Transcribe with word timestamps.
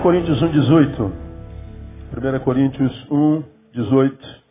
1 0.00 0.02
Coríntios 0.02 0.42
1, 0.42 0.50
18. 0.50 1.12
1 2.16 2.40
Coríntios 2.44 3.10
1, 3.10 3.44
18. 3.72 4.42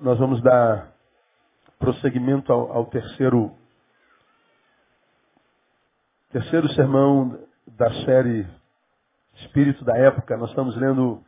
Nós 0.00 0.18
vamos 0.18 0.42
dar 0.42 0.92
prosseguimento 1.78 2.52
ao, 2.52 2.72
ao 2.72 2.86
terceiro, 2.86 3.52
terceiro 6.30 6.68
sermão 6.70 7.38
da 7.66 7.90
série 8.04 8.46
Espírito 9.36 9.84
da 9.84 9.96
Época. 9.96 10.36
Nós 10.36 10.50
estamos 10.50 10.76
lendo 10.76 11.22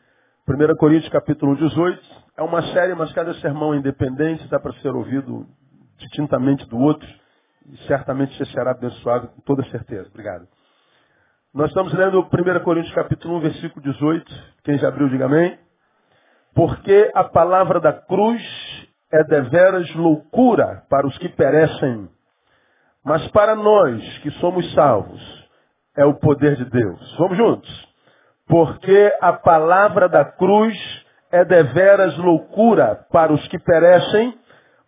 1 0.46 0.76
Coríntios 0.76 1.10
capítulo 1.12 1.52
1, 1.52 1.54
18. 1.56 2.02
É 2.36 2.42
uma 2.42 2.62
série, 2.72 2.94
mas 2.94 3.12
cada 3.12 3.34
sermão 3.34 3.74
é 3.74 3.78
independente, 3.78 4.48
dá 4.48 4.60
para 4.60 4.72
ser 4.74 4.94
ouvido 4.94 5.46
distintamente 5.98 6.68
do 6.68 6.78
outro. 6.78 7.08
E 7.66 7.76
certamente 7.86 8.36
você 8.36 8.44
será 8.52 8.72
abençoado 8.72 9.28
com 9.28 9.40
toda 9.40 9.64
certeza. 9.70 10.08
Obrigado. 10.08 10.46
Nós 11.54 11.68
estamos 11.68 11.94
lendo 11.94 12.18
1 12.18 12.64
Coríntios 12.64 12.92
capítulo 12.96 13.36
1, 13.36 13.40
versículo 13.42 13.80
18. 13.80 14.24
Quem 14.64 14.76
já 14.76 14.88
abriu, 14.88 15.08
diga 15.08 15.26
amém. 15.26 15.56
Porque 16.52 17.12
a 17.14 17.22
palavra 17.22 17.78
da 17.78 17.92
cruz 17.92 18.42
é 19.12 19.22
deveras 19.22 19.88
loucura 19.94 20.82
para 20.90 21.06
os 21.06 21.16
que 21.18 21.28
perecem, 21.28 22.08
mas 23.04 23.24
para 23.28 23.54
nós 23.54 24.18
que 24.18 24.32
somos 24.32 24.68
salvos 24.74 25.48
é 25.96 26.04
o 26.04 26.14
poder 26.14 26.56
de 26.56 26.64
Deus. 26.64 27.16
Vamos 27.18 27.36
juntos. 27.36 27.88
Porque 28.48 29.16
a 29.20 29.32
palavra 29.34 30.08
da 30.08 30.24
cruz 30.24 30.76
é 31.30 31.44
deveras 31.44 32.18
loucura 32.18 33.06
para 33.12 33.32
os 33.32 33.46
que 33.46 33.60
perecem, 33.60 34.36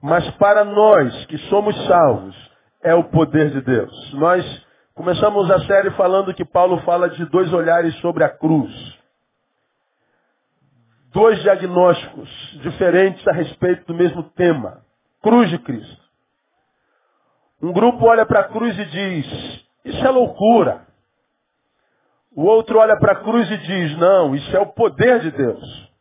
mas 0.02 0.28
para 0.32 0.64
nós 0.64 1.26
que 1.26 1.38
somos 1.48 1.76
salvos 1.86 2.50
é 2.82 2.92
o 2.92 3.04
poder 3.04 3.50
de 3.50 3.60
Deus. 3.60 4.14
Nós 4.14 4.65
começamos 4.96 5.50
a 5.50 5.60
série 5.66 5.90
falando 5.90 6.32
que 6.32 6.44
Paulo 6.44 6.80
fala 6.80 7.10
de 7.10 7.24
dois 7.26 7.52
olhares 7.52 7.94
sobre 8.00 8.24
a 8.24 8.30
cruz. 8.30 8.72
Dois 11.12 11.40
diagnósticos 11.42 12.28
diferentes 12.62 13.26
a 13.28 13.32
respeito 13.32 13.86
do 13.86 13.94
mesmo 13.94 14.22
tema. 14.30 14.82
Cruz 15.22 15.50
de 15.50 15.58
Cristo. 15.58 16.02
Um 17.62 17.72
grupo 17.72 18.06
olha 18.06 18.24
para 18.24 18.40
a 18.40 18.48
cruz 18.48 18.76
e 18.78 18.84
diz, 18.86 19.66
isso 19.84 20.06
é 20.06 20.10
loucura. 20.10 20.86
O 22.34 22.44
outro 22.44 22.78
olha 22.78 22.98
para 22.98 23.12
a 23.12 23.22
cruz 23.22 23.50
e 23.50 23.58
diz, 23.58 23.98
não, 23.98 24.34
isso 24.34 24.56
é 24.56 24.60
o 24.60 24.66
poder 24.66 25.20
de 25.20 25.30
Deus. 25.30 25.92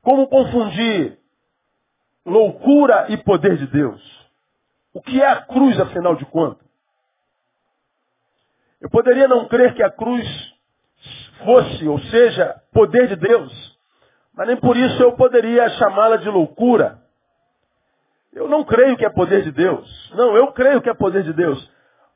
Como 0.00 0.28
confundir 0.28 1.18
loucura 2.24 3.06
e 3.10 3.16
poder 3.16 3.56
de 3.56 3.66
Deus. 3.66 4.27
O 4.98 5.00
que 5.00 5.22
é 5.22 5.26
a 5.28 5.42
cruz, 5.42 5.78
afinal 5.78 6.16
de 6.16 6.24
contas? 6.26 6.66
Eu 8.80 8.90
poderia 8.90 9.28
não 9.28 9.46
crer 9.46 9.72
que 9.72 9.82
a 9.84 9.92
cruz 9.92 10.26
fosse, 11.44 11.86
ou 11.86 12.00
seja, 12.00 12.60
poder 12.72 13.06
de 13.06 13.14
Deus, 13.14 13.78
mas 14.34 14.48
nem 14.48 14.56
por 14.56 14.76
isso 14.76 15.00
eu 15.00 15.12
poderia 15.12 15.68
chamá-la 15.70 16.16
de 16.16 16.28
loucura. 16.28 17.00
Eu 18.32 18.48
não 18.48 18.64
creio 18.64 18.96
que 18.96 19.04
é 19.04 19.08
poder 19.08 19.44
de 19.44 19.52
Deus. 19.52 20.12
Não, 20.16 20.36
eu 20.36 20.50
creio 20.50 20.82
que 20.82 20.90
é 20.90 20.94
poder 20.94 21.22
de 21.22 21.32
Deus. 21.32 21.70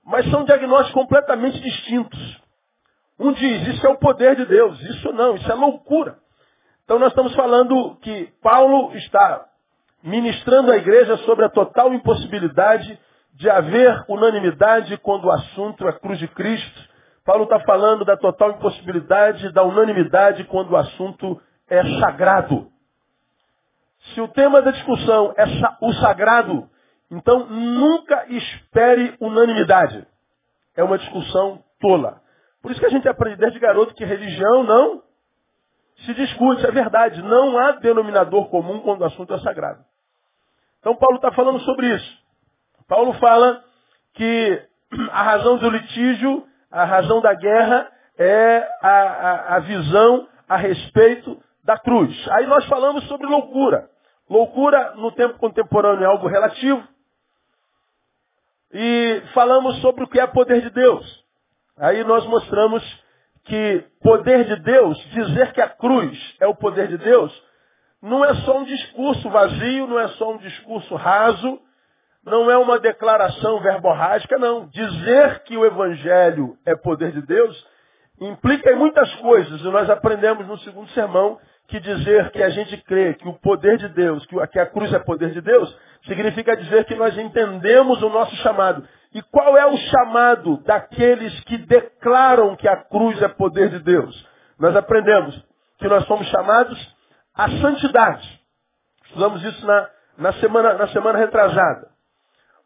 Mas 0.05 0.29
são 0.29 0.45
diagnósticos 0.45 0.93
completamente 0.93 1.61
distintos. 1.61 2.43
Um 3.17 3.33
diz, 3.33 3.69
isso 3.69 3.87
é 3.87 3.91
o 3.91 3.99
poder 3.99 4.35
de 4.35 4.45
Deus. 4.45 4.81
Isso 4.81 5.13
não, 5.13 5.37
isso 5.37 5.51
é 5.51 5.55
loucura. 5.55 6.19
Então 6.85 6.99
nós 6.99 7.11
estamos 7.11 7.33
falando 7.37 7.95
que 8.03 8.27
Paulo 8.43 8.93
está 8.97 9.52
ministrando 10.03 10.73
à 10.73 10.77
igreja 10.77 11.17
sobre 11.19 11.45
a 11.45 11.49
total 11.49 11.93
impossibilidade 11.95 12.99
de 13.35 13.49
haver 13.49 14.05
unanimidade 14.09 14.97
quando 14.99 15.27
o 15.27 15.31
assunto 15.31 15.87
é 15.89 15.93
cruz 15.93 16.19
de 16.19 16.29
Cristo. 16.29 16.93
Paulo 17.25 17.45
está 17.45 17.61
falando 17.61 18.05
da 18.05 18.17
total 18.17 18.53
impossibilidade 18.53 19.53
da 19.53 19.63
unanimidade 19.63 20.45
quando 20.45 20.73
o 20.73 20.77
assunto 20.77 21.41
é 21.69 21.83
sagrado. 22.01 22.71
Se 24.13 24.21
o 24.21 24.29
tema 24.29 24.61
da 24.61 24.73
discussão 24.73 25.33
é 25.37 25.45
o 25.81 25.93
sagrado, 25.95 26.69
então 27.11 27.47
nunca 27.47 28.27
espere 28.29 29.15
unanimidade. 29.21 30.07
É 30.77 30.83
uma 30.83 30.99
discussão 30.99 31.63
tola. 31.81 32.21
Por 32.61 32.71
isso 32.71 32.81
que 32.81 32.87
a 32.87 32.91
gente 32.91 33.09
aprende 33.09 33.37
desde 33.37 33.59
garoto 33.59 33.95
que 33.95 34.05
religião 34.05 34.65
não 34.65 35.03
se 36.05 36.15
discute, 36.15 36.67
é 36.67 36.71
verdade. 36.71 37.23
Não 37.23 37.59
há 37.59 37.73
denominador 37.73 38.49
comum 38.49 38.81
quando 38.81 39.03
o 39.03 39.05
assunto 39.05 39.33
é 39.35 39.39
sagrado. 39.41 39.85
Então 40.83 40.97
Paulo 40.97 41.17
está 41.17 41.31
falando 41.31 41.61
sobre 41.61 41.95
isso. 41.95 42.19
Paulo 42.89 43.13
fala 43.15 43.65
que 44.15 44.63
a 45.13 45.23
razão 45.23 45.57
do 45.57 45.71
litígio, 45.71 46.45
a 46.71 46.85
razão 46.85 47.21
da 47.21 47.33
guerra 47.35 47.89
é 48.19 48.69
a, 48.83 48.91
a, 48.91 49.57
a 49.57 49.59
visão 49.61 50.29
a 50.49 50.57
respeito 50.57 51.41
da 51.63 51.79
cruz. 51.79 52.13
Aí 52.33 52.47
nós 52.47 52.67
falamos 52.67 53.05
sobre 53.05 53.29
loucura. 53.29 53.89
Loucura 54.29 54.95
no 54.97 55.13
tempo 55.13 55.39
contemporâneo 55.39 56.03
é 56.03 56.07
algo 56.07 56.27
relativo. 56.27 56.83
E 58.73 59.23
falamos 59.35 59.81
sobre 59.81 60.03
o 60.03 60.09
que 60.09 60.19
é 60.19 60.27
poder 60.27 60.63
de 60.63 60.71
Deus. 60.71 61.25
Aí 61.79 62.03
nós 62.03 62.27
mostramos 62.27 62.83
que 63.45 63.85
poder 64.03 64.45
de 64.47 64.57
Deus, 64.63 64.99
dizer 65.11 65.53
que 65.53 65.61
a 65.61 65.69
cruz 65.69 66.37
é 66.41 66.47
o 66.47 66.55
poder 66.55 66.89
de 66.89 66.99
Deus, 66.99 67.33
não 68.03 68.25
é 68.25 68.35
só 68.37 68.59
um 68.59 68.65
discurso 68.65 69.31
vazio, 69.31 69.87
não 69.87 69.99
é 69.99 70.09
só 70.09 70.33
um 70.33 70.39
discurso 70.39 70.95
raso, 70.97 71.61
não 72.25 72.51
é 72.51 72.57
uma 72.59 72.79
declaração 72.79 73.61
verborrágica, 73.61 74.39
não. 74.39 74.67
Dizer 74.69 75.41
que 75.45 75.57
o 75.57 75.65
Evangelho 75.65 76.57
é 76.67 76.75
poder 76.75 77.13
de 77.13 77.23
Deus 77.23 77.73
implica 78.21 78.73
em 78.73 78.77
muitas 78.77 79.13
coisas. 79.17 79.61
E 79.61 79.65
nós 79.65 79.89
aprendemos 79.89 80.47
no 80.47 80.59
segundo 80.59 80.89
sermão 80.91 81.39
que 81.69 81.81
dizer 81.81 82.31
que 82.31 82.43
a 82.43 82.51
gente 82.51 82.77
crê 82.85 83.15
que 83.15 83.27
o 83.27 83.35
poder 83.35 83.79
de 83.79 83.89
Deus, 83.89 84.27
que 84.27 84.59
a 84.59 84.67
cruz 84.67 84.93
é 84.93 84.99
poder 84.99 85.31
de 85.31 85.41
Deus, 85.41 85.75
significa 86.07 86.57
dizer 86.57 86.85
que 86.85 86.95
nós 86.95 87.17
entendemos 87.17 88.03
o 88.03 88.09
nosso 88.09 88.35
chamado. 88.37 88.87
E 89.15 89.23
qual 89.23 89.57
é 89.57 89.67
o 89.67 89.77
chamado 89.77 90.59
daqueles 90.65 91.39
que 91.45 91.59
declaram 91.59 92.57
que 92.57 92.69
a 92.69 92.77
cruz 92.77 93.21
é 93.23 93.29
poder 93.29 93.71
de 93.71 93.79
Deus? 93.79 94.29
Nós 94.59 94.77
aprendemos 94.77 95.41
que 95.79 95.89
nós 95.89 96.05
somos 96.07 96.27
chamados 96.29 96.79
a 97.35 97.51
santidade. 97.51 98.41
Estudamos 99.07 99.43
isso 99.45 99.67
na, 99.67 99.89
na, 100.19 100.33
semana, 100.35 100.75
na 100.75 100.89
semana 100.89 101.19
retrasada. 101.19 101.91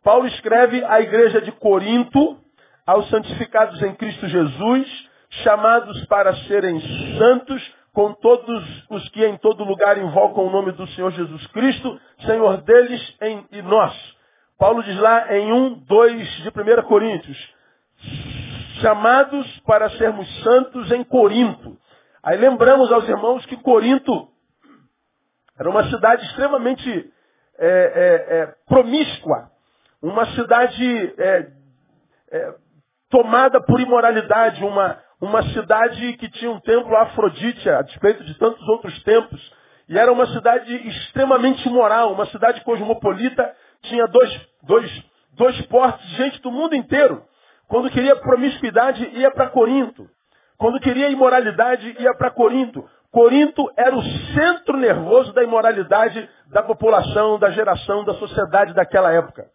Paulo 0.02 0.26
escreve 0.28 0.84
à 0.84 1.00
igreja 1.00 1.40
de 1.40 1.52
Corinto, 1.52 2.38
aos 2.86 3.08
santificados 3.10 3.82
em 3.82 3.94
Cristo 3.94 4.28
Jesus, 4.28 5.08
chamados 5.42 6.04
para 6.06 6.34
serem 6.44 6.80
santos, 7.18 7.74
com 7.92 8.12
todos 8.12 8.84
os 8.90 9.08
que 9.08 9.24
em 9.24 9.36
todo 9.38 9.64
lugar 9.64 9.96
invocam 9.98 10.46
o 10.46 10.50
nome 10.50 10.72
do 10.72 10.86
Senhor 10.88 11.10
Jesus 11.12 11.46
Cristo, 11.48 11.98
Senhor 12.20 12.58
deles 12.58 13.16
em, 13.22 13.46
e 13.50 13.62
nós. 13.62 13.92
Paulo 14.58 14.82
diz 14.82 14.98
lá 15.00 15.34
em 15.34 15.52
1, 15.52 15.84
2 15.86 16.28
de 16.42 16.48
1 16.48 16.82
Coríntios, 16.82 17.54
chamados 18.80 19.60
para 19.60 19.90
sermos 19.90 20.28
santos 20.42 20.92
em 20.92 21.02
Corinto. 21.04 21.76
Aí 22.22 22.36
lembramos 22.36 22.92
aos 22.92 23.08
irmãos 23.08 23.44
que 23.46 23.56
Corinto 23.56 24.28
era 25.58 25.70
uma 25.70 25.84
cidade 25.90 26.24
extremamente 26.26 27.12
é, 27.58 27.66
é, 27.68 28.38
é, 28.38 28.54
promíscua, 28.66 29.50
uma 30.02 30.26
cidade 30.34 31.14
é, 31.18 31.46
tomada 33.10 33.60
por 33.62 33.80
imoralidade, 33.80 34.62
uma, 34.62 34.98
uma 35.20 35.42
cidade 35.52 36.12
que 36.14 36.28
tinha 36.30 36.50
um 36.50 36.60
templo 36.60 36.94
a 36.96 37.02
Afrodite, 37.02 37.68
a 37.68 37.82
despeito 37.82 38.24
de 38.24 38.34
tantos 38.38 38.66
outros 38.68 39.02
templos. 39.02 39.54
E 39.88 39.98
era 39.98 40.12
uma 40.12 40.26
cidade 40.26 40.74
extremamente 40.88 41.66
imoral, 41.68 42.12
uma 42.12 42.26
cidade 42.26 42.60
cosmopolita, 42.62 43.54
tinha 43.82 44.06
dois, 44.06 44.48
dois, 44.64 45.04
dois 45.32 45.60
portos, 45.66 46.04
gente 46.10 46.40
do 46.42 46.50
mundo 46.50 46.74
inteiro. 46.74 47.24
Quando 47.68 47.90
queria 47.90 48.16
promiscuidade, 48.16 49.04
ia 49.14 49.30
para 49.30 49.48
Corinto. 49.48 50.08
Quando 50.58 50.80
queria 50.80 51.08
imoralidade, 51.08 51.96
ia 51.98 52.14
para 52.14 52.30
Corinto. 52.30 52.88
Corinto 53.10 53.70
era 53.76 53.94
o 53.94 54.02
centro 54.34 54.76
nervoso 54.76 55.32
da 55.32 55.42
imoralidade 55.42 56.28
da 56.48 56.62
população, 56.62 57.38
da 57.38 57.50
geração, 57.50 58.04
da 58.04 58.14
sociedade 58.14 58.74
daquela 58.74 59.12
época. 59.12 59.46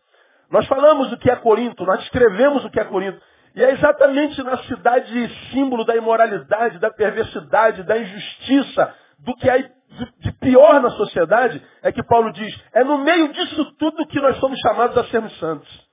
Nós 0.50 0.68
falamos 0.68 1.12
o 1.12 1.18
que 1.18 1.30
é 1.30 1.36
Corinto, 1.36 1.86
nós 1.86 2.02
escrevemos 2.02 2.66
o 2.66 2.70
que 2.70 2.80
é 2.80 2.84
Corinto. 2.84 3.22
E 3.56 3.64
é 3.64 3.72
exatamente 3.72 4.42
na 4.44 4.58
cidade 4.64 5.30
símbolo 5.52 5.86
da 5.86 5.96
imoralidade, 5.96 6.80
da 6.80 6.90
perversidade, 6.90 7.84
da 7.84 7.98
injustiça, 7.98 8.94
do 9.20 9.36
que 9.36 9.50
há 9.50 9.58
de 9.58 10.32
pior 10.40 10.82
na 10.82 10.90
sociedade, 10.92 11.62
é 11.84 11.92
que 11.92 12.04
Paulo 12.04 12.32
diz, 12.32 12.64
é 12.74 12.84
no 12.84 12.98
meio 13.00 13.32
disso 13.34 13.74
tudo 13.78 14.08
que 14.08 14.22
nós 14.22 14.38
somos 14.38 14.58
chamados 14.60 14.98
a 14.98 15.04
sermos 15.06 15.38
santos. 15.38 15.91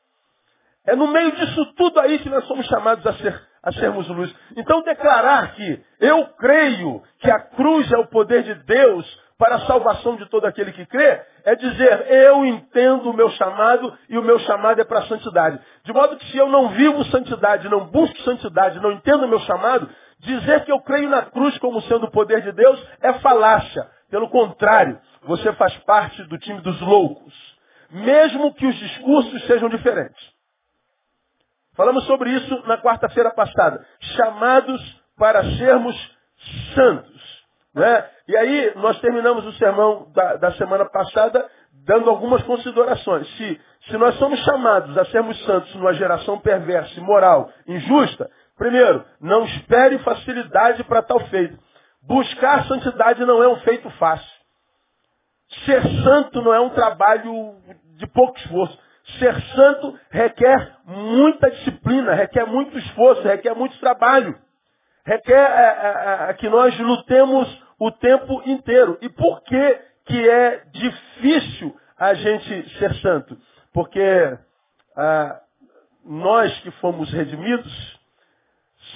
É 0.88 0.96
no 0.96 1.06
meio 1.06 1.32
disso 1.32 1.66
tudo 1.76 2.00
aí 2.00 2.18
que 2.18 2.30
nós 2.30 2.46
somos 2.46 2.66
chamados 2.66 3.06
a 3.06 3.12
ser 3.14 3.48
a 3.62 3.72
sermos 3.72 4.08
luz. 4.08 4.34
Então 4.56 4.82
declarar 4.82 5.52
que 5.52 5.84
eu 6.00 6.26
creio 6.38 7.02
que 7.18 7.30
a 7.30 7.40
cruz 7.40 7.92
é 7.92 7.98
o 7.98 8.06
poder 8.06 8.42
de 8.42 8.54
Deus 8.54 9.20
para 9.36 9.56
a 9.56 9.66
salvação 9.66 10.16
de 10.16 10.24
todo 10.30 10.46
aquele 10.46 10.72
que 10.72 10.86
crê, 10.86 11.20
é 11.44 11.54
dizer, 11.54 12.10
eu 12.10 12.44
entendo 12.46 13.10
o 13.10 13.12
meu 13.12 13.28
chamado 13.30 13.96
e 14.08 14.16
o 14.16 14.22
meu 14.22 14.38
chamado 14.40 14.80
é 14.80 14.84
para 14.84 15.00
a 15.00 15.06
santidade. 15.06 15.60
De 15.84 15.92
modo 15.92 16.16
que 16.16 16.24
se 16.32 16.38
eu 16.38 16.48
não 16.48 16.70
vivo 16.70 17.04
santidade, 17.04 17.68
não 17.68 17.86
busco 17.86 18.18
santidade, 18.22 18.80
não 18.80 18.92
entendo 18.92 19.26
o 19.26 19.28
meu 19.28 19.40
chamado, 19.40 19.88
dizer 20.20 20.64
que 20.64 20.72
eu 20.72 20.80
creio 20.80 21.10
na 21.10 21.22
cruz 21.22 21.56
como 21.58 21.82
sendo 21.82 22.06
o 22.06 22.10
poder 22.10 22.40
de 22.40 22.52
Deus 22.52 22.82
é 23.02 23.12
falácia. 23.14 23.86
Pelo 24.10 24.30
contrário, 24.30 24.98
você 25.24 25.52
faz 25.52 25.76
parte 25.84 26.22
do 26.24 26.38
time 26.38 26.62
dos 26.62 26.80
loucos. 26.80 27.34
Mesmo 27.90 28.54
que 28.54 28.66
os 28.66 28.74
discursos 28.74 29.46
sejam 29.46 29.68
diferentes. 29.68 30.37
Falamos 31.78 32.04
sobre 32.06 32.30
isso 32.30 32.62
na 32.66 32.76
quarta-feira 32.76 33.30
passada. 33.30 33.86
Chamados 34.16 35.00
para 35.16 35.44
sermos 35.56 35.94
santos. 36.74 37.44
Né? 37.72 38.04
E 38.26 38.36
aí 38.36 38.72
nós 38.74 38.98
terminamos 38.98 39.46
o 39.46 39.52
sermão 39.52 40.10
da, 40.12 40.34
da 40.34 40.52
semana 40.54 40.86
passada 40.86 41.48
dando 41.86 42.10
algumas 42.10 42.42
considerações. 42.42 43.28
Se, 43.36 43.60
se 43.88 43.96
nós 43.96 44.16
somos 44.16 44.40
chamados 44.40 44.98
a 44.98 45.04
sermos 45.04 45.40
santos 45.44 45.72
numa 45.76 45.94
geração 45.94 46.40
perversa, 46.40 46.98
imoral, 46.98 47.48
injusta, 47.64 48.28
primeiro, 48.56 49.04
não 49.20 49.44
espere 49.44 50.00
facilidade 50.00 50.82
para 50.82 51.00
tal 51.00 51.20
feito. 51.28 51.56
Buscar 52.02 52.66
santidade 52.66 53.24
não 53.24 53.40
é 53.40 53.46
um 53.46 53.60
feito 53.60 53.88
fácil. 53.90 54.38
Ser 55.64 55.80
santo 56.02 56.42
não 56.42 56.52
é 56.52 56.58
um 56.58 56.70
trabalho 56.70 57.54
de 57.94 58.06
pouco 58.08 58.36
esforço. 58.36 58.87
Ser 59.18 59.40
santo 59.54 59.98
requer 60.10 60.76
muita 60.84 61.50
disciplina, 61.50 62.14
requer 62.14 62.46
muito 62.46 62.76
esforço, 62.78 63.22
requer 63.22 63.54
muito 63.54 63.78
trabalho. 63.78 64.38
Requer 65.04 65.38
é, 65.38 66.26
é, 66.26 66.30
é, 66.30 66.34
que 66.34 66.48
nós 66.48 66.78
lutemos 66.78 67.62
o 67.78 67.90
tempo 67.90 68.42
inteiro. 68.44 68.98
E 69.00 69.08
por 69.08 69.42
que, 69.42 69.80
que 70.04 70.28
é 70.28 70.64
difícil 70.72 71.74
a 71.96 72.12
gente 72.12 72.78
ser 72.78 72.94
santo? 72.96 73.36
Porque 73.72 74.38
ah, 74.96 75.40
nós 76.04 76.58
que 76.60 76.70
fomos 76.72 77.10
redimidos, 77.10 78.00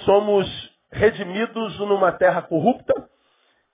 somos 0.05 0.47
redimidos 0.91 1.79
numa 1.79 2.11
terra 2.11 2.41
corrupta 2.43 2.93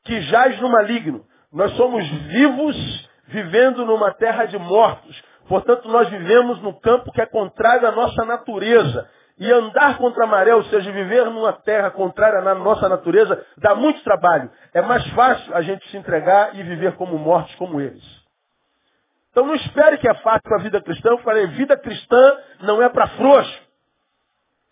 que 0.06 0.22
jaz 0.22 0.60
no 0.62 0.70
maligno. 0.70 1.26
Nós 1.52 1.72
somos 1.76 2.08
vivos 2.08 3.10
vivendo 3.28 3.86
numa 3.86 4.14
terra 4.14 4.46
de 4.46 4.58
mortos. 4.58 5.22
Portanto, 5.50 5.90
nós 5.90 6.08
vivemos 6.10 6.62
no 6.62 6.80
campo 6.80 7.12
que 7.12 7.20
é 7.20 7.26
contrário 7.26 7.88
à 7.88 7.92
nossa 7.92 8.24
natureza. 8.24 9.10
E 9.40 9.52
andar 9.52 9.98
contra 9.98 10.26
a 10.26 10.28
maré, 10.28 10.54
ou 10.54 10.64
seja, 10.66 10.92
viver 10.92 11.26
numa 11.26 11.54
terra 11.54 11.90
contrária 11.90 12.40
à 12.40 12.56
nossa 12.56 12.88
natureza, 12.88 13.44
dá 13.58 13.74
muito 13.74 14.04
trabalho. 14.04 14.52
É 14.74 14.82
mais 14.82 15.06
fácil 15.12 15.56
a 15.56 15.62
gente 15.62 15.90
se 15.90 15.98
entregar 15.98 16.56
e 16.56 16.62
viver 16.62 16.96
como 16.98 17.18
mortos 17.18 17.56
como 17.56 17.82
eles. 17.82 18.04
Então 19.32 19.46
não 19.46 19.56
espere 19.56 19.98
que 19.98 20.08
é 20.08 20.14
fácil 20.16 20.54
a 20.54 20.62
vida 20.62 20.82
cristã. 20.82 21.10
Eu 21.10 21.20
falei, 21.20 21.48
vida 21.48 21.76
cristã 21.78 22.38
não 22.62 22.82
é 22.82 22.90
para 22.90 23.08
frouxo. 23.08 23.62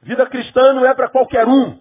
Vida 0.02 0.26
cristã 0.28 0.74
não 0.74 0.86
é 0.86 0.94
para 0.94 1.10
qualquer 1.10 1.48
um. 1.48 1.80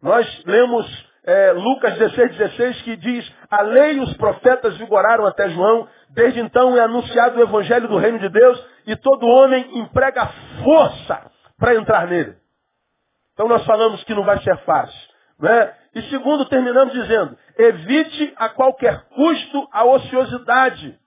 Nós 0.00 0.44
lemos 0.46 1.11
é, 1.24 1.52
Lucas 1.52 1.94
16, 1.98 2.36
16, 2.36 2.82
que 2.82 2.96
diz, 2.96 3.32
a 3.48 3.62
lei 3.62 3.94
e 3.94 4.00
os 4.00 4.16
profetas 4.16 4.76
vigoraram 4.76 5.24
até 5.26 5.48
João, 5.50 5.88
desde 6.10 6.40
então 6.40 6.76
é 6.76 6.80
anunciado 6.80 7.38
o 7.38 7.42
evangelho 7.42 7.88
do 7.88 7.96
reino 7.96 8.18
de 8.18 8.28
Deus, 8.28 8.66
e 8.86 8.96
todo 8.96 9.26
homem 9.26 9.78
emprega 9.78 10.28
força 10.64 11.30
para 11.58 11.76
entrar 11.76 12.08
nele. 12.08 12.34
Então 13.34 13.46
nós 13.46 13.64
falamos 13.64 14.02
que 14.04 14.14
não 14.14 14.24
vai 14.24 14.42
ser 14.42 14.56
fácil. 14.64 15.12
Né? 15.38 15.72
E 15.94 16.02
segundo, 16.02 16.44
terminamos 16.46 16.92
dizendo, 16.92 17.36
evite 17.56 18.32
a 18.36 18.48
qualquer 18.48 19.02
custo 19.14 19.68
a 19.72 19.84
ociosidade. 19.84 20.98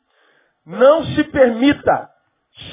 Não 0.65 1.03
se 1.03 1.23
permita, 1.25 2.09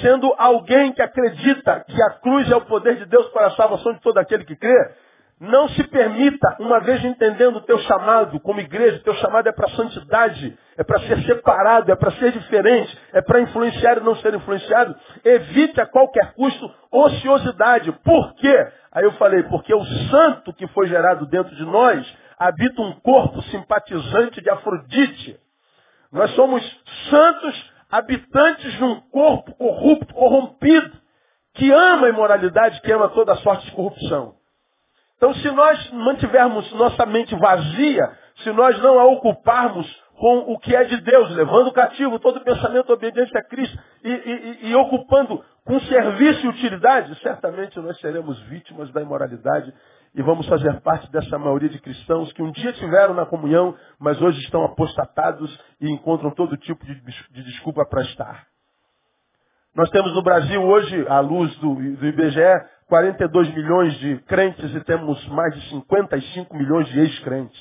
sendo 0.00 0.32
alguém 0.38 0.92
que 0.92 1.02
acredita 1.02 1.84
que 1.88 2.02
a 2.02 2.10
cruz 2.20 2.50
é 2.50 2.56
o 2.56 2.66
poder 2.66 2.96
de 2.96 3.06
Deus 3.06 3.26
para 3.28 3.48
a 3.48 3.56
salvação 3.56 3.92
de 3.94 4.00
todo 4.00 4.18
aquele 4.18 4.44
que 4.44 4.56
crê, 4.56 4.94
não 5.42 5.68
se 5.70 5.82
permita, 5.88 6.56
uma 6.60 6.78
vez 6.78 7.04
entendendo 7.04 7.56
o 7.56 7.60
teu 7.62 7.76
chamado 7.80 8.38
como 8.38 8.60
igreja, 8.60 8.98
o 8.98 9.02
teu 9.02 9.14
chamado 9.14 9.48
é 9.48 9.52
para 9.52 9.68
santidade, 9.70 10.56
é 10.76 10.84
para 10.84 11.00
ser 11.00 11.20
separado, 11.24 11.90
é 11.90 11.96
para 11.96 12.12
ser 12.12 12.30
diferente, 12.30 12.96
é 13.12 13.20
para 13.20 13.40
influenciar 13.40 13.96
e 13.96 14.04
não 14.04 14.14
ser 14.16 14.32
influenciado. 14.34 14.94
Evite 15.24 15.80
a 15.80 15.86
qualquer 15.86 16.32
custo 16.34 16.72
ociosidade. 16.92 17.90
Por 18.04 18.34
quê? 18.34 18.68
Aí 18.92 19.02
eu 19.02 19.10
falei, 19.14 19.42
porque 19.42 19.74
o 19.74 19.84
santo 19.84 20.52
que 20.52 20.68
foi 20.68 20.86
gerado 20.86 21.26
dentro 21.26 21.56
de 21.56 21.64
nós 21.64 22.06
habita 22.38 22.80
um 22.80 22.92
corpo 23.00 23.42
simpatizante 23.42 24.40
de 24.40 24.48
Afrodite. 24.48 25.40
Nós 26.12 26.30
somos 26.36 26.62
santos 27.10 27.72
habitantes 27.90 28.72
de 28.74 28.84
um 28.84 29.00
corpo 29.10 29.52
corrupto, 29.56 30.14
corrompido, 30.14 30.92
que 31.54 31.72
ama 31.72 32.06
a 32.06 32.10
imoralidade, 32.10 32.80
que 32.80 32.92
ama 32.92 33.08
toda 33.08 33.34
sorte 33.38 33.66
de 33.66 33.72
corrupção. 33.72 34.40
Então, 35.22 35.34
se 35.34 35.48
nós 35.52 35.90
mantivermos 35.92 36.72
nossa 36.72 37.06
mente 37.06 37.32
vazia, 37.36 38.10
se 38.42 38.50
nós 38.50 38.76
não 38.82 38.98
a 38.98 39.04
ocuparmos 39.04 39.86
com 40.16 40.52
o 40.52 40.58
que 40.58 40.74
é 40.74 40.82
de 40.82 41.00
Deus, 41.00 41.30
levando 41.36 41.72
cativo 41.72 42.18
todo 42.18 42.40
pensamento 42.40 42.92
obediente 42.92 43.30
a 43.38 43.44
Cristo 43.44 43.78
e, 44.02 44.10
e, 44.10 44.68
e, 44.70 44.74
ocupando 44.74 45.40
com 45.64 45.78
serviço 45.78 46.44
e 46.44 46.48
utilidade, 46.48 47.14
certamente 47.20 47.78
nós 47.78 48.00
seremos 48.00 48.36
vítimas 48.48 48.90
da 48.90 49.00
imoralidade 49.00 49.72
e 50.12 50.20
vamos 50.22 50.44
fazer 50.48 50.80
parte 50.80 51.08
dessa 51.12 51.38
maioria 51.38 51.68
de 51.68 51.80
cristãos 51.80 52.32
que 52.32 52.42
um 52.42 52.50
dia 52.50 52.72
tiveram 52.72 53.14
na 53.14 53.24
comunhão, 53.24 53.76
mas 54.00 54.20
hoje 54.20 54.40
estão 54.40 54.64
apostatados 54.64 55.56
e 55.80 55.88
encontram 55.88 56.32
todo 56.32 56.56
tipo 56.56 56.84
de, 56.84 57.00
de 57.30 57.44
desculpa 57.44 57.86
para 57.88 58.02
estar. 58.02 58.44
Nós 59.72 59.88
temos 59.88 60.12
no 60.14 60.22
Brasil 60.22 60.62
hoje, 60.62 61.06
à 61.08 61.20
luz 61.20 61.54
do, 61.58 61.74
do 61.76 62.06
IBGE, 62.06 62.60
42 62.92 63.54
milhões 63.54 63.94
de 64.00 64.18
crentes 64.26 64.74
e 64.74 64.80
temos 64.80 65.26
mais 65.28 65.54
de 65.54 65.66
55 65.70 66.54
milhões 66.54 66.86
de 66.88 67.00
ex-crentes. 67.00 67.58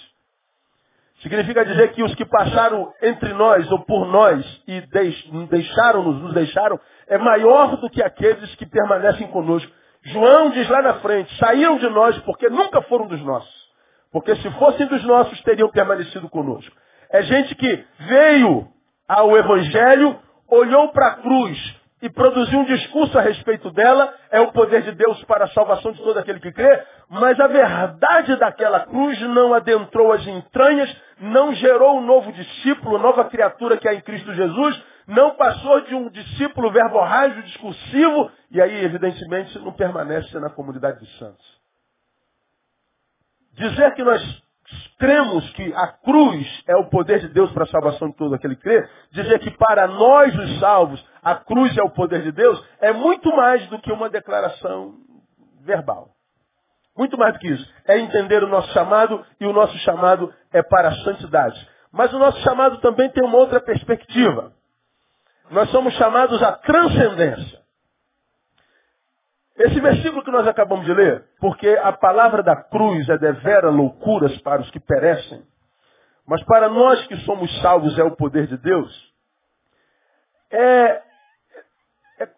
Significa 1.22 1.64
dizer 1.64 1.94
que 1.94 2.04
os 2.04 2.14
que 2.16 2.26
passaram 2.26 2.92
entre 3.02 3.32
nós 3.32 3.72
ou 3.72 3.80
por 3.86 4.08
nós 4.08 4.46
e 4.68 4.82
deixaram-nos, 5.50 6.22
nos 6.22 6.34
deixaram, 6.34 6.78
é 7.08 7.18
maior 7.18 7.78
do 7.78 7.90
que 7.90 8.04
aqueles 8.04 8.54
que 8.56 8.66
permanecem 8.66 9.26
conosco. 9.28 9.72
João 10.04 10.50
diz 10.50 10.68
lá 10.68 10.82
na 10.82 10.96
frente, 10.96 11.34
saíram 11.38 11.78
de 11.78 11.90
nós 11.92 12.18
porque 12.24 12.50
nunca 12.50 12.82
foram 12.82 13.08
dos 13.08 13.22
nossos. 13.22 13.72
Porque 14.12 14.36
se 14.36 14.52
fossem 14.60 14.86
dos 14.88 15.02
nossos, 15.06 15.42
teriam 15.44 15.70
permanecido 15.70 16.28
conosco. 16.28 16.76
É 17.10 17.22
gente 17.22 17.56
que 17.56 17.86
veio 18.00 18.68
ao 19.08 19.38
Evangelho, 19.38 20.20
olhou 20.50 20.90
para 20.90 21.08
a 21.08 21.16
cruz, 21.16 21.81
e 22.02 22.10
produzir 22.10 22.56
um 22.56 22.66
discurso 22.66 23.18
a 23.18 23.22
respeito 23.22 23.70
dela, 23.72 24.14
é 24.32 24.40
o 24.42 24.52
poder 24.52 24.82
de 24.82 24.92
Deus 24.94 25.24
para 25.26 25.46
a 25.46 25.50
salvação 25.50 25.92
de 25.92 26.02
todo 26.02 26.18
aquele 26.18 26.40
que 26.40 26.52
crê, 26.52 26.84
mas 27.10 27.40
a 27.40 27.48
verdade 27.48 28.36
daquela 28.38 28.82
cruz 28.82 29.20
não 29.22 29.54
adentrou 29.54 30.12
as 30.12 30.26
entranhas, 30.26 30.96
não 31.20 31.54
gerou 31.54 32.00
um 32.00 32.06
novo 32.06 32.32
discípulo, 32.32 32.98
nova 32.98 33.26
criatura 33.26 33.78
que 33.78 33.88
há 33.88 33.94
em 33.94 34.02
Cristo 34.02 34.34
Jesus, 34.34 34.84
não 35.08 35.36
passou 35.36 35.82
de 35.82 35.94
um 35.94 36.10
discípulo 36.10 36.72
verborrágio, 36.72 37.44
discursivo, 37.44 38.32
e 38.50 38.62
aí, 38.62 38.84
evidentemente, 38.84 39.58
não 39.60 39.74
permanece 39.74 40.40
na 40.40 40.50
comunidade 40.50 41.00
dos 41.00 41.18
santos. 41.18 41.62
Dizer 43.54 43.94
que 43.94 44.04
nós 44.04 44.22
cremos 44.98 45.50
que 45.52 45.74
a 45.74 45.88
cruz 45.88 46.64
é 46.68 46.76
o 46.76 46.90
poder 46.90 47.20
de 47.20 47.30
Deus 47.30 47.52
para 47.52 47.64
a 47.64 47.68
salvação 47.68 48.10
de 48.10 48.16
todo 48.16 48.36
aquele 48.36 48.56
que 48.56 48.62
crê, 48.62 48.88
dizer 49.12 49.40
que 49.40 49.52
para 49.52 49.88
nós 49.88 50.36
os 50.38 50.60
salvos 50.60 51.04
a 51.24 51.36
cruz 51.36 51.76
é 51.78 51.84
o 51.84 51.92
poder 51.92 52.22
de 52.22 52.32
Deus, 52.32 52.64
é 52.80 52.92
muito 52.92 53.36
mais 53.36 53.66
do 53.68 53.80
que 53.80 53.92
uma 53.92 54.10
declaração 54.10 54.96
verbal. 55.64 56.10
Muito 56.98 57.18
mais 57.18 57.34
do 57.34 57.40
que 57.40 57.48
isso. 57.48 57.74
É 57.88 57.98
entender 58.00 58.44
o 58.44 58.48
nosso 58.48 58.72
chamado 58.74 59.26
e 59.40 59.46
o 59.46 59.54
nosso 59.54 59.78
chamado 59.80 60.34
é 60.52 60.62
para 60.62 60.90
a 60.90 60.96
santidade. 61.04 61.68
Mas 61.92 62.14
o 62.14 62.20
nosso 62.20 62.40
chamado 62.42 62.80
também 62.80 63.10
tem 63.10 63.24
uma 63.24 63.38
outra 63.38 63.60
perspectiva. 63.60 64.54
Nós 65.50 65.70
somos 65.72 65.94
chamados 65.96 66.42
à 66.42 66.54
transcendência. 66.54 67.61
Esse 69.64 69.80
versículo 69.80 70.24
que 70.24 70.32
nós 70.32 70.48
acabamos 70.48 70.86
de 70.86 70.94
ler, 70.94 71.24
porque 71.40 71.70
a 71.84 71.92
palavra 71.92 72.42
da 72.42 72.56
cruz 72.56 73.08
é 73.08 73.18
devera 73.18 73.70
loucuras 73.70 74.36
para 74.42 74.60
os 74.60 74.72
que 74.72 74.80
perecem, 74.80 75.46
mas 76.26 76.44
para 76.46 76.68
nós 76.68 77.06
que 77.06 77.16
somos 77.18 77.62
salvos 77.62 77.96
é 78.00 78.04
o 78.04 78.16
poder 78.16 78.48
de 78.48 78.58
Deus, 78.58 79.14
é, 80.50 81.04
é 82.22 82.30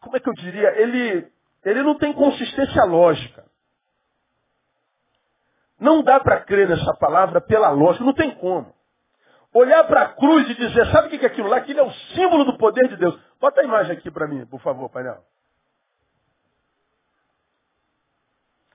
como 0.00 0.16
é 0.16 0.20
que 0.20 0.28
eu 0.28 0.34
diria, 0.34 0.80
ele, 0.80 1.30
ele 1.64 1.82
não 1.84 1.96
tem 1.96 2.12
consistência 2.12 2.82
lógica. 2.84 3.44
Não 5.78 6.02
dá 6.02 6.18
para 6.18 6.40
crer 6.40 6.68
nessa 6.68 6.94
palavra 6.94 7.40
pela 7.40 7.70
lógica, 7.70 8.04
não 8.04 8.12
tem 8.12 8.32
como. 8.32 8.74
Olhar 9.54 9.84
para 9.84 10.02
a 10.02 10.08
cruz 10.08 10.50
e 10.50 10.54
dizer, 10.54 10.86
sabe 10.86 11.06
o 11.06 11.10
que 11.10 11.24
é 11.24 11.28
aquilo 11.28 11.48
lá? 11.48 11.58
Aquilo 11.58 11.78
é 11.78 11.84
o 11.84 11.92
símbolo 12.14 12.44
do 12.44 12.58
poder 12.58 12.88
de 12.88 12.96
Deus. 12.96 13.16
Bota 13.40 13.60
a 13.60 13.64
imagem 13.64 13.96
aqui 13.96 14.10
para 14.10 14.26
mim, 14.26 14.44
por 14.46 14.60
favor, 14.60 14.88
painel. 14.88 15.22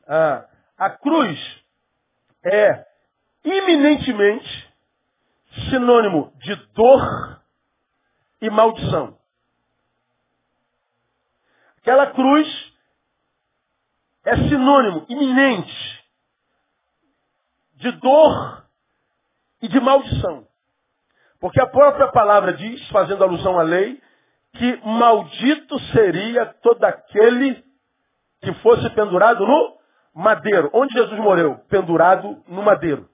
Ah, 0.07 0.47
a 0.77 0.89
cruz 0.91 1.37
é 2.43 2.85
iminentemente 3.43 4.73
sinônimo 5.69 6.31
de 6.37 6.55
dor 6.73 7.41
e 8.41 8.49
maldição. 8.49 9.17
Aquela 11.79 12.07
cruz 12.07 12.73
é 14.25 14.35
sinônimo 14.49 15.05
iminente 15.09 16.05
de 17.75 17.91
dor 17.93 18.65
e 19.61 19.67
de 19.67 19.79
maldição. 19.79 20.47
Porque 21.39 21.61
a 21.61 21.67
própria 21.67 22.11
palavra 22.11 22.53
diz, 22.53 22.87
fazendo 22.89 23.23
alusão 23.23 23.59
à 23.59 23.63
lei, 23.63 24.01
que 24.53 24.77
maldito 24.85 25.79
seria 25.91 26.45
todo 26.61 26.83
aquele 26.83 27.63
que 28.41 28.53
fosse 28.55 28.89
pendurado 28.91 29.45
no 29.45 29.76
madeiro. 30.17 30.71
Onde 30.73 30.93
Jesus 30.93 31.19
morreu? 31.19 31.59
Pendurado 31.69 32.43
no 32.47 32.63
madeiro. 32.63 33.07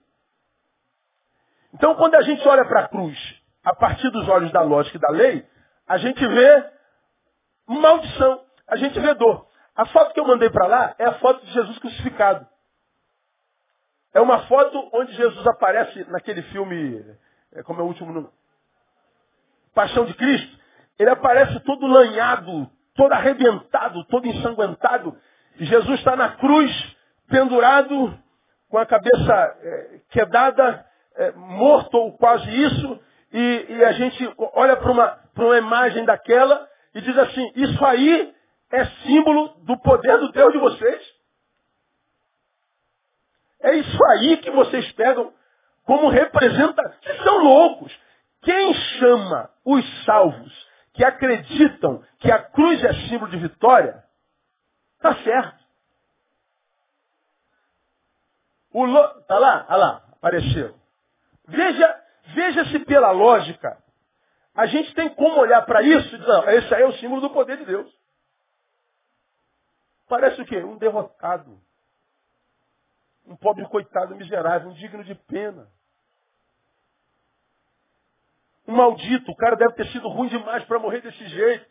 Então, 1.73 1.95
quando 1.95 2.15
a 2.15 2.21
gente 2.21 2.47
olha 2.47 2.65
para 2.65 2.81
a 2.81 2.87
cruz, 2.87 3.17
a 3.63 3.75
partir 3.75 4.09
dos 4.09 4.27
olhos 4.29 4.51
da 4.51 4.61
lógica 4.61 4.97
e 4.97 5.01
da 5.01 5.09
lei, 5.09 5.45
a 5.85 5.97
gente 5.97 6.25
vê 6.25 6.71
maldição, 7.67 8.45
a 8.67 8.77
gente 8.77 8.97
vê 8.99 9.13
dor. 9.15 9.45
A 9.75 9.85
foto 9.87 10.13
que 10.13 10.19
eu 10.19 10.27
mandei 10.27 10.49
para 10.49 10.67
lá 10.67 10.95
é 10.97 11.05
a 11.05 11.13
foto 11.13 11.45
de 11.45 11.51
Jesus 11.51 11.77
crucificado. 11.79 12.47
É 14.13 14.21
uma 14.21 14.43
foto 14.43 14.89
onde 14.93 15.11
Jesus 15.13 15.45
aparece 15.47 16.05
naquele 16.09 16.43
filme, 16.43 17.03
é, 17.51 17.63
como 17.63 17.81
é 17.81 17.83
o 17.83 17.87
último 17.87 18.13
nome? 18.13 18.29
Paixão 19.73 20.05
de 20.05 20.13
Cristo. 20.13 20.57
Ele 20.99 21.09
aparece 21.09 21.59
todo 21.61 21.87
lanhado, 21.87 22.69
todo 22.95 23.11
arrebentado, 23.11 24.05
todo 24.05 24.27
ensanguentado. 24.27 25.17
Jesus 25.57 25.99
está 25.99 26.15
na 26.15 26.29
cruz, 26.29 26.71
pendurado, 27.27 28.17
com 28.69 28.77
a 28.77 28.85
cabeça 28.85 29.57
é, 29.61 29.99
quebrada, 30.09 30.85
é, 31.15 31.31
morto 31.33 31.95
ou 31.95 32.17
quase 32.17 32.49
isso, 32.49 32.99
e, 33.31 33.65
e 33.69 33.83
a 33.83 33.91
gente 33.93 34.33
olha 34.37 34.75
para 34.77 34.91
uma, 34.91 35.19
uma 35.37 35.57
imagem 35.57 36.05
daquela 36.05 36.67
e 36.93 37.01
diz 37.01 37.17
assim, 37.17 37.51
isso 37.55 37.85
aí 37.85 38.33
é 38.71 38.85
símbolo 39.03 39.49
do 39.63 39.77
poder 39.79 40.17
do 40.17 40.31
Deus 40.31 40.51
de 40.51 40.59
vocês. 40.59 41.13
É 43.61 43.75
isso 43.75 44.05
aí 44.05 44.37
que 44.37 44.51
vocês 44.51 44.91
pegam 44.93 45.31
como 45.85 46.09
representa. 46.09 46.97
Vocês 47.01 47.23
são 47.23 47.37
loucos. 47.43 47.95
Quem 48.41 48.73
chama 48.73 49.49
os 49.65 50.03
salvos 50.03 50.67
que 50.93 51.03
acreditam 51.03 52.03
que 52.19 52.31
a 52.31 52.39
cruz 52.39 52.83
é 52.83 52.93
símbolo 53.07 53.31
de 53.31 53.37
vitória, 53.37 54.03
está 55.03 55.23
certo. 55.23 55.63
O 58.71 58.85
lo... 58.85 59.21
Tá 59.23 59.37
lá? 59.37 59.63
Tá 59.65 59.75
lá, 59.75 60.03
apareceu. 60.13 60.75
Veja, 61.47 62.03
veja 62.33 62.65
se 62.65 62.79
pela 62.85 63.11
lógica 63.11 63.83
a 64.55 64.67
gente 64.67 64.93
tem 64.93 65.09
como 65.15 65.41
olhar 65.41 65.63
para 65.65 65.81
isso 65.81 66.15
e 66.15 66.19
dizer, 66.19 66.27
não, 66.27 66.47
esse 66.49 66.73
aí 66.75 66.83
é 66.83 66.85
o 66.85 66.93
símbolo 66.93 67.21
do 67.21 67.31
poder 67.31 67.57
de 67.57 67.65
Deus. 67.65 67.91
Parece 70.07 70.39
o 70.41 70.45
quê? 70.45 70.57
Um 70.57 70.77
derrotado. 70.77 71.59
Um 73.25 73.35
pobre 73.35 73.67
coitado 73.67 74.15
miserável, 74.15 74.69
um 74.69 74.73
digno 74.73 75.03
de 75.03 75.15
pena. 75.15 75.67
Um 78.67 78.75
maldito, 78.75 79.31
o 79.31 79.35
cara 79.35 79.55
deve 79.55 79.73
ter 79.73 79.87
sido 79.87 80.07
ruim 80.07 80.29
demais 80.29 80.63
para 80.65 80.79
morrer 80.79 81.01
desse 81.01 81.27
jeito. 81.27 81.65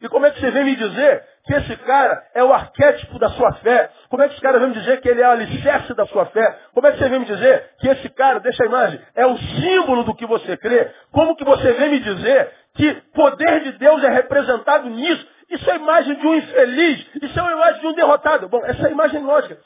E 0.00 0.08
como 0.08 0.24
é 0.24 0.30
que 0.30 0.40
você 0.40 0.50
vem 0.50 0.64
me 0.64 0.76
dizer 0.76 1.24
que 1.44 1.54
esse 1.54 1.76
cara 1.78 2.26
é 2.34 2.42
o 2.42 2.52
arquétipo 2.52 3.18
da 3.18 3.28
sua 3.30 3.52
fé? 3.54 3.90
Como 4.08 4.22
é 4.22 4.28
que 4.28 4.34
esse 4.34 4.42
cara 4.42 4.58
vem 4.58 4.68
me 4.68 4.74
dizer 4.74 5.00
que 5.00 5.08
ele 5.08 5.20
é 5.20 5.28
o 5.28 5.32
alicerce 5.32 5.92
da 5.94 6.06
sua 6.06 6.26
fé? 6.26 6.58
Como 6.72 6.86
é 6.86 6.92
que 6.92 6.98
você 6.98 7.08
vem 7.08 7.20
me 7.20 7.26
dizer 7.26 7.74
que 7.78 7.88
esse 7.88 8.08
cara, 8.10 8.40
deixa 8.40 8.62
a 8.62 8.66
imagem, 8.66 9.00
é 9.14 9.26
o 9.26 9.36
símbolo 9.36 10.04
do 10.04 10.14
que 10.14 10.24
você 10.24 10.56
crê? 10.56 10.90
Como 11.12 11.36
que 11.36 11.44
você 11.44 11.72
vem 11.72 11.90
me 11.90 12.00
dizer 12.00 12.50
que 12.74 12.94
poder 13.14 13.64
de 13.64 13.72
Deus 13.72 14.02
é 14.02 14.08
representado 14.08 14.88
nisso? 14.88 15.28
Isso 15.50 15.68
é 15.68 15.74
a 15.74 15.76
imagem 15.76 16.16
de 16.16 16.26
um 16.26 16.34
infeliz, 16.34 17.06
isso 17.22 17.38
é 17.38 17.42
a 17.42 17.52
imagem 17.52 17.80
de 17.80 17.86
um 17.88 17.92
derrotado. 17.92 18.48
Bom, 18.48 18.64
essa 18.64 18.82
é 18.84 18.86
a 18.86 18.92
imagem 18.92 19.22
lógica. 19.22 19.58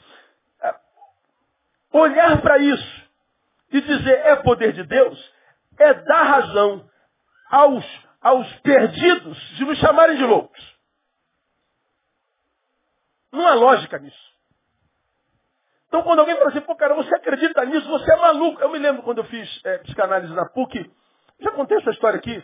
É, 0.63 0.73
olhar 1.93 2.41
para 2.41 2.57
isso 2.57 3.05
e 3.71 3.79
dizer 3.79 4.21
é 4.25 4.35
poder 4.37 4.73
de 4.73 4.83
Deus 4.83 5.35
é 5.79 5.93
dar 5.93 6.23
razão 6.23 6.85
aos 7.51 8.04
aos 8.25 8.51
perdidos 8.61 9.37
de 9.55 9.65
nos 9.65 9.77
chamarem 9.77 10.17
de 10.17 10.23
loucos. 10.23 10.75
Não 13.31 13.45
há 13.45 13.53
lógica 13.53 13.99
nisso. 13.99 14.33
Então 15.87 16.01
quando 16.01 16.19
alguém 16.21 16.35
fala 16.35 16.49
assim, 16.49 16.61
pô 16.61 16.75
cara, 16.75 16.95
você 16.95 17.13
acredita 17.13 17.63
nisso, 17.65 17.87
você 17.87 18.11
é 18.11 18.15
maluco. 18.15 18.59
Eu 18.59 18.71
me 18.71 18.79
lembro 18.79 19.03
quando 19.03 19.19
eu 19.19 19.25
fiz 19.25 19.61
é, 19.63 19.77
psicanálise 19.77 20.33
na 20.33 20.49
PUC, 20.49 20.91
já 21.39 21.51
contei 21.51 21.77
essa 21.77 21.91
história 21.91 22.17
aqui. 22.17 22.43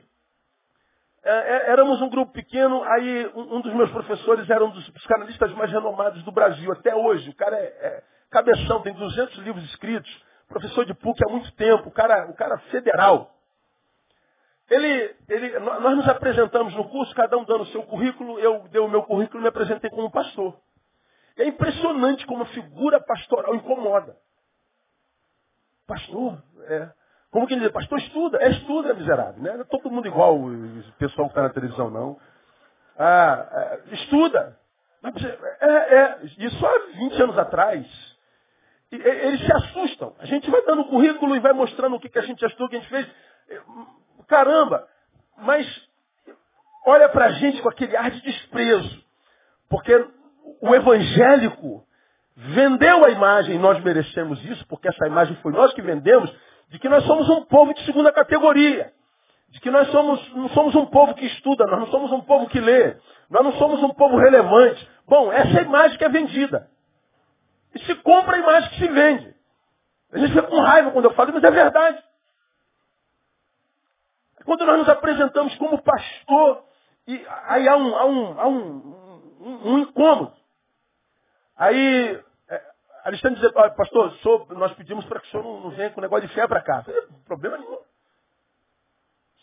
É, 1.23 1.31
é, 1.31 1.71
éramos 1.71 1.99
um 1.99 2.09
grupo 2.09 2.31
pequeno, 2.31 2.83
aí 2.83 3.31
um, 3.33 3.55
um, 3.55 3.61
dos 3.61 3.73
meus 3.73 3.89
professores 3.89 4.47
era 4.51 4.63
um 4.63 4.69
dos 4.69 4.87
psicanalistas 4.91 5.51
mais 5.53 5.71
renomados 5.71 6.21
do 6.21 6.31
Brasil, 6.31 6.71
até 6.73 6.95
hoje. 6.95 7.27
O 7.31 7.35
cara 7.35 7.57
é, 7.57 7.63
é 7.63 8.03
cabeção, 8.29 8.83
tem 8.83 8.93
200 8.93 9.35
livros 9.39 9.63
escritos, 9.65 10.11
professor 10.47 10.85
de 10.85 10.93
PUC 10.93 11.23
há 11.25 11.31
muito 11.31 11.51
tempo, 11.55 11.89
o 11.89 11.91
cara, 11.91 12.29
o 12.29 12.35
cara 12.35 12.59
federal. 12.69 13.40
Ele, 14.71 15.15
ele, 15.27 15.59
nós 15.59 15.97
nos 15.97 16.07
apresentamos 16.07 16.73
no 16.75 16.87
curso, 16.87 17.13
cada 17.13 17.37
um 17.37 17.43
dando 17.43 17.63
o 17.63 17.67
seu 17.67 17.83
currículo, 17.83 18.39
eu 18.39 18.69
dei 18.69 18.79
o 18.79 18.87
meu 18.87 19.03
currículo 19.03 19.39
e 19.39 19.41
me 19.41 19.49
apresentei 19.49 19.89
como 19.89 20.09
pastor. 20.09 20.57
É 21.35 21.45
impressionante 21.45 22.25
como 22.25 22.43
a 22.43 22.45
figura 22.45 23.01
pastoral 23.01 23.53
incomoda. 23.53 24.15
Pastor, 25.85 26.41
é. 26.69 26.89
Como 27.31 27.47
que 27.47 27.55
dizer, 27.55 27.73
pastor 27.73 27.99
estuda? 27.99 28.37
É 28.41 28.49
estuda, 28.49 28.93
miserável. 28.93 29.43
Né? 29.43 29.53
Não 29.55 29.61
é 29.61 29.65
todo 29.65 29.91
mundo 29.91 30.07
igual 30.07 30.37
o 30.37 30.83
pessoal 30.97 31.27
que 31.27 31.31
está 31.33 31.41
na 31.41 31.49
televisão, 31.49 31.89
não. 31.89 32.17
Ah, 32.97 33.49
é, 33.51 33.93
estuda. 33.93 34.57
É, 35.59 35.95
é, 35.95 36.19
isso 36.37 36.65
há 36.65 36.77
20 36.97 37.23
anos 37.23 37.37
atrás. 37.37 37.85
E, 38.89 38.95
eles 38.95 39.45
se 39.45 39.51
assustam. 39.51 40.15
A 40.17 40.25
gente 40.25 40.49
vai 40.49 40.61
dando 40.61 40.85
currículo 40.85 41.35
e 41.35 41.41
vai 41.41 41.51
mostrando 41.51 41.97
o 41.97 41.99
que, 41.99 42.07
que 42.07 42.19
a 42.19 42.23
gente 42.23 42.39
já 42.39 42.47
estudou, 42.47 42.67
o 42.67 42.69
que 42.69 42.77
a 42.77 42.79
gente 42.79 42.89
fez. 42.89 43.07
Caramba, 44.31 44.87
mas 45.39 45.67
olha 46.85 47.09
para 47.09 47.25
a 47.25 47.31
gente 47.31 47.61
com 47.61 47.67
aquele 47.67 47.97
ar 47.97 48.09
de 48.09 48.21
desprezo. 48.21 49.03
Porque 49.69 49.93
o 50.61 50.73
evangélico 50.73 51.85
vendeu 52.37 53.03
a 53.03 53.09
imagem, 53.09 53.59
nós 53.59 53.83
merecemos 53.83 54.41
isso, 54.45 54.65
porque 54.67 54.87
essa 54.87 55.05
imagem 55.05 55.35
foi 55.41 55.51
nós 55.51 55.73
que 55.73 55.81
vendemos, 55.81 56.33
de 56.69 56.79
que 56.79 56.87
nós 56.87 57.03
somos 57.03 57.27
um 57.27 57.43
povo 57.43 57.73
de 57.73 57.83
segunda 57.83 58.09
categoria. 58.13 58.93
De 59.49 59.59
que 59.59 59.69
nós 59.69 59.91
somos, 59.91 60.33
não 60.33 60.47
somos 60.51 60.75
um 60.75 60.85
povo 60.85 61.13
que 61.13 61.25
estuda, 61.25 61.65
nós 61.65 61.81
não 61.81 61.87
somos 61.87 62.09
um 62.13 62.21
povo 62.21 62.47
que 62.47 62.61
lê, 62.61 62.95
nós 63.29 63.43
não 63.43 63.51
somos 63.55 63.83
um 63.83 63.89
povo 63.89 64.15
relevante. 64.15 64.89
Bom, 65.05 65.29
essa 65.29 65.57
é 65.57 65.59
a 65.59 65.63
imagem 65.63 65.97
que 65.97 66.05
é 66.05 66.09
vendida. 66.09 66.69
E 67.75 67.79
se 67.79 67.95
compra 67.95 68.37
a 68.37 68.39
imagem 68.39 68.69
que 68.69 68.77
se 68.77 68.87
vende. 68.87 69.35
A 70.13 70.19
gente 70.19 70.29
fica 70.29 70.43
com 70.43 70.61
raiva 70.61 70.91
quando 70.91 71.03
eu 71.03 71.13
falo, 71.15 71.33
mas 71.33 71.43
é 71.43 71.51
verdade. 71.51 72.01
Quando 74.45 74.65
nós 74.65 74.79
nos 74.79 74.89
apresentamos 74.89 75.55
como 75.55 75.81
pastor, 75.81 76.63
e 77.07 77.25
aí 77.47 77.67
há 77.67 77.75
um, 77.77 77.95
há 77.95 78.05
um, 78.05 78.39
há 78.39 78.47
um, 78.47 79.31
um, 79.39 79.71
um 79.73 79.79
incômodo. 79.79 80.33
Aí, 81.57 82.19
é, 82.49 82.61
Alexandre 83.05 83.39
diz, 83.39 83.51
pastor, 83.75 84.11
sou, 84.17 84.47
nós 84.51 84.73
pedimos 84.73 85.05
para 85.05 85.19
que 85.19 85.27
o 85.27 85.31
senhor 85.31 85.43
não, 85.43 85.61
não 85.61 85.69
venha 85.71 85.89
com 85.91 86.01
negócio 86.01 86.27
de 86.27 86.33
fé 86.33 86.47
para 86.47 86.61
cá. 86.61 86.83
Falei, 86.83 87.01
problema 87.25 87.57
nenhum. 87.57 87.79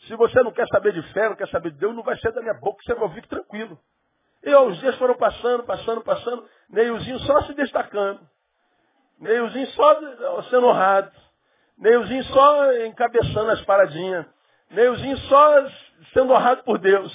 Se 0.06 0.16
você 0.16 0.42
não 0.42 0.52
quer 0.52 0.66
saber 0.68 0.92
de 0.92 1.02
fé, 1.12 1.28
não 1.28 1.36
quer 1.36 1.48
saber 1.48 1.70
de 1.70 1.78
Deus, 1.78 1.94
não 1.94 2.02
vai 2.02 2.16
ser 2.18 2.32
da 2.32 2.40
minha 2.40 2.54
boca, 2.54 2.82
você 2.82 2.94
vai 2.94 3.04
ouvir 3.04 3.26
tranquilo. 3.26 3.78
E 4.42 4.54
ó, 4.54 4.66
os 4.66 4.78
dias 4.78 4.96
foram 4.96 5.14
passando, 5.16 5.64
passando, 5.64 6.00
passando, 6.02 6.48
Neilzinho 6.70 7.18
só 7.20 7.42
se 7.42 7.54
destacando. 7.54 8.20
Neilzinho 9.18 9.66
só 9.68 10.42
sendo 10.44 10.66
honrado. 10.66 11.10
Neilzinho 11.76 12.24
só 12.24 12.72
encabeçando 12.84 13.50
as 13.50 13.60
paradinhas. 13.64 14.26
Meiozinho 14.70 15.16
só 15.18 15.66
sendo 16.12 16.32
honrado 16.32 16.62
por 16.64 16.78
Deus. 16.78 17.12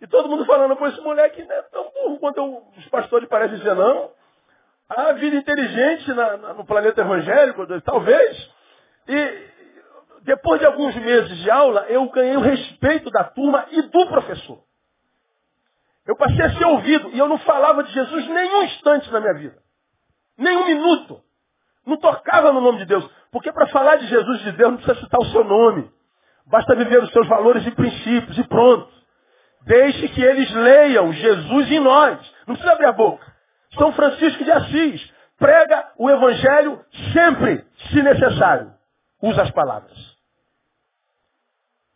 E 0.00 0.06
todo 0.06 0.28
mundo 0.28 0.44
falando, 0.44 0.76
pô, 0.76 0.86
esse 0.86 1.00
moleque 1.00 1.42
não 1.44 1.54
é 1.54 1.62
tão 1.62 1.90
burro 1.90 2.18
quanto 2.18 2.62
os 2.76 2.88
pastores 2.88 3.28
parecem 3.28 3.58
dizer, 3.58 3.74
não. 3.74 4.10
Há 4.88 5.12
vida 5.12 5.36
inteligente 5.36 6.12
na, 6.12 6.36
na, 6.36 6.54
no 6.54 6.64
planeta 6.64 7.00
evangélico, 7.00 7.66
talvez. 7.82 8.50
E 9.08 9.48
depois 10.22 10.60
de 10.60 10.66
alguns 10.66 10.94
meses 10.96 11.38
de 11.38 11.50
aula, 11.50 11.86
eu 11.88 12.08
ganhei 12.10 12.36
o 12.36 12.40
respeito 12.40 13.10
da 13.10 13.24
turma 13.24 13.66
e 13.70 13.82
do 13.82 14.06
professor. 14.06 14.62
Eu 16.06 16.16
passei 16.16 16.44
a 16.44 16.50
ser 16.56 16.66
ouvido 16.66 17.10
e 17.12 17.18
eu 17.18 17.28
não 17.28 17.38
falava 17.38 17.82
de 17.82 17.92
Jesus 17.92 18.28
nenhum 18.28 18.62
instante 18.64 19.10
na 19.10 19.20
minha 19.20 19.34
vida. 19.34 19.56
Nenhum 20.36 20.66
minuto. 20.66 21.22
Não 21.86 21.96
tocava 21.96 22.52
no 22.52 22.60
nome 22.60 22.78
de 22.78 22.86
Deus. 22.86 23.08
Porque 23.30 23.52
para 23.52 23.66
falar 23.68 23.96
de 23.96 24.06
Jesus 24.06 24.40
de 24.40 24.52
Deus 24.52 24.70
não 24.70 24.76
precisa 24.78 25.00
citar 25.00 25.20
o 25.20 25.26
seu 25.26 25.44
nome. 25.44 25.90
Basta 26.46 26.74
viver 26.76 27.02
os 27.02 27.10
seus 27.10 27.26
valores 27.26 27.66
e 27.66 27.70
princípios 27.70 28.38
e 28.38 28.44
pronto. 28.44 28.92
Deixe 29.62 30.08
que 30.08 30.22
eles 30.22 30.50
leiam 30.52 31.12
Jesus 31.12 31.70
em 31.70 31.80
nós. 31.80 32.18
Não 32.46 32.54
precisa 32.54 32.72
abrir 32.72 32.86
a 32.86 32.92
boca. 32.92 33.24
São 33.78 33.92
Francisco 33.92 34.44
de 34.44 34.52
Assis 34.52 35.12
prega 35.38 35.92
o 35.98 36.10
evangelho 36.10 36.84
sempre, 37.12 37.64
se 37.90 38.02
necessário. 38.02 38.72
Usa 39.22 39.42
as 39.42 39.50
palavras. 39.50 40.14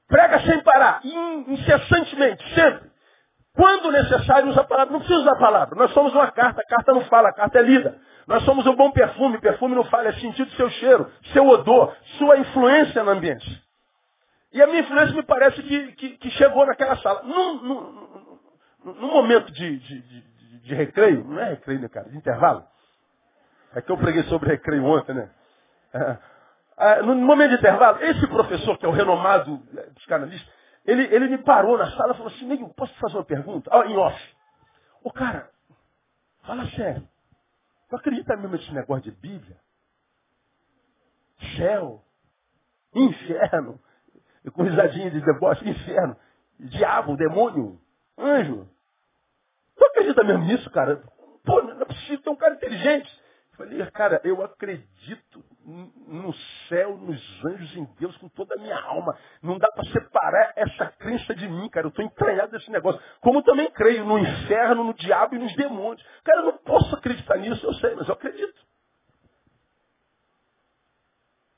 Prega 0.08 0.40
sem 0.40 0.62
parar, 0.62 1.00
incessantemente, 1.46 2.54
sempre. 2.54 2.88
Quando 3.54 3.90
necessário, 3.90 4.48
usa 4.48 4.60
a 4.62 4.64
palavra. 4.64 4.92
Não 4.92 5.00
precisa 5.00 5.20
usar 5.20 5.32
a 5.32 5.38
palavra. 5.38 5.74
Nós 5.74 5.92
somos 5.92 6.14
uma 6.14 6.30
carta, 6.30 6.62
a 6.62 6.64
carta 6.64 6.92
não 6.92 7.02
fala, 7.02 7.28
a 7.28 7.34
carta 7.34 7.58
é 7.58 7.62
lida. 7.62 7.98
Nós 8.26 8.44
somos 8.44 8.66
um 8.66 8.74
bom 8.74 8.90
perfume, 8.92 9.40
perfume 9.40 9.74
não 9.74 9.84
fala, 9.84 10.08
é 10.08 10.12
sentido 10.12 10.50
seu 10.52 10.70
cheiro, 10.70 11.10
seu 11.32 11.46
odor, 11.46 11.94
sua 12.18 12.38
influência 12.38 13.02
no 13.02 13.10
ambiente. 13.10 13.67
E 14.52 14.62
a 14.62 14.66
minha 14.66 14.80
influência 14.80 15.14
me 15.14 15.22
parece 15.22 15.62
que, 15.62 15.92
que, 15.92 16.16
que 16.18 16.30
chegou 16.30 16.64
naquela 16.66 16.96
sala. 16.98 17.22
Num, 17.22 17.62
num, 17.62 18.38
num 18.84 19.12
momento 19.12 19.52
de, 19.52 19.78
de, 19.78 20.00
de, 20.00 20.60
de, 20.60 20.74
recreio, 20.74 21.24
não 21.24 21.38
é 21.38 21.50
recreio, 21.50 21.80
né, 21.80 21.88
cara? 21.88 22.08
De 22.08 22.16
intervalo. 22.16 22.64
É 23.74 23.82
que 23.82 23.92
eu 23.92 23.98
preguei 23.98 24.22
sobre 24.24 24.50
recreio 24.50 24.84
ontem, 24.84 25.14
né? 25.14 25.30
É, 25.92 26.18
é, 26.78 27.02
no 27.02 27.14
momento 27.14 27.50
de 27.50 27.56
intervalo, 27.56 28.02
esse 28.02 28.26
professor, 28.26 28.78
que 28.78 28.86
é 28.86 28.88
o 28.88 28.92
renomado 28.92 29.60
psicanalista, 29.96 30.50
ele, 30.86 31.02
ele 31.14 31.28
me 31.28 31.38
parou 31.38 31.76
na 31.76 31.90
sala 31.90 32.14
e 32.14 32.16
falou 32.16 32.32
assim, 32.32 32.46
Nego, 32.46 32.72
posso 32.72 32.92
te 32.94 33.00
fazer 33.00 33.16
uma 33.16 33.24
pergunta? 33.24 33.70
Ah, 33.72 33.86
em 33.86 33.96
off. 33.96 34.36
Ô 35.02 35.12
cara, 35.12 35.50
fala 36.44 36.66
sério. 36.70 37.06
Tu 37.90 37.96
acredita 37.96 38.36
mesmo 38.36 38.56
nesse 38.56 38.72
negócio 38.72 39.02
de 39.02 39.10
Bíblia? 39.10 39.58
Céu, 41.56 42.02
inferno, 42.94 43.80
com 44.50 44.62
risadinha 44.62 45.10
de 45.10 45.20
deboche, 45.20 45.68
inferno, 45.68 46.16
diabo, 46.58 47.16
demônio, 47.16 47.78
anjo. 48.18 48.68
Tu 49.76 49.84
acredita 49.84 50.24
mesmo 50.24 50.44
nisso, 50.44 50.70
cara? 50.70 51.02
Pô, 51.44 51.62
não 51.62 51.80
é 51.80 51.84
possível, 51.84 52.22
tem 52.22 52.32
um 52.32 52.36
cara 52.36 52.54
inteligente. 52.54 53.22
Eu 53.52 53.56
falei, 53.56 53.90
cara, 53.90 54.20
eu 54.24 54.42
acredito 54.44 55.44
no 55.64 56.32
céu, 56.68 56.96
nos 56.96 57.44
anjos, 57.44 57.76
em 57.76 57.84
Deus, 57.98 58.16
com 58.18 58.28
toda 58.28 58.54
a 58.54 58.58
minha 58.58 58.78
alma. 58.80 59.16
Não 59.42 59.58
dá 59.58 59.68
para 59.72 59.84
separar 59.90 60.52
essa 60.56 60.86
crença 60.92 61.34
de 61.34 61.48
mim, 61.48 61.68
cara. 61.68 61.86
Eu 61.86 61.90
estou 61.90 62.04
entranhado 62.04 62.52
nesse 62.52 62.70
negócio. 62.70 63.00
Como 63.20 63.42
também 63.42 63.70
creio 63.70 64.04
no 64.04 64.18
inferno, 64.18 64.84
no 64.84 64.94
diabo 64.94 65.34
e 65.34 65.38
nos 65.38 65.54
demônios. 65.56 66.04
Cara, 66.24 66.40
eu 66.40 66.46
não 66.46 66.58
posso 66.58 66.94
acreditar 66.94 67.36
nisso, 67.38 67.64
eu 67.66 67.74
sei, 67.74 67.94
mas 67.94 68.08
eu 68.08 68.14
acredito. 68.14 68.66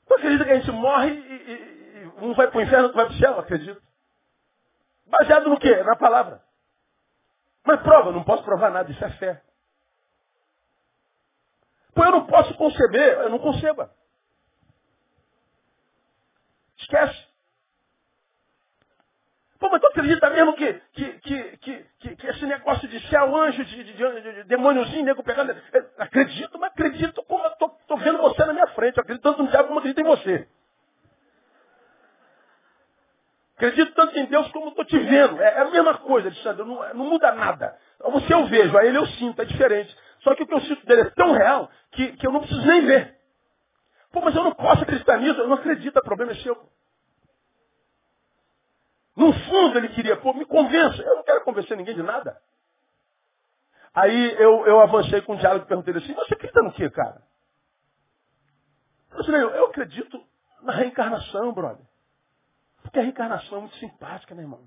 Tu 0.07 0.13
acredita 0.15 0.45
que 0.45 0.51
a 0.51 0.59
gente 0.59 0.71
morre 0.71 1.11
e 1.11 1.80
um 2.21 2.33
vai 2.33 2.47
para 2.49 2.57
o 2.57 2.61
inferno, 2.61 2.83
outro 2.85 2.97
vai 2.97 3.05
para 3.07 3.15
o 3.15 3.19
céu, 3.19 3.39
acredito. 3.39 3.81
Baseado 5.05 5.49
no 5.49 5.59
quê? 5.59 5.83
Na 5.83 5.95
palavra. 5.95 6.41
Mas 7.65 7.81
prova, 7.81 8.11
não 8.11 8.23
posso 8.23 8.43
provar 8.43 8.71
nada, 8.71 8.91
isso 8.91 9.03
é 9.03 9.09
fé. 9.11 9.41
Pô, 11.93 12.03
eu 12.03 12.11
não 12.11 12.25
posso 12.25 12.53
conceber, 12.55 13.19
eu 13.19 13.29
não 13.29 13.39
conceba. 13.39 13.93
Esquece. 16.77 17.31
Pô, 19.59 19.69
mas 19.69 19.79
tu 19.79 19.87
acredita 19.87 20.27
mesmo 20.31 20.55
que, 20.55 20.73
que, 20.93 21.19
que, 21.19 21.57
que, 21.99 22.15
que, 22.15 22.27
esse 22.27 22.45
negócio 22.47 22.87
de 22.87 22.99
céu, 23.09 23.35
anjo, 23.35 23.63
de, 23.63 23.83
de, 23.83 23.93
de, 23.93 24.21
de 24.21 24.43
demôniozinho, 24.45 25.05
nego 25.05 25.21
pegando. 25.21 25.55
Acredito, 25.99 26.57
mas 26.57 26.71
acredito 26.71 27.23
como 27.25 27.43
eu 27.43 27.51
tô, 27.51 27.97
vendo 27.97 28.17
você 28.17 28.43
na 28.43 28.53
minha 28.53 28.67
frente. 28.69 28.97
Eu 28.97 29.03
acredito 29.03 29.21
tanto 29.21 29.43
no 29.43 29.51
diabo 29.51 29.67
como 29.67 29.79
acredito 29.79 30.01
em 30.01 30.09
você. 30.09 30.49
Acredito 33.61 33.93
tanto 33.93 34.17
em 34.17 34.25
Deus 34.25 34.51
como 34.51 34.69
estou 34.69 34.83
te 34.83 34.97
vendo. 34.97 35.39
É, 35.39 35.57
é 35.57 35.61
a 35.61 35.69
mesma 35.69 35.95
coisa, 35.99 36.29
Alexandre, 36.29 36.65
não, 36.65 36.93
não 36.95 37.05
muda 37.05 37.31
nada. 37.33 37.77
Você 37.99 38.33
eu 38.33 38.47
vejo, 38.47 38.75
a 38.75 38.83
ele 38.83 38.97
eu 38.97 39.05
sinto, 39.05 39.39
é 39.39 39.45
diferente. 39.45 39.95
Só 40.21 40.33
que 40.33 40.41
o 40.41 40.47
que 40.47 40.53
eu 40.55 40.61
sinto 40.61 40.83
dele 40.87 41.01
é 41.01 41.09
tão 41.11 41.31
real 41.31 41.69
que, 41.91 42.13
que 42.13 42.25
eu 42.25 42.31
não 42.31 42.39
preciso 42.39 42.65
nem 42.65 42.87
ver. 42.87 43.15
Pô, 44.11 44.19
mas 44.21 44.35
eu 44.35 44.43
não 44.43 44.55
posso 44.55 44.81
acreditar 44.81 45.17
nisso, 45.19 45.39
eu 45.39 45.47
não 45.47 45.55
acredito, 45.57 45.95
o 45.95 46.03
problema 46.03 46.31
é 46.31 46.35
seu. 46.37 46.57
No 49.15 49.31
fundo 49.31 49.77
ele 49.77 49.89
queria, 49.89 50.17
pô, 50.17 50.33
me 50.33 50.45
convença. 50.45 50.99
Eu 51.03 51.17
não 51.17 51.23
quero 51.23 51.43
convencer 51.43 51.77
ninguém 51.77 51.93
de 51.93 52.01
nada. 52.01 52.41
Aí 53.93 54.35
eu, 54.41 54.65
eu 54.65 54.79
avancei 54.81 55.21
com 55.21 55.33
o 55.35 55.37
diálogo 55.37 55.65
e 55.65 55.67
perguntei 55.67 55.95
assim, 55.95 56.15
você 56.15 56.33
acredita 56.33 56.63
no 56.63 56.73
quê, 56.73 56.89
cara? 56.89 57.21
Eu, 59.11 59.23
falei, 59.23 59.43
eu 59.43 59.65
acredito 59.67 60.19
na 60.63 60.73
reencarnação, 60.73 61.53
brother. 61.53 61.85
Porque 62.91 62.99
a 62.99 63.03
reencarnação 63.03 63.57
é 63.57 63.61
muito 63.61 63.75
simpática, 63.77 64.35
né, 64.35 64.41
irmão? 64.41 64.59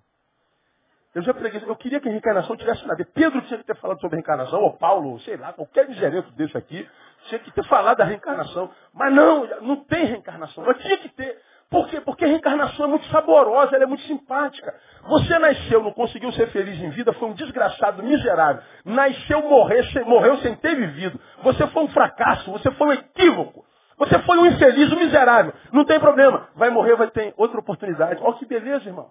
Eu 1.15 1.23
já 1.23 1.35
preguei, 1.35 1.63
eu 1.63 1.77
queria 1.77 2.01
que 2.01 2.09
a 2.09 2.11
reencarnação 2.11 2.57
tivesse 2.57 2.85
nada. 2.87 3.07
Pedro 3.13 3.41
tinha 3.43 3.59
que 3.59 3.67
ter 3.67 3.77
falado 3.77 4.01
sobre 4.01 4.17
a 4.17 4.19
reencarnação, 4.19 4.61
ou 4.63 4.73
Paulo, 4.79 5.21
sei 5.21 5.37
lá, 5.37 5.53
qualquer 5.53 5.87
miserento 5.87 6.33
desse 6.33 6.57
aqui, 6.57 6.89
tinha 7.29 7.39
que 7.39 7.53
ter 7.53 7.63
falado 7.67 7.99
da 7.99 8.05
reencarnação. 8.05 8.71
Mas 8.95 9.13
não, 9.13 9.47
não 9.61 9.77
tem 9.85 10.07
reencarnação. 10.07 10.65
Mas 10.65 10.79
tinha 10.79 10.97
que 10.97 11.11
ter. 11.11 11.39
Por 11.69 11.87
quê? 11.89 12.01
Porque 12.01 12.25
a 12.25 12.29
reencarnação 12.29 12.87
é 12.87 12.89
muito 12.89 13.07
saborosa, 13.09 13.77
ela 13.77 13.85
é 13.85 13.87
muito 13.87 14.05
simpática. 14.05 14.75
Você 15.03 15.39
nasceu, 15.39 15.83
não 15.83 15.93
conseguiu 15.93 16.33
ser 16.33 16.49
feliz 16.49 16.81
em 16.81 16.91
vida, 16.91 17.13
foi 17.13 17.29
um 17.29 17.35
desgraçado, 17.35 18.03
miserável. 18.03 18.63
Nasceu, 18.87 19.43
morreu, 19.43 19.85
morreu 20.07 20.39
sem 20.39 20.57
ter 20.57 20.75
vivido. 20.75 21.21
Você 21.43 21.67
foi 21.67 21.83
um 21.83 21.89
fracasso, 21.89 22.51
você 22.51 22.71
foi 22.71 22.87
um 22.89 22.93
equívoco. 22.93 23.67
Você 23.99 24.19
foi 24.21 24.39
um 24.39 24.47
infeliz, 24.47 24.93
um 24.93 24.99
miserável. 24.99 25.53
Não 25.73 25.85
tem 25.85 26.01
problema. 26.01 26.49
Vai 26.55 26.71
morrer, 26.71 26.97
vai 26.97 27.09
ter 27.09 27.33
outra 27.37 27.59
oportunidade. 27.61 28.21
Olha 28.23 28.35
que 28.35 28.47
beleza, 28.47 28.89
irmão. 28.89 29.11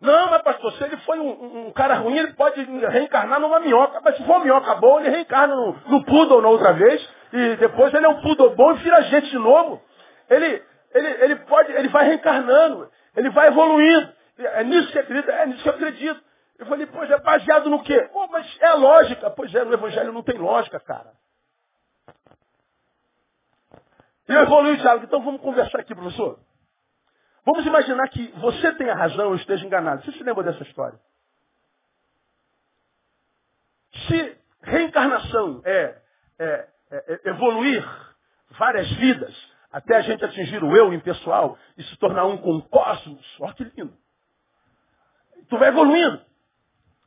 Não, 0.00 0.30
mas 0.30 0.42
pastor, 0.42 0.72
se 0.72 0.84
ele 0.84 0.96
foi 0.98 1.18
um, 1.18 1.66
um, 1.66 1.72
cara 1.72 1.94
ruim, 1.96 2.16
ele 2.16 2.32
pode 2.34 2.62
reencarnar 2.62 3.40
numa 3.40 3.58
minhoca. 3.58 4.00
Mas 4.04 4.16
se 4.16 4.24
for 4.24 4.36
uma 4.36 4.44
minhoca 4.44 4.74
boa, 4.76 5.00
ele 5.00 5.10
reencarna 5.10 5.54
no, 5.54 5.76
no 5.86 6.04
poodle 6.04 6.40
na 6.40 6.48
outra 6.48 6.72
vez. 6.72 7.08
E 7.32 7.56
depois 7.56 7.92
ele 7.92 8.06
é 8.06 8.08
um 8.08 8.20
poodle 8.20 8.54
bom 8.54 8.72
e 8.72 8.78
vira 8.78 9.02
gente 9.02 9.30
de 9.30 9.38
novo. 9.38 9.82
Ele, 10.30 10.62
ele, 10.94 11.24
ele 11.24 11.36
pode, 11.36 11.72
ele 11.72 11.88
vai 11.88 12.06
reencarnando. 12.06 12.88
Ele 13.16 13.30
vai 13.30 13.48
evoluindo. 13.48 14.12
É 14.38 14.62
nisso 14.62 14.92
que 14.92 14.98
acredita? 14.98 15.32
É 15.32 15.46
nisso 15.46 15.62
que 15.62 15.68
eu 15.68 15.74
acredito. 15.74 16.20
Eu 16.58 16.66
falei, 16.66 16.86
pois 16.86 17.10
é 17.10 17.18
baseado 17.18 17.68
no 17.68 17.82
quê? 17.82 18.08
Pô, 18.12 18.26
mas 18.28 18.46
é 18.60 18.72
lógica. 18.74 19.30
Pois 19.30 19.52
é, 19.54 19.64
no 19.64 19.74
evangelho 19.74 20.12
não 20.12 20.22
tem 20.22 20.38
lógica, 20.38 20.78
cara. 20.78 21.12
E 24.28 24.32
eu 24.32 24.42
evolui 24.42 24.72
o 24.72 24.76
diálogo. 24.76 25.06
Então 25.06 25.22
vamos 25.22 25.40
conversar 25.40 25.80
aqui, 25.80 25.94
professor. 25.94 26.38
Vamos 27.44 27.64
imaginar 27.64 28.08
que 28.08 28.28
você 28.32 28.72
tenha 28.74 28.94
razão 28.94 29.28
ou 29.28 29.36
esteja 29.36 29.64
enganado. 29.64 30.04
Você 30.04 30.12
se 30.12 30.22
lembra 30.22 30.44
dessa 30.44 30.62
história? 30.64 31.00
Se 34.06 34.36
reencarnação 34.62 35.62
é, 35.64 35.98
é, 36.38 36.68
é, 36.90 37.20
evoluir 37.30 37.82
várias 38.50 38.90
vidas 38.96 39.34
até 39.72 39.96
a 39.96 40.00
gente 40.02 40.24
atingir 40.24 40.62
o 40.62 40.76
eu 40.76 40.92
impessoal 40.92 41.58
e 41.76 41.82
se 41.84 41.96
tornar 41.96 42.26
um 42.26 42.36
com 42.38 42.56
o 42.56 42.62
cosmos, 42.68 43.36
olha 43.40 43.54
que 43.54 43.64
lindo. 43.64 43.96
Tu 45.48 45.58
vai 45.58 45.68
evoluindo. 45.68 46.20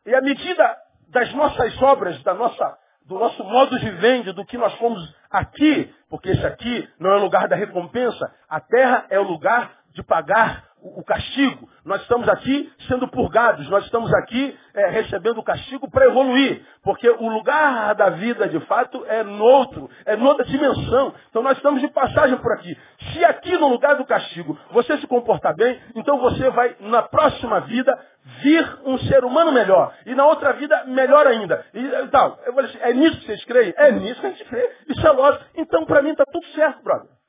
E 0.06 0.16
à 0.16 0.22
medida 0.22 0.78
das 1.10 1.32
nossas 1.34 1.80
obras, 1.82 2.22
da 2.24 2.34
nossa 2.34 2.81
do 3.08 3.20
nosso 3.20 3.44
modo 3.44 3.80
de 3.80 3.90
vende, 3.90 4.32
do 4.34 4.46
que 4.46 4.58
nós 4.58 4.74
fomos 4.76 5.14
aqui, 5.30 5.94
porque 6.10 6.30
esse 6.30 6.46
aqui 6.46 6.90
não 7.00 7.12
é 7.12 7.18
o 7.18 7.22
lugar 7.22 7.48
da 7.48 7.56
recompensa, 7.56 8.34
a 8.50 8.60
terra 8.60 9.06
é 9.10 9.20
o 9.20 9.24
lugar 9.24 9.81
de 9.94 10.04
pagar 10.04 10.72
o 10.82 11.04
castigo. 11.04 11.70
Nós 11.86 12.02
estamos 12.02 12.28
aqui 12.28 12.72
sendo 12.88 13.08
purgados, 13.08 13.70
nós 13.70 13.86
estamos 13.86 14.12
aqui 14.16 14.58
é, 14.74 14.88
recebendo 14.90 15.38
o 15.38 15.44
castigo 15.44 15.90
para 15.90 16.06
evoluir, 16.06 16.66
porque 16.84 17.10
o 17.10 17.30
lugar 17.30 17.94
da 17.96 18.10
vida, 18.10 18.48
de 18.48 18.60
fato, 18.62 19.04
é 19.08 19.24
noutro, 19.24 19.90
é 20.06 20.16
noutra 20.16 20.46
dimensão. 20.46 21.14
Então 21.30 21.44
nós 21.44 21.58
estamos 21.58 21.82
de 21.82 21.88
passagem 21.90 22.38
por 22.38 22.52
aqui. 22.54 22.76
Se 23.14 23.24
aqui 23.24 23.56
no 23.58 23.68
lugar 23.68 23.96
do 23.96 24.06
castigo 24.06 24.58
você 24.72 24.98
se 24.98 25.08
comportar 25.08 25.56
bem, 25.56 25.80
então 25.96 26.18
você 26.20 26.50
vai, 26.50 26.76
na 26.80 27.04
próxima 27.04 27.62
vida, 27.62 27.98
vir 28.42 28.80
um 28.86 28.98
ser 29.00 29.24
humano 29.24 29.52
melhor. 29.52 29.94
E 30.06 30.16
na 30.16 30.26
outra 30.26 30.54
vida, 30.54 30.84
melhor 30.86 31.28
ainda. 31.28 31.64
E 31.74 32.08
tal. 32.08 32.40
Assim, 32.58 32.78
é 32.82 32.94
nisso 32.94 33.20
que 33.20 33.26
vocês 33.26 33.46
creem? 33.46 33.74
É 33.78 33.92
nisso 33.92 34.20
que 34.20 34.28
a 34.28 34.30
gente 34.30 34.46
crê. 34.46 34.72
Isso 34.88 35.06
é 35.06 35.12
lógico. 35.12 35.46
Então, 35.56 35.86
para 35.86 36.02
mim, 36.02 36.12
está 36.12 36.26
tudo 36.26 36.46
certo, 36.48 36.84
brother. 36.84 37.21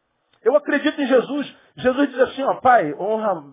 Eu 0.45 0.57
acredito 0.57 1.01
em 1.01 1.07
Jesus. 1.07 1.57
Jesus 1.77 2.11
diz 2.11 2.21
assim, 2.21 2.43
ó, 2.43 2.55
pai, 2.55 2.95
honra 2.95 3.45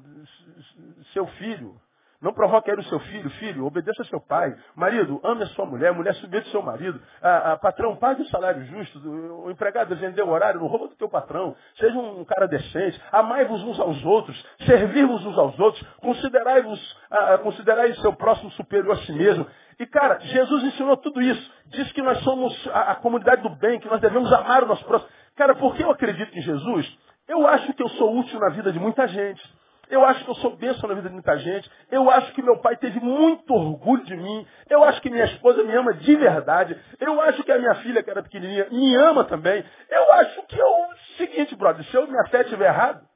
seu 1.14 1.26
filho. 1.28 1.76
Não 2.22 2.34
provoque 2.34 2.70
ele 2.70 2.82
o 2.82 2.84
seu 2.84 3.00
filho, 3.00 3.30
filho, 3.32 3.66
obedeça 3.66 4.04
seu 4.04 4.20
pai. 4.20 4.54
Marido, 4.76 5.22
ame 5.24 5.44
a 5.44 5.48
sua 5.48 5.66
mulher, 5.66 5.94
mulher 5.94 6.14
submete 6.16 6.48
ao 6.48 6.52
seu 6.52 6.62
marido. 6.62 7.02
A, 7.22 7.54
a, 7.54 7.58
patrão, 7.58 7.96
pague 7.96 8.24
o 8.24 8.26
salário 8.28 8.62
justo. 8.66 9.00
O 9.46 9.50
empregado 9.50 9.96
vendeu 9.96 10.28
o 10.28 10.30
horário, 10.30 10.60
não 10.60 10.68
rouba 10.68 10.90
do 10.90 10.96
teu 10.96 11.08
patrão. 11.08 11.56
Seja 11.78 11.98
um 11.98 12.26
cara 12.26 12.46
decente. 12.46 13.02
Amai-vos 13.10 13.64
uns 13.64 13.80
aos 13.80 14.04
outros. 14.04 14.46
Servir-vos 14.66 15.26
uns 15.26 15.38
aos 15.38 15.58
outros. 15.58 15.82
Considerai-vos, 16.02 16.98
considerai 17.42 17.92
o 17.92 18.02
seu 18.02 18.12
próximo 18.12 18.52
superior 18.52 18.98
a 18.98 18.98
si 18.98 19.14
mesmo. 19.14 19.48
E, 19.80 19.86
cara, 19.88 20.20
Jesus 20.20 20.64
ensinou 20.66 20.98
tudo 20.98 21.22
isso. 21.22 21.54
Diz 21.68 21.92
que 21.94 22.02
nós 22.02 22.20
somos 22.24 22.54
a, 22.68 22.92
a 22.92 22.96
comunidade 22.96 23.42
do 23.42 23.50
bem, 23.50 23.80
que 23.80 23.88
nós 23.88 24.02
devemos 24.02 24.32
amar 24.34 24.64
o 24.64 24.68
nosso 24.68 24.84
próximo. 24.84 25.10
Cara, 25.36 25.56
por 25.56 25.74
que 25.76 25.84
eu 25.84 25.90
acredito 25.90 26.38
em 26.38 26.42
Jesus? 26.42 26.98
Eu 27.28 27.48
acho 27.48 27.74
que 27.74 27.82
eu 27.82 27.90
sou 27.90 28.20
útil 28.20 28.40
na 28.40 28.50
vida 28.50 28.72
de 28.72 28.80
muita 28.80 29.08
gente. 29.08 29.42
Eu 29.90 30.06
acho 30.06 30.24
que 30.24 30.30
eu 30.30 30.36
sou 30.36 30.56
bênção 30.56 30.88
na 30.88 30.96
vida 30.96 31.08
de 31.08 31.14
muita 31.14 31.38
gente. 31.38 31.72
Eu 31.90 32.12
acho 32.12 32.32
que 32.34 32.42
meu 32.42 32.58
pai 32.60 32.76
teve 32.76 33.00
muito 33.00 33.52
orgulho 33.54 34.04
de 34.04 34.16
mim. 34.16 34.46
Eu 34.70 34.84
acho 34.84 35.02
que 35.02 35.10
minha 35.10 35.26
esposa 35.26 35.64
me 35.64 35.74
ama 35.74 35.94
de 35.94 36.16
verdade. 36.16 36.78
Eu 37.00 37.20
acho 37.22 37.42
que 37.44 37.52
a 37.52 37.58
minha 37.58 37.76
filha, 37.76 38.04
que 38.04 38.10
era 38.10 38.22
pequenininha, 38.22 38.68
me 38.70 38.96
ama 38.98 39.24
também. 39.24 39.64
Eu 39.90 40.14
acho 40.14 40.44
que 40.44 40.60
é 40.60 40.66
o 40.66 40.94
seguinte, 41.18 41.56
brother, 41.56 41.84
se 41.86 41.96
eu 41.96 42.06
minha 42.06 42.26
fé 42.26 42.42
estiver 42.42 42.68
errado, 42.68 43.08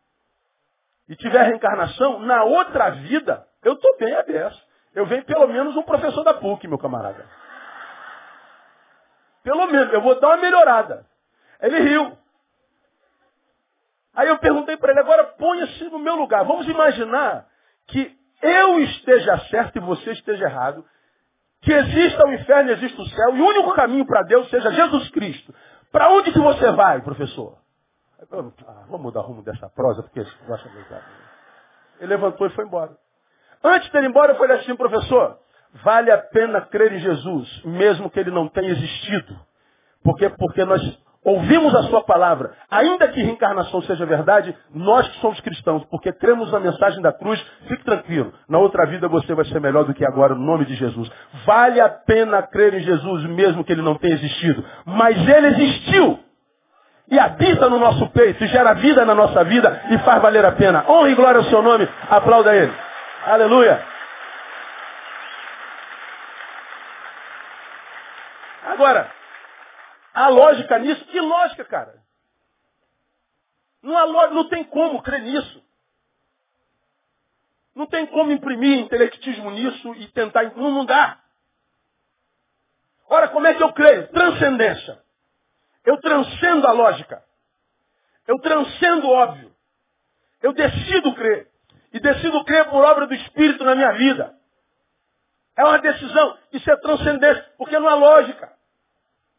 e 1.08 1.16
tiver 1.16 1.44
reencarnação, 1.44 2.20
na 2.20 2.44
outra 2.44 2.90
vida, 2.92 3.46
eu 3.64 3.74
estou 3.74 3.98
bem 3.98 4.14
aberto. 4.16 4.58
Eu 4.94 5.06
venho 5.06 5.26
pelo 5.26 5.48
menos 5.48 5.76
um 5.76 5.84
professor 5.84 6.24
da 6.24 6.36
PUC, 6.36 6.68
meu 6.68 6.78
camarada. 6.78 7.26
Pelo 9.44 9.66
menos, 9.68 9.92
eu 9.92 10.02
vou 10.02 10.20
dar 10.20 10.28
uma 10.30 10.38
melhorada. 10.38 11.06
Ele 11.60 11.80
riu. 11.80 12.18
Aí 14.14 14.28
eu 14.28 14.38
perguntei 14.38 14.78
para 14.78 14.92
ele, 14.92 15.00
agora 15.00 15.24
ponha-se 15.24 15.84
no 15.86 16.00
meu 16.00 16.16
lugar. 16.16 16.46
Vamos 16.46 16.68
imaginar 16.68 17.48
que 17.88 18.16
eu 18.42 18.80
esteja 18.82 19.38
certo 19.50 19.78
e 19.78 19.82
você 19.82 20.12
esteja 20.12 20.46
errado. 20.46 20.86
Que 21.62 21.72
exista 21.74 22.28
o 22.28 22.34
inferno 22.34 22.70
e 22.70 22.74
exista 22.74 23.02
o 23.02 23.06
céu. 23.06 23.36
E 23.36 23.42
o 23.42 23.48
único 23.48 23.74
caminho 23.74 24.06
para 24.06 24.22
Deus 24.24 24.50
seja 24.50 24.72
Jesus 24.72 25.10
Cristo. 25.12 25.54
Para 25.92 26.10
onde 26.10 26.32
que 26.32 26.40
você 26.40 26.72
vai, 26.72 27.02
professor? 27.02 27.58
Ah, 28.20 28.86
vamos 28.88 29.02
mudar 29.02 29.22
o 29.22 29.24
rumo 29.24 29.44
dessa 29.44 29.70
prosa, 29.70 30.04
porque 30.04 30.20
esse 30.20 30.38
gosta 30.46 30.68
de 30.70 30.78
Ele 32.00 32.08
levantou 32.08 32.48
e 32.48 32.50
foi 32.52 32.66
embora. 32.66 32.98
Antes 33.64 33.90
de 33.90 33.98
ir 33.98 34.04
embora, 34.04 34.34
eu 34.34 34.38
falei 34.38 34.58
assim, 34.58 34.76
professor, 34.76 35.38
vale 35.84 36.12
a 36.12 36.18
pena 36.18 36.62
crer 36.62 36.92
em 36.94 37.00
Jesus, 37.00 37.62
mesmo 37.64 38.10
que 38.10 38.20
ele 38.20 38.32
não 38.32 38.48
tenha 38.48 38.70
existido. 38.70 39.40
Porque, 40.04 40.30
porque 40.30 40.66
nós 40.66 40.82
ouvimos 41.24 41.74
a 41.74 41.84
sua 41.84 42.04
palavra. 42.04 42.52
Ainda 42.70 43.08
que 43.08 43.22
reencarnação 43.22 43.82
seja 43.84 44.06
verdade, 44.06 44.56
nós 44.74 45.08
que 45.08 45.20
somos 45.20 45.40
cristãos, 45.40 45.84
porque 45.86 46.12
cremos 46.12 46.52
na 46.52 46.60
mensagem 46.60 47.02
da 47.02 47.14
cruz, 47.14 47.42
fique 47.68 47.84
tranquilo. 47.84 48.34
Na 48.50 48.60
outra 48.60 48.86
vida 48.86 49.08
você 49.08 49.34
vai 49.34 49.46
ser 49.46 49.62
melhor 49.62 49.86
do 49.86 49.94
que 49.94 50.06
agora, 50.06 50.36
no 50.36 50.46
nome 50.46 50.66
de 50.66 50.76
Jesus. 50.76 51.10
Vale 51.46 51.80
a 51.80 51.90
pena 51.90 52.42
crer 52.44 52.74
em 52.74 52.82
Jesus, 52.82 53.24
mesmo 53.26 53.64
que 53.64 53.72
ele 53.72 53.82
não 53.82 53.96
tenha 53.96 54.16
existido. 54.16 54.64
Mas 54.86 55.18
ele 55.28 55.48
existiu. 55.48 56.20
E 57.10 57.20
habita 57.20 57.70
no 57.70 57.80
nosso 57.80 58.08
peito, 58.10 58.44
e 58.44 58.48
gera 58.48 58.74
vida 58.74 59.06
na 59.06 59.14
nossa 59.14 59.44
vida, 59.44 59.84
e 59.92 59.98
faz 60.00 60.22
valer 60.22 60.46
a 60.46 60.52
pena. 60.54 60.86
Honra 60.90 61.10
e 61.10 61.16
glória 61.16 61.40
ao 61.40 61.46
seu 61.46 61.62
nome, 61.62 61.88
aplauda 62.10 62.56
ele. 62.56 62.74
Aleluia. 63.26 63.88
Agora, 68.64 69.14
a 70.14 70.28
lógica 70.28 70.78
nisso, 70.80 71.06
que 71.06 71.20
lógica, 71.20 71.64
cara? 71.66 72.04
Não, 73.82 73.98
há, 73.98 74.28
não 74.30 74.50
tem 74.50 74.64
como 74.64 75.02
crer 75.02 75.22
nisso. 75.22 75.64
Não 77.74 77.88
tem 77.88 78.06
como 78.08 78.32
imprimir 78.32 78.80
intelectismo 78.80 79.52
nisso 79.52 79.96
e 79.96 80.08
tentar. 80.10 80.44
Não, 80.56 80.72
não 80.72 80.86
dá. 80.86 81.20
Ora, 83.08 83.30
como 83.30 83.48
é 83.48 83.54
que 83.54 83.64
eu 83.64 83.74
creio? 83.74 84.08
Transcendência. 84.10 85.02
Eu 85.86 86.00
transcendo 86.00 86.68
a 86.68 86.72
lógica. 86.72 87.24
Eu 88.28 88.40
transcendo 88.40 89.08
o 89.08 89.12
óbvio. 89.12 89.54
Eu 90.42 90.54
decido 90.54 91.14
crer. 91.16 91.53
E 91.94 92.00
decido 92.00 92.44
crer 92.44 92.66
por 92.70 92.84
obra 92.84 93.08
do 93.08 93.14
Espírito 93.14 93.64
na 93.64 93.76
minha 93.76 93.92
vida. 93.94 94.34
É 95.56 95.64
uma 95.64 95.78
decisão. 95.78 96.38
Isso 96.52 96.70
é 96.70 96.76
transcendência, 96.78 97.46
porque 97.58 97.78
não 97.78 97.90
é 97.90 97.94
lógica. 97.94 98.52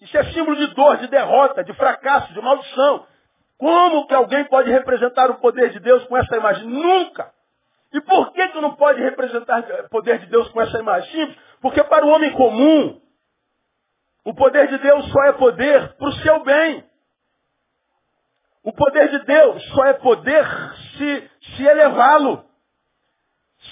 Isso 0.00 0.16
é 0.16 0.24
símbolo 0.32 0.56
de 0.56 0.68
dor, 0.74 0.98
de 0.98 1.08
derrota, 1.08 1.64
de 1.64 1.72
fracasso, 1.74 2.32
de 2.32 2.40
maldição. 2.40 3.06
Como 3.58 4.06
que 4.06 4.14
alguém 4.14 4.44
pode 4.44 4.70
representar 4.70 5.30
o 5.30 5.40
poder 5.40 5.70
de 5.70 5.80
Deus 5.80 6.04
com 6.04 6.16
essa 6.16 6.36
imagem? 6.36 6.66
Nunca! 6.66 7.32
E 7.92 8.00
por 8.00 8.32
que 8.32 8.48
tu 8.48 8.60
não 8.60 8.74
pode 8.74 9.00
representar 9.00 9.60
o 9.60 9.88
poder 9.88 10.18
de 10.18 10.26
Deus 10.26 10.48
com 10.48 10.60
essa 10.60 10.78
imagem? 10.78 11.38
Porque 11.60 11.82
para 11.84 12.04
o 12.04 12.08
homem 12.10 12.32
comum, 12.32 13.00
o 14.24 14.34
poder 14.34 14.68
de 14.68 14.78
Deus 14.78 15.10
só 15.12 15.24
é 15.24 15.32
poder 15.32 15.94
para 15.94 16.08
o 16.08 16.12
seu 16.14 16.42
bem. 16.44 16.84
O 18.64 18.72
poder 18.72 19.10
de 19.10 19.18
Deus 19.26 19.62
só 19.74 19.84
é 19.84 19.92
poder 19.92 20.46
se, 20.96 21.30
se 21.54 21.62
elevá-lo, 21.62 22.44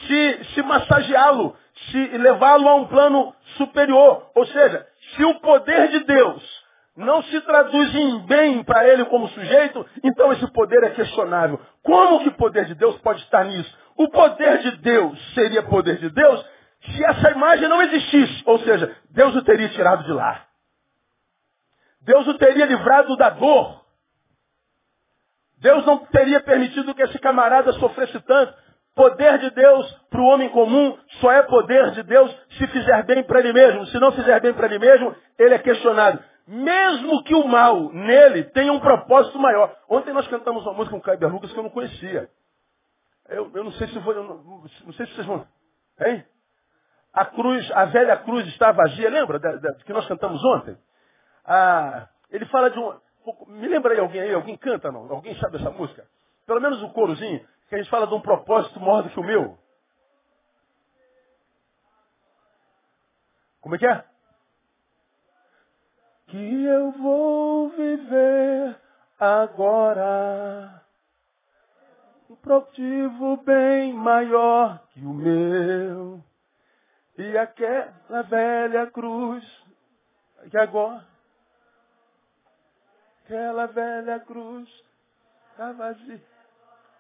se, 0.07 0.45
se 0.53 0.63
massageá-lo, 0.63 1.57
se 1.91 2.19
levá-lo 2.19 2.69
a 2.69 2.75
um 2.75 2.87
plano 2.87 3.35
superior. 3.57 4.31
Ou 4.35 4.47
seja, 4.47 4.87
se 5.17 5.25
o 5.25 5.41
poder 5.41 5.89
de 5.89 6.01
Deus 6.01 6.63
não 6.95 7.23
se 7.23 7.41
traduz 7.41 7.95
em 7.95 8.19
bem 8.27 8.63
para 8.65 8.87
ele 8.87 9.07
como 9.07 9.29
sujeito, 9.29 9.85
então 10.05 10.31
esse 10.33 10.47
poder 10.53 10.85
é 10.85 10.91
questionável. 10.91 11.59
Como 11.83 12.21
que 12.21 12.29
o 12.29 12.37
poder 12.37 12.67
de 12.67 12.75
Deus 12.75 12.99
pode 13.01 13.23
estar 13.23 13.45
nisso? 13.47 13.75
O 13.97 14.11
poder 14.11 14.59
de 14.59 14.73
Deus 14.79 15.35
seria 15.35 15.63
poder 15.63 15.99
de 15.99 16.11
Deus 16.11 16.45
se 16.85 17.05
essa 17.05 17.31
imagem 17.31 17.67
não 17.67 17.81
existisse. 17.81 18.43
Ou 18.45 18.59
seja, 18.59 18.95
Deus 19.11 19.35
o 19.37 19.43
teria 19.43 19.71
tirado 19.71 20.05
de 20.05 20.13
lá. 20.13 20.45
Deus 22.03 22.27
o 22.27 22.35
teria 22.35 22.67
livrado 22.67 23.17
da 23.17 23.31
dor. 23.31 23.82
Deus 25.63 25.87
não 25.87 25.99
teria 26.07 26.41
permitido 26.41 26.93
que 26.93 27.03
esse 27.03 27.19
camarada 27.21 27.73
sofresse 27.75 28.21
tanto. 28.21 28.53
Poder 28.97 29.39
de 29.39 29.51
Deus 29.53 29.91
para 30.11 30.21
o 30.21 30.25
homem 30.25 30.49
comum 30.51 30.99
só 31.21 31.33
é 31.33 31.43
poder 31.45 31.93
de 31.93 32.03
Deus 32.03 32.37
se 32.59 32.67
fizer 32.67 33.05
bem 33.05 33.23
para 33.23 33.39
ele 33.39 33.53
mesmo. 33.53 33.87
Se 33.87 33.99
não 33.99 34.11
fizer 34.11 34.41
bem 34.41 34.53
para 34.53 34.67
ele 34.67 34.81
mesmo, 34.81 35.15
ele 35.39 35.55
é 35.55 35.59
questionado. 35.59 36.23
Mesmo 36.49 37.23
que 37.23 37.35
o 37.35 37.47
mal 37.47 37.93
nele 37.93 38.43
tenha 38.45 38.73
um 38.73 38.81
propósito 38.81 39.39
maior. 39.39 39.75
Ontem 39.89 40.13
nós 40.13 40.27
cantamos 40.27 40.65
uma 40.65 40.75
música 40.75 40.91
com 40.91 40.99
o 40.99 41.03
Caiber 41.03 41.33
Lucas 41.33 41.53
que 41.53 41.59
eu 41.59 41.63
não 41.63 41.71
conhecia. 41.71 42.29
Eu, 43.29 43.51
eu 43.55 43.65
não 43.65 43.73
sei 43.73 43.87
se 43.87 43.95
não, 43.95 44.69
não, 44.85 44.93
sei 44.95 45.07
se 45.07 45.15
vocês 45.15 45.27
vão. 45.27 45.47
Hein? 46.05 46.25
A 47.15 47.25
cruz, 47.25 47.71
a 47.71 47.85
velha 47.85 48.17
cruz 48.17 48.49
está 48.49 48.73
vazia, 48.73 49.09
lembra 49.09 49.39
da, 49.39 49.75
que 49.75 49.93
nós 49.93 50.07
cantamos 50.09 50.45
ontem? 50.45 50.77
Ah, 51.47 52.09
ele 52.31 52.47
fala 52.47 52.69
de 52.69 52.79
um. 52.81 53.01
Me 53.47 53.69
lembra 53.69 53.95
aí 53.95 54.01
alguém 54.01 54.21
aí? 54.21 54.35
Alguém 54.35 54.57
canta 54.57 54.91
não? 54.91 55.11
Alguém 55.11 55.39
sabe 55.39 55.57
essa 55.57 55.71
música? 55.71 56.07
Pelo 56.47 56.61
menos 56.61 56.83
o 56.83 56.87
um 56.87 56.93
corozinho 56.93 57.47
que 57.69 57.75
a 57.75 57.79
gente 57.79 57.91
fala 57.91 58.07
de 58.07 58.15
um 58.15 58.21
propósito 58.21 58.81
maior 58.81 59.03
do 59.03 59.11
que 59.11 59.21
o 59.21 59.25
meu. 59.25 59.59
Como 63.61 63.77
é 63.77 63.79
que 63.79 63.87
é? 63.87 64.05
Que 66.27 66.65
eu 66.65 66.91
vou 66.93 67.69
viver 67.71 68.77
agora 69.19 70.83
um 72.29 72.37
propósito 72.37 73.37
bem 73.45 73.93
maior 73.93 74.83
que 74.91 75.01
o 75.01 75.13
meu. 75.13 76.25
E 77.17 77.39
aquela 77.39 78.23
velha 78.23 78.91
cruz 78.91 79.45
que 80.51 80.57
agora 80.57 81.12
aquela 83.25 83.67
velha 83.67 84.21
cruz 84.21 84.69
está 85.51 85.73
vazia. 85.73 86.21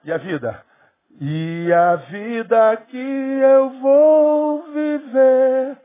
E 0.05 0.13
a 0.13 0.19
vida? 0.19 0.65
E 1.21 1.73
a 1.73 1.97
vida 1.97 2.77
que 2.89 2.97
eu 2.97 3.71
vou 3.81 4.63
viver 4.73 5.79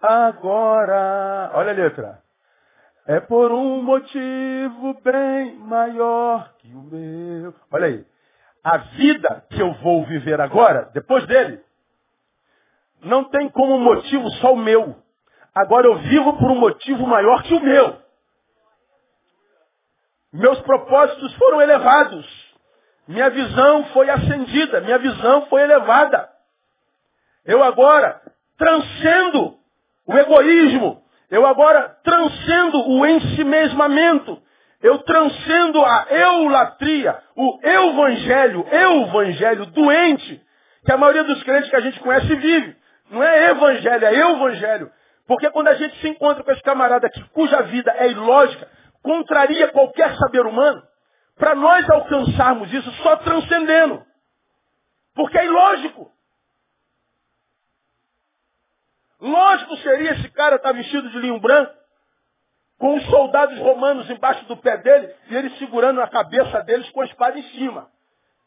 agora. 0.00 1.50
Olha 1.54 1.72
a 1.72 1.74
letra. 1.74 2.22
É 3.06 3.20
por 3.20 3.50
um 3.50 3.82
motivo 3.82 5.00
bem 5.02 5.56
maior 5.56 6.52
que 6.58 6.68
o 6.68 6.82
meu. 6.82 7.54
Olha 7.72 7.86
aí. 7.86 8.06
A 8.62 8.76
vida 8.76 9.44
que 9.50 9.60
eu 9.60 9.72
vou 9.74 10.04
viver 10.04 10.40
agora, 10.40 10.90
depois 10.92 11.26
dele, 11.26 11.60
não 13.02 13.24
tem 13.24 13.48
como 13.48 13.78
motivo 13.78 14.28
só 14.40 14.52
o 14.52 14.58
meu. 14.58 14.96
Agora 15.54 15.86
eu 15.86 15.96
vivo 15.96 16.36
por 16.36 16.50
um 16.50 16.60
motivo 16.60 17.06
maior 17.06 17.42
que 17.42 17.54
o 17.54 17.62
meu. 17.62 18.07
Meus 20.32 20.60
propósitos 20.60 21.34
foram 21.34 21.60
elevados. 21.62 22.26
Minha 23.06 23.30
visão 23.30 23.84
foi 23.86 24.10
acendida, 24.10 24.80
minha 24.82 24.98
visão 24.98 25.46
foi 25.46 25.62
elevada. 25.62 26.28
Eu 27.44 27.62
agora 27.62 28.20
transcendo 28.58 29.56
o 30.06 30.16
egoísmo. 30.16 31.02
Eu 31.30 31.46
agora 31.46 31.96
transcendo 32.02 32.88
o 32.88 33.06
ensimesmamento. 33.06 34.42
Eu 34.82 34.98
transcendo 34.98 35.84
a 35.84 36.06
eulatria, 36.08 37.18
o 37.34 37.58
evangelho, 37.62 38.66
evangelho 38.70 39.66
doente, 39.66 40.40
que 40.84 40.92
a 40.92 40.96
maioria 40.96 41.24
dos 41.24 41.42
crentes 41.42 41.68
que 41.68 41.76
a 41.76 41.80
gente 41.80 41.98
conhece 42.00 42.34
vive. 42.36 42.76
Não 43.10 43.22
é 43.22 43.50
evangelho, 43.50 44.04
é 44.04 44.14
evangelho. 44.14 44.90
Porque 45.26 45.50
quando 45.50 45.68
a 45.68 45.74
gente 45.74 45.98
se 46.00 46.08
encontra 46.08 46.44
com 46.44 46.52
esse 46.52 46.62
camarada 46.62 47.10
cuja 47.32 47.62
vida 47.62 47.92
é 47.98 48.10
ilógica, 48.10 48.68
contraria 49.02 49.68
qualquer 49.72 50.16
saber 50.16 50.46
humano, 50.46 50.82
para 51.36 51.54
nós 51.54 51.88
alcançarmos 51.88 52.72
isso 52.72 52.90
só 53.02 53.16
transcendendo. 53.16 54.04
Porque 55.14 55.38
é 55.38 55.46
ilógico. 55.46 56.12
Lógico 59.20 59.76
seria 59.78 60.12
esse 60.12 60.28
cara 60.30 60.56
estar 60.56 60.68
tá 60.68 60.74
vestido 60.74 61.10
de 61.10 61.18
linho 61.18 61.40
branco, 61.40 61.72
com 62.78 62.94
os 62.94 63.04
soldados 63.06 63.58
romanos 63.58 64.08
embaixo 64.08 64.44
do 64.46 64.56
pé 64.56 64.76
dele, 64.78 65.12
e 65.28 65.36
ele 65.36 65.50
segurando 65.58 66.00
a 66.00 66.08
cabeça 66.08 66.62
deles 66.62 66.88
com 66.90 67.00
a 67.00 67.04
espada 67.04 67.38
em 67.38 67.42
cima. 67.50 67.90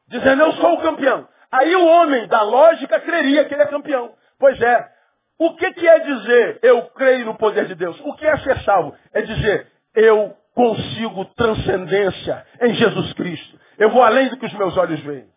Dizendo, 0.08 0.44
eu 0.44 0.54
sou 0.54 0.74
o 0.74 0.82
campeão. 0.82 1.28
Aí 1.52 1.76
o 1.76 1.86
homem 1.86 2.28
da 2.28 2.42
lógica 2.42 3.00
creria 3.02 3.44
que 3.46 3.54
ele 3.54 3.64
é 3.64 3.68
campeão. 3.68 4.16
Pois 4.40 4.60
é. 4.62 4.90
O 5.38 5.56
que, 5.56 5.74
que 5.74 5.88
é 5.88 6.00
dizer 6.00 6.60
eu 6.62 6.84
creio 6.92 7.26
no 7.26 7.36
poder 7.36 7.66
de 7.66 7.76
Deus? 7.76 8.00
O 8.02 8.14
que 8.14 8.26
é 8.26 8.38
ser 8.38 8.60
salvo? 8.60 8.96
É 9.14 9.22
dizer 9.22 9.72
eu 9.96 10.38
consigo 10.54 11.26
transcendência 11.36 12.46
em 12.62 12.74
Jesus 12.74 13.14
Cristo. 13.14 13.60
Eu 13.78 13.90
vou 13.90 14.04
além 14.04 14.30
do 14.30 14.38
que 14.38 14.46
os 14.46 14.54
meus 14.54 14.76
olhos 14.78 15.00
veem. 15.02 15.30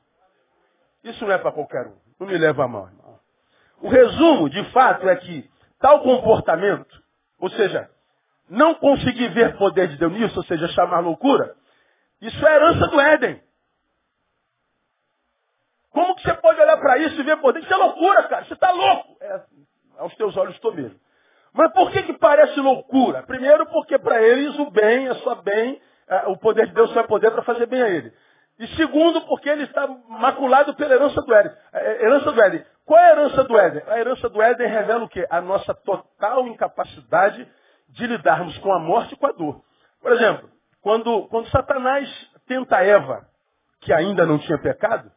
Isso 1.03 1.24
não 1.24 1.33
é 1.33 1.38
para 1.38 1.53
qualquer 1.53 1.87
um. 1.87 1.96
Não 2.18 2.27
me 2.27 2.37
leva 2.37 2.64
a 2.64 2.68
mão, 2.68 2.87
irmão. 2.87 3.18
O 3.81 3.88
resumo, 3.88 4.48
de 4.48 4.64
fato, 4.70 5.09
é 5.09 5.16
que 5.16 5.48
tal 5.79 6.03
comportamento, 6.03 7.03
ou 7.38 7.50
seja, 7.50 7.90
não 8.48 8.74
conseguir 8.74 9.29
ver 9.29 9.57
poder 9.57 9.88
de 9.88 9.96
Deus 9.96 10.12
nisso, 10.12 10.38
ou 10.38 10.44
seja, 10.44 10.68
chamar 10.68 11.00
loucura, 11.00 11.55
isso 12.20 12.46
é 12.46 12.55
herança 12.55 12.87
do 12.88 13.00
Éden. 13.00 13.42
Como 15.90 16.16
que 16.16 16.22
você 16.22 16.35
pode 16.35 16.61
olhar 16.61 16.77
para 16.79 16.98
isso 16.98 17.20
e 17.20 17.22
ver 17.22 17.37
poder? 17.37 17.61
Isso 17.61 17.72
é 17.72 17.77
loucura, 17.77 18.22
cara. 18.24 18.44
Você 18.44 18.55
está 18.55 18.72
louco. 18.72 19.16
É, 19.20 19.42
aos 19.98 20.14
teus 20.16 20.37
olhos 20.37 20.55
estou 20.55 20.74
mesmo. 20.74 20.98
Mas 21.55 21.73
por 21.73 21.93
que, 21.93 22.03
que 22.03 22.12
parece 22.14 22.59
loucura? 22.59 23.23
Primeiro, 23.23 23.64
porque 23.67 23.97
para 23.97 24.21
eles 24.21 24.59
o 24.59 24.71
bem 24.73 25.07
é 25.07 25.14
só 25.14 25.37
bem, 25.37 25.81
é, 26.09 26.27
o 26.27 26.37
poder 26.37 26.67
de 26.67 26.75
Deus 26.75 26.90
só 26.90 27.01
é 27.01 27.07
poder 27.07 27.31
para 27.31 27.45
fazer 27.45 27.67
bem 27.67 27.81
a 27.81 27.88
ele. 27.88 28.12
E 28.59 28.67
segundo, 28.77 29.23
porque 29.23 29.49
ele 29.49 29.62
está 29.62 29.87
maculado 30.09 30.75
pela 30.75 30.95
herança 30.95 31.23
do 31.23 31.33
Éden. 31.33 31.53
É, 31.73 32.05
herança 32.05 32.33
do 32.33 32.43
Éden. 32.43 32.64
Qual 32.85 33.01
é 33.01 33.05
a 33.05 33.12
herança 33.12 33.45
do 33.45 33.57
Éden? 33.57 33.83
A 33.87 33.99
herança 33.99 34.29
do 34.29 34.43
Éden 34.43 34.67
revela 34.67 35.05
o 35.05 35.09
quê? 35.09 35.27
A 35.31 35.40
nossa 35.40 35.73
total 35.75 36.47
incapacidade 36.49 37.49
de 37.88 38.07
lidarmos 38.07 38.59
com 38.59 38.73
a 38.73 38.81
morte 38.81 39.14
e 39.14 39.17
com 39.17 39.27
a 39.27 39.33
dor. 39.33 39.62
Por 40.03 40.12
exemplo, 40.12 40.51
quando, 40.83 41.29
quando 41.29 41.49
Satanás 41.49 42.09
tenta 42.47 42.83
Eva, 42.83 43.27
que 43.81 43.93
ainda 43.93 44.27
não 44.27 44.38
tinha 44.38 44.59
pecado, 44.59 45.11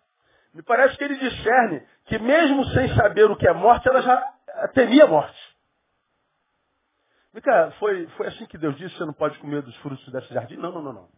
me 0.53 0.61
parece 0.61 0.97
que 0.97 1.03
ele 1.03 1.15
discerne 1.17 1.83
que 2.05 2.19
mesmo 2.19 2.63
sem 2.65 2.93
saber 2.95 3.29
o 3.29 3.35
que 3.35 3.47
é 3.47 3.53
morte, 3.53 3.87
ela 3.87 4.01
já 4.01 4.23
temia 4.73 5.03
a 5.03 5.07
morte. 5.07 5.46
Mica, 7.37 7.69
foi, 7.77 8.07
foi 8.17 8.27
assim 8.29 8.47
que 8.47 8.57
Deus 8.57 8.75
disse, 8.77 8.97
você 8.97 9.05
não 9.05 9.13
pode 9.13 9.37
comer 9.37 9.61
dos 9.61 9.75
frutos 9.77 10.11
desse 10.11 10.33
jardim? 10.33 10.55
Não, 10.55 10.71
não, 10.71 10.81
não, 10.81 10.93
não. 10.93 11.09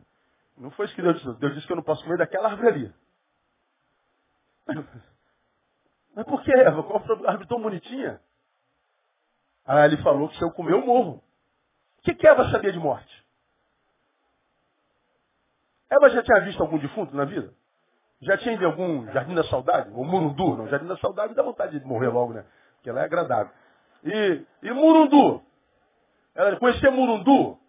Não 0.58 0.72
foi 0.72 0.86
isso 0.86 0.94
que 0.94 1.02
Deus 1.02 1.16
disse. 1.16 1.40
Deus 1.40 1.54
disse 1.54 1.66
que 1.66 1.72
eu 1.72 1.78
não 1.78 1.84
posso 1.84 2.04
comer 2.04 2.18
daquela 2.18 2.50
árvore 2.50 2.68
ali. 2.68 2.94
Mas 6.14 6.26
por 6.26 6.44
que, 6.44 6.52
Eva? 6.52 6.84
Qual 6.84 7.00
foi 7.06 7.26
a 7.26 7.30
árvore 7.30 7.48
tão 7.48 7.62
bonitinha? 7.62 8.20
Aí 9.66 9.86
ele 9.86 10.04
falou 10.04 10.28
que 10.28 10.36
se 10.36 10.44
eu 10.44 10.52
comer, 10.52 10.74
eu 10.74 10.86
morro. 10.86 11.24
O 12.00 12.02
que, 12.02 12.14
que 12.14 12.28
Eva 12.28 12.52
sabia 12.52 12.74
de 12.74 12.80
morte? 12.80 13.26
Eva 15.90 16.10
já 16.10 16.22
tinha 16.22 16.42
visto 16.42 16.62
algum 16.62 16.80
defunto 16.80 17.16
na 17.16 17.24
vida? 17.24 17.54
Já 18.20 18.38
tinha 18.38 18.56
ido 18.56 18.64
em 18.64 18.68
algum 18.68 19.10
Jardim 19.14 19.36
da 19.36 19.46
Saudade? 19.46 19.90
Ou 19.94 20.04
Murundu? 20.04 20.58
Não, 20.58 20.68
Jardim 20.68 20.88
da 20.88 20.98
Saudade 20.98 21.34
dá 21.34 21.44
vontade 21.44 21.80
de 21.80 21.86
morrer 21.86 22.10
logo, 22.10 22.34
né? 22.34 22.46
Porque 22.76 22.90
ela 22.90 23.00
é 23.00 23.06
agradável. 23.06 23.54
E, 24.04 24.46
e 24.64 24.72
Murundu? 24.74 25.48
Ela 26.36 26.56
conhecia 26.58 26.92
Murundu? 26.92 27.60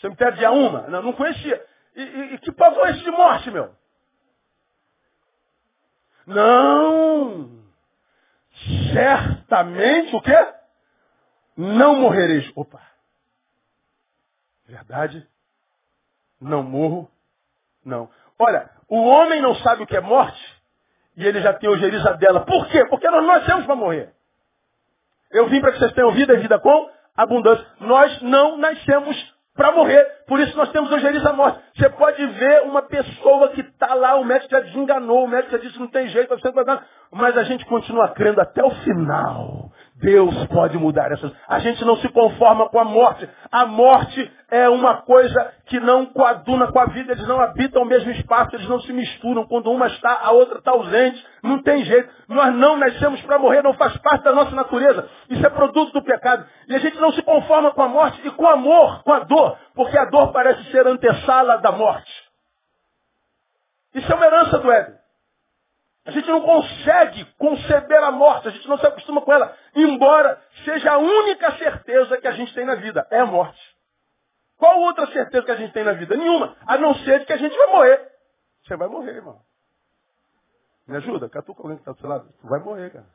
Cemitério 0.00 0.36
de 0.36 0.44
Auma? 0.44 0.82
Não, 0.88 1.02
não 1.02 1.12
conhecia. 1.12 1.64
E, 1.94 2.02
e, 2.02 2.34
e 2.34 2.38
que 2.38 2.52
pavor 2.52 2.86
é 2.86 2.90
esse 2.92 3.02
de 3.02 3.10
morte, 3.10 3.50
meu? 3.50 3.74
Não! 6.26 7.64
Certamente 8.92 10.14
o 10.14 10.22
quê? 10.22 10.54
Não 11.56 11.96
morrereis. 11.96 12.50
Opa! 12.56 12.80
Verdade? 14.66 15.26
Não 16.40 16.62
morro? 16.62 17.10
Não. 17.84 18.10
Olha, 18.38 18.70
o 18.88 19.02
homem 19.02 19.40
não 19.40 19.54
sabe 19.56 19.82
o 19.82 19.86
que 19.86 19.96
é 19.96 20.00
morte 20.00 20.62
e 21.16 21.24
ele 21.24 21.40
já 21.40 21.52
tem 21.52 21.68
ojeriza 21.68 22.14
dela. 22.14 22.44
Por 22.44 22.66
quê? 22.68 22.84
Porque 22.86 23.08
nós 23.08 23.24
nascemos 23.26 23.66
para 23.66 23.76
morrer. 23.76 24.12
Eu 25.30 25.48
vim 25.48 25.60
para 25.60 25.72
que 25.72 25.78
vocês 25.78 25.92
tenham 25.92 26.12
vida 26.12 26.34
e 26.34 26.38
vida 26.38 26.58
com 26.58 26.90
abundância. 27.16 27.66
Nós 27.80 28.22
não 28.22 28.56
nascemos 28.56 29.34
para 29.54 29.72
morrer. 29.72 30.04
Por 30.26 30.40
isso 30.40 30.56
nós 30.56 30.70
temos 30.70 30.90
ojeriza 30.90 31.32
morte. 31.32 31.60
Você 31.76 31.88
pode 31.90 32.26
ver 32.26 32.62
uma 32.62 32.82
pessoa 32.82 33.50
que 33.50 33.60
está 33.60 33.94
lá, 33.94 34.16
o 34.16 34.24
médico 34.24 34.50
já 34.50 34.60
desenganou, 34.60 35.24
o 35.24 35.28
médico 35.28 35.52
já 35.52 35.58
disse 35.58 35.78
não 35.78 35.86
tem 35.88 36.08
jeito, 36.08 36.28
vai 36.28 36.80
mas 37.12 37.36
a 37.36 37.44
gente 37.44 37.64
continua 37.66 38.08
crendo 38.08 38.40
até 38.40 38.64
o 38.64 38.70
final. 38.70 39.63
Deus 40.04 40.46
pode 40.48 40.76
mudar 40.76 41.10
essas. 41.10 41.32
A 41.48 41.58
gente 41.60 41.82
não 41.82 41.96
se 41.96 42.08
conforma 42.10 42.68
com 42.68 42.78
a 42.78 42.84
morte. 42.84 43.26
A 43.50 43.64
morte 43.64 44.30
é 44.50 44.68
uma 44.68 44.98
coisa 44.98 45.52
que 45.64 45.80
não 45.80 46.04
coaduna 46.04 46.70
com 46.70 46.78
a 46.78 46.84
vida, 46.86 47.12
eles 47.12 47.26
não 47.26 47.40
habitam 47.40 47.82
o 47.82 47.86
mesmo 47.86 48.10
espaço, 48.10 48.54
eles 48.54 48.68
não 48.68 48.80
se 48.82 48.92
misturam. 48.92 49.46
Quando 49.46 49.70
uma 49.70 49.86
está, 49.86 50.20
a 50.22 50.30
outra 50.32 50.58
está 50.58 50.72
ausente. 50.72 51.26
Não 51.42 51.62
tem 51.62 51.84
jeito. 51.84 52.10
Nós 52.28 52.54
não 52.54 52.76
nascemos 52.76 53.22
para 53.22 53.38
morrer, 53.38 53.62
não 53.62 53.72
faz 53.74 53.96
parte 53.96 54.24
da 54.24 54.32
nossa 54.32 54.54
natureza. 54.54 55.08
Isso 55.30 55.44
é 55.44 55.48
produto 55.48 55.92
do 55.94 56.02
pecado. 56.02 56.46
E 56.68 56.74
a 56.74 56.78
gente 56.78 57.00
não 57.00 57.10
se 57.12 57.22
conforma 57.22 57.72
com 57.72 57.82
a 57.82 57.88
morte 57.88 58.20
e 58.26 58.30
com 58.30 58.44
o 58.44 58.48
amor, 58.48 59.02
com 59.04 59.12
a 59.12 59.20
dor, 59.20 59.56
porque 59.74 59.96
a 59.96 60.04
dor 60.04 60.32
parece 60.32 60.70
ser 60.70 60.86
antessala 60.86 61.56
da 61.58 61.72
morte. 61.72 62.12
Isso 63.94 64.12
é 64.12 64.14
uma 64.14 64.26
herança 64.26 64.58
do 64.58 64.70
Éden. 64.70 65.03
A 66.04 66.10
gente 66.10 66.28
não 66.28 66.42
consegue 66.42 67.24
conceber 67.38 68.02
a 68.02 68.10
morte, 68.10 68.48
a 68.48 68.50
gente 68.50 68.68
não 68.68 68.76
se 68.76 68.86
acostuma 68.86 69.22
com 69.22 69.32
ela, 69.32 69.56
embora 69.74 70.42
seja 70.64 70.92
a 70.92 70.98
única 70.98 71.56
certeza 71.56 72.18
que 72.18 72.28
a 72.28 72.32
gente 72.32 72.52
tem 72.52 72.66
na 72.66 72.74
vida, 72.74 73.06
é 73.10 73.20
a 73.20 73.26
morte. 73.26 73.74
Qual 74.58 74.80
outra 74.80 75.06
certeza 75.06 75.44
que 75.44 75.50
a 75.50 75.56
gente 75.56 75.72
tem 75.72 75.82
na 75.82 75.94
vida? 75.94 76.14
Nenhuma, 76.16 76.56
a 76.66 76.76
não 76.76 76.94
ser 76.96 77.20
de 77.20 77.26
que 77.26 77.32
a 77.32 77.38
gente 77.38 77.56
vai 77.56 77.66
morrer. 77.68 78.12
Você 78.62 78.76
vai 78.76 78.88
morrer, 78.88 79.16
irmão. 79.16 79.40
Me 80.86 80.96
ajuda? 80.98 81.28
Catuca 81.30 81.62
alguém 81.62 81.76
que 81.76 81.82
está 81.82 81.92
do 81.92 82.00
seu 82.00 82.08
lado. 82.08 82.28
Tu 82.40 82.46
vai 82.46 82.60
morrer, 82.60 82.90
cara. 82.90 83.06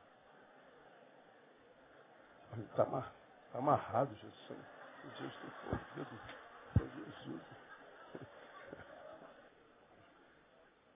Está 2.70 2.84
tá 2.84 3.04
amarrado, 3.54 4.12
Jesus. 4.16 4.58
Jesus. 5.16 5.60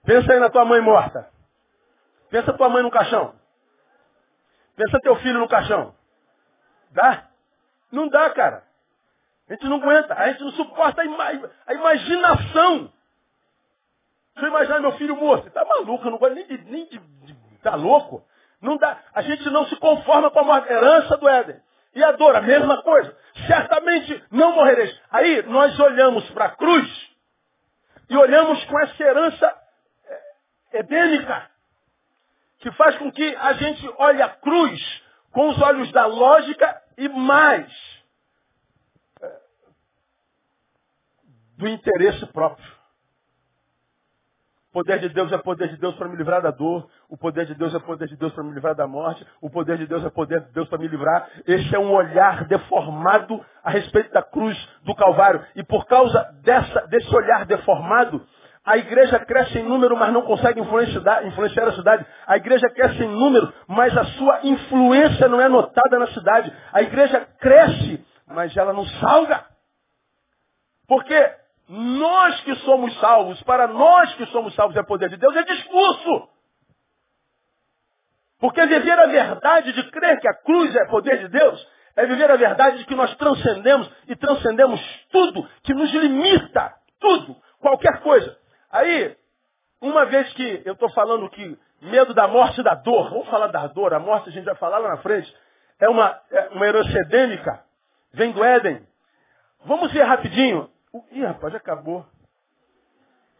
Pensa 0.04 0.32
aí 0.32 0.40
na 0.40 0.50
tua 0.50 0.64
mãe 0.64 0.80
morta. 0.80 1.33
Pensa 2.34 2.52
tua 2.52 2.68
mãe 2.68 2.82
no 2.82 2.90
caixão. 2.90 3.32
Pensa 4.74 4.98
teu 5.00 5.14
filho 5.20 5.38
no 5.38 5.46
caixão. 5.46 5.94
Dá? 6.90 7.28
Não 7.92 8.08
dá, 8.08 8.28
cara. 8.30 8.64
A 9.48 9.52
gente 9.52 9.66
não 9.66 9.76
aguenta. 9.76 10.14
A 10.14 10.32
gente 10.32 10.42
não 10.42 10.50
suporta 10.50 11.02
a, 11.02 11.04
ima 11.04 11.24
a 11.64 11.74
imaginação. 11.74 12.92
Se 14.36 14.42
eu 14.42 14.48
imaginar 14.48 14.80
meu 14.80 14.90
filho 14.98 15.14
morto, 15.14 15.48
tá 15.52 15.64
maluco, 15.64 16.04
eu 16.04 16.10
não 16.10 16.18
gosto 16.18 16.34
nem 16.34 16.44
de, 16.44 16.58
nem 16.64 16.86
de, 16.86 16.98
de. 16.98 17.36
Tá 17.62 17.76
louco? 17.76 18.26
Não 18.60 18.78
dá. 18.78 18.98
A 19.14 19.22
gente 19.22 19.48
não 19.50 19.68
se 19.68 19.76
conforma 19.76 20.28
com 20.32 20.52
a 20.52 20.58
herança 20.58 21.16
do 21.16 21.28
Éden. 21.28 21.62
E 21.94 22.02
a 22.02 22.10
dor, 22.10 22.34
a 22.34 22.42
mesma 22.42 22.82
coisa. 22.82 23.16
Certamente 23.46 24.24
não 24.32 24.56
morrereis. 24.56 25.00
Aí 25.08 25.40
nós 25.42 25.78
olhamos 25.78 26.28
para 26.30 26.46
a 26.46 26.56
cruz 26.56 27.10
e 28.10 28.16
olhamos 28.16 28.64
com 28.64 28.80
essa 28.80 29.04
herança 29.04 29.56
é, 30.08 30.78
edênica 30.80 31.53
que 32.58 32.70
faz 32.72 32.96
com 32.98 33.10
que 33.10 33.36
a 33.36 33.52
gente 33.54 33.88
olhe 33.98 34.22
a 34.22 34.28
cruz 34.28 35.02
com 35.32 35.48
os 35.48 35.60
olhos 35.60 35.90
da 35.92 36.06
lógica 36.06 36.82
e 36.96 37.08
mais 37.08 37.70
é, 39.20 39.32
do 41.58 41.68
interesse 41.68 42.24
próprio. 42.26 42.72
O 44.70 44.82
poder 44.82 44.98
de 44.98 45.08
Deus 45.08 45.30
é 45.30 45.38
poder 45.38 45.68
de 45.68 45.76
Deus 45.76 45.94
para 45.94 46.08
me 46.08 46.16
livrar 46.16 46.42
da 46.42 46.50
dor. 46.50 46.88
O 47.08 47.16
poder 47.16 47.46
de 47.46 47.54
Deus 47.54 47.72
é 47.72 47.78
poder 47.78 48.08
de 48.08 48.16
Deus 48.16 48.32
para 48.32 48.42
me 48.42 48.52
livrar 48.52 48.74
da 48.74 48.88
morte. 48.88 49.24
O 49.40 49.48
poder 49.48 49.78
de 49.78 49.86
Deus 49.86 50.04
é 50.04 50.10
poder 50.10 50.40
de 50.40 50.52
Deus 50.52 50.68
para 50.68 50.78
me 50.78 50.88
livrar. 50.88 51.28
Esse 51.46 51.76
é 51.76 51.78
um 51.78 51.92
olhar 51.92 52.44
deformado 52.48 53.44
a 53.62 53.70
respeito 53.70 54.12
da 54.12 54.20
cruz 54.20 54.58
do 54.82 54.92
Calvário. 54.96 55.46
E 55.54 55.62
por 55.62 55.86
causa 55.86 56.24
dessa, 56.42 56.88
desse 56.88 57.14
olhar 57.14 57.46
deformado, 57.46 58.26
a 58.64 58.78
igreja 58.78 59.18
cresce 59.20 59.58
em 59.58 59.62
número, 59.62 59.94
mas 59.94 60.10
não 60.10 60.22
consegue 60.22 60.58
influenciar, 60.58 61.68
a 61.68 61.72
cidade. 61.72 62.06
A 62.26 62.36
igreja 62.38 62.66
cresce 62.70 63.04
em 63.04 63.08
número, 63.08 63.52
mas 63.68 63.94
a 63.96 64.04
sua 64.04 64.40
influência 64.42 65.28
não 65.28 65.38
é 65.38 65.48
notada 65.50 65.98
na 65.98 66.06
cidade. 66.06 66.50
A 66.72 66.80
igreja 66.80 67.28
cresce, 67.38 68.02
mas 68.26 68.56
ela 68.56 68.72
não 68.72 68.86
salga. 68.86 69.44
Porque 70.88 71.14
nós 71.68 72.40
que 72.40 72.54
somos 72.56 72.98
salvos, 73.00 73.42
para 73.42 73.66
nós 73.66 74.14
que 74.14 74.24
somos 74.26 74.54
salvos 74.54 74.76
é 74.76 74.82
poder 74.82 75.10
de 75.10 75.18
Deus, 75.18 75.36
é 75.36 75.42
discurso. 75.42 76.28
Porque 78.40 78.64
viver 78.64 78.98
a 78.98 79.06
verdade 79.06 79.74
de 79.74 79.90
crer 79.90 80.20
que 80.20 80.28
a 80.28 80.34
cruz 80.34 80.74
é 80.74 80.86
poder 80.86 81.18
de 81.18 81.28
Deus, 81.28 81.68
é 81.96 82.06
viver 82.06 82.30
a 82.30 82.36
verdade 82.36 82.78
de 82.78 82.86
que 82.86 82.94
nós 82.94 83.14
transcendemos 83.16 83.90
e 84.08 84.16
transcendemos 84.16 84.80
tudo 85.10 85.46
que 85.62 85.74
nos 85.74 85.92
limita, 85.92 86.74
tudo, 86.98 87.36
qualquer 87.60 88.00
coisa. 88.00 88.42
Aí, 88.74 89.16
uma 89.80 90.04
vez 90.06 90.32
que 90.32 90.62
eu 90.64 90.72
estou 90.72 90.90
falando 90.90 91.30
que 91.30 91.56
medo 91.80 92.12
da 92.12 92.26
morte 92.26 92.60
e 92.60 92.64
da 92.64 92.74
dor, 92.74 93.08
vamos 93.08 93.28
falar 93.28 93.46
da 93.46 93.68
dor, 93.68 93.94
a 93.94 94.00
morte 94.00 94.30
a 94.30 94.32
gente 94.32 94.44
vai 94.44 94.56
falar 94.56 94.78
lá 94.78 94.88
na 94.88 94.96
frente, 94.96 95.32
é 95.78 95.88
uma, 95.88 96.20
é 96.32 96.48
uma 96.48 96.66
herança 96.66 96.98
edêmica, 97.06 97.62
vem 98.12 98.32
do 98.32 98.42
Éden. 98.42 98.84
Vamos 99.64 99.92
ver 99.92 100.02
rapidinho. 100.02 100.68
Ih, 101.12 101.24
rapaz, 101.24 101.54
acabou. 101.54 102.04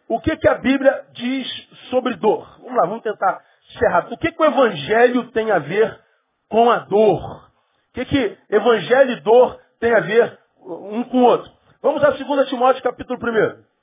O 0.06 0.20
que, 0.20 0.36
que 0.36 0.48
a 0.48 0.54
Bíblia 0.54 1.04
diz 1.14 1.48
sobre 1.90 2.14
dor? 2.14 2.46
Vamos 2.60 2.76
lá, 2.76 2.86
vamos 2.86 3.02
tentar 3.02 3.42
rápido. 3.90 4.14
O 4.14 4.18
que, 4.18 4.30
que 4.30 4.40
o 4.40 4.46
Evangelho 4.46 5.32
tem 5.32 5.50
a 5.50 5.58
ver 5.58 6.00
com 6.48 6.70
a 6.70 6.78
dor? 6.78 7.48
O 7.90 7.92
que, 7.94 8.04
que 8.04 8.38
Evangelho 8.50 9.10
e 9.10 9.20
dor 9.20 9.60
tem 9.80 9.92
a 9.92 10.00
ver 10.00 10.38
um 10.60 11.02
com 11.02 11.18
o 11.18 11.24
outro? 11.24 11.50
Vamos 11.82 12.04
a 12.04 12.10
2 12.10 12.48
Timóteo 12.48 12.84
capítulo 12.84 13.18
1. 13.18 13.73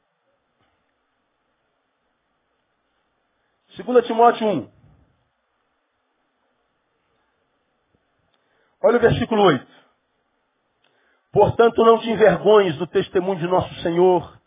2 3.77 4.05
Timóteo 4.05 4.47
1. 4.47 4.69
Olha 8.83 8.97
o 8.97 9.01
versículo 9.01 9.43
8. 9.43 9.67
Portanto, 11.31 11.85
não 11.85 11.99
te 11.99 12.09
envergonhes 12.09 12.75
do 12.77 12.87
testemunho 12.87 13.39
de 13.39 13.47
nosso 13.47 13.73
Senhor, 13.81 14.37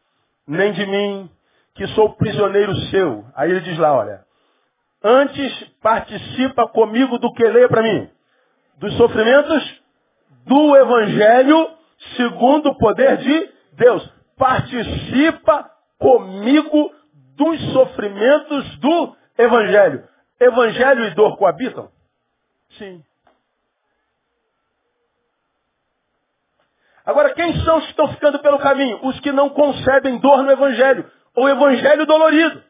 nem 0.47 0.73
de 0.73 0.85
mim, 0.87 1.31
que 1.75 1.87
sou 1.89 2.15
prisioneiro 2.17 2.75
seu. 2.91 3.25
Aí 3.35 3.51
ele 3.51 3.61
diz 3.61 3.79
lá, 3.79 3.97
olha, 3.97 4.25
antes 5.03 5.65
participa 5.81 6.69
comigo 6.69 7.19
do 7.19 7.33
que 7.33 7.45
leia 7.45 7.69
para 7.69 7.83
mim, 7.83 8.11
dos 8.77 8.95
sofrimentos 8.97 9.83
do 10.45 10.77
Evangelho 10.77 11.71
segundo 12.17 12.71
o 12.71 12.79
poder 12.79 13.17
de 13.19 13.51
Deus. 13.73 14.07
Participa 14.37 15.71
comigo 15.99 16.93
dos 17.37 17.73
sofrimentos 17.73 18.79
do 18.79 19.17
Evangelho. 19.39 20.09
Evangelho 20.41 21.05
e 21.07 21.15
dor 21.15 21.37
coabitam? 21.37 21.91
Sim. 22.79 23.03
Agora, 27.05 27.35
quem 27.35 27.53
são 27.65 27.79
os 27.79 27.85
que 27.85 27.91
estão 27.91 28.09
ficando 28.09 28.39
pelo 28.39 28.59
caminho? 28.59 28.99
Os 29.03 29.21
que 29.21 29.31
não 29.31 29.51
concebem 29.51 30.19
dor 30.19 30.43
no 30.43 30.51
Evangelho. 30.51 31.11
Ou 31.35 31.49
Evangelho 31.49 32.07
dolorido. 32.07 32.63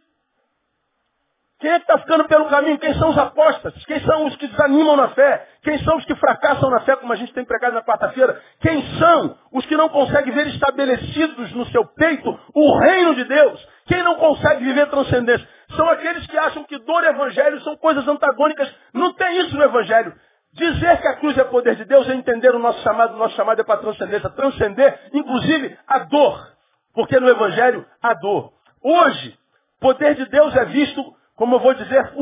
Quem 1.64 1.72
é 1.72 1.79
que 1.79 1.90
está 1.90 1.96
ficando 1.96 2.29
pelo 2.29 2.44
caminho? 2.50 2.79
Quem 2.79 2.92
são 2.98 3.09
os 3.09 3.16
apóstolos? 3.16 3.83
Quem 3.87 3.98
são 4.00 4.27
os 4.27 4.37
que 4.37 4.46
desanimam 4.48 4.96
na 4.96 5.09
fé? 5.09 5.48
Quem 5.62 5.79
são 5.79 5.96
os 5.96 6.05
que 6.05 6.14
fracassam 6.14 6.68
na 6.68 6.81
fé, 6.81 6.94
como 6.94 7.11
a 7.11 7.16
gente 7.16 7.33
tem 7.33 7.42
pregado 7.42 7.74
na 7.74 7.83
quarta-feira? 7.83 8.38
Quem 8.61 8.83
são 8.98 9.38
os 9.50 9.64
que 9.64 9.74
não 9.74 9.88
conseguem 9.88 10.31
ver 10.35 10.46
estabelecidos 10.48 11.53
no 11.53 11.64
seu 11.68 11.87
peito 11.87 12.38
o 12.55 12.79
reino 12.81 13.14
de 13.14 13.24
Deus? 13.24 13.66
Quem 13.87 14.03
não 14.03 14.16
consegue 14.16 14.62
viver 14.62 14.90
transcendência? 14.90 15.48
São 15.74 15.88
aqueles 15.88 16.27
que 16.27 16.37
acham 16.37 16.64
que 16.64 16.77
dor 16.81 17.03
e 17.03 17.07
evangelho 17.07 17.59
são 17.62 17.79
coisas 17.79 18.07
antagônicas. 18.07 18.70
Não 18.92 19.14
tem 19.14 19.40
isso 19.40 19.57
no 19.57 19.64
evangelho. 19.64 20.12
Dizer 20.53 21.00
que 21.00 21.09
a 21.09 21.16
cruz 21.16 21.38
é 21.38 21.44
poder 21.44 21.77
de 21.77 21.87
Deus 21.87 22.07
é 22.11 22.14
entender 22.14 22.55
o 22.55 22.59
nosso 22.59 22.83
chamado. 22.83 23.14
O 23.14 23.18
nosso 23.18 23.37
chamado 23.37 23.62
é 23.62 23.64
para 23.64 23.81
transcendência. 23.81 24.29
Transcender, 24.29 25.00
inclusive, 25.14 25.79
a 25.88 26.00
dor. 26.00 26.46
Porque 26.92 27.18
no 27.18 27.27
evangelho, 27.27 27.87
há 28.03 28.12
dor. 28.12 28.53
Hoje, 28.83 29.35
poder 29.81 30.14
de 30.14 30.27
Deus 30.27 30.55
é 30.57 30.66
visto 30.66 31.23
como 31.36 31.56
eu 31.56 31.60
vou 31.60 31.74
dizer, 31.74 32.12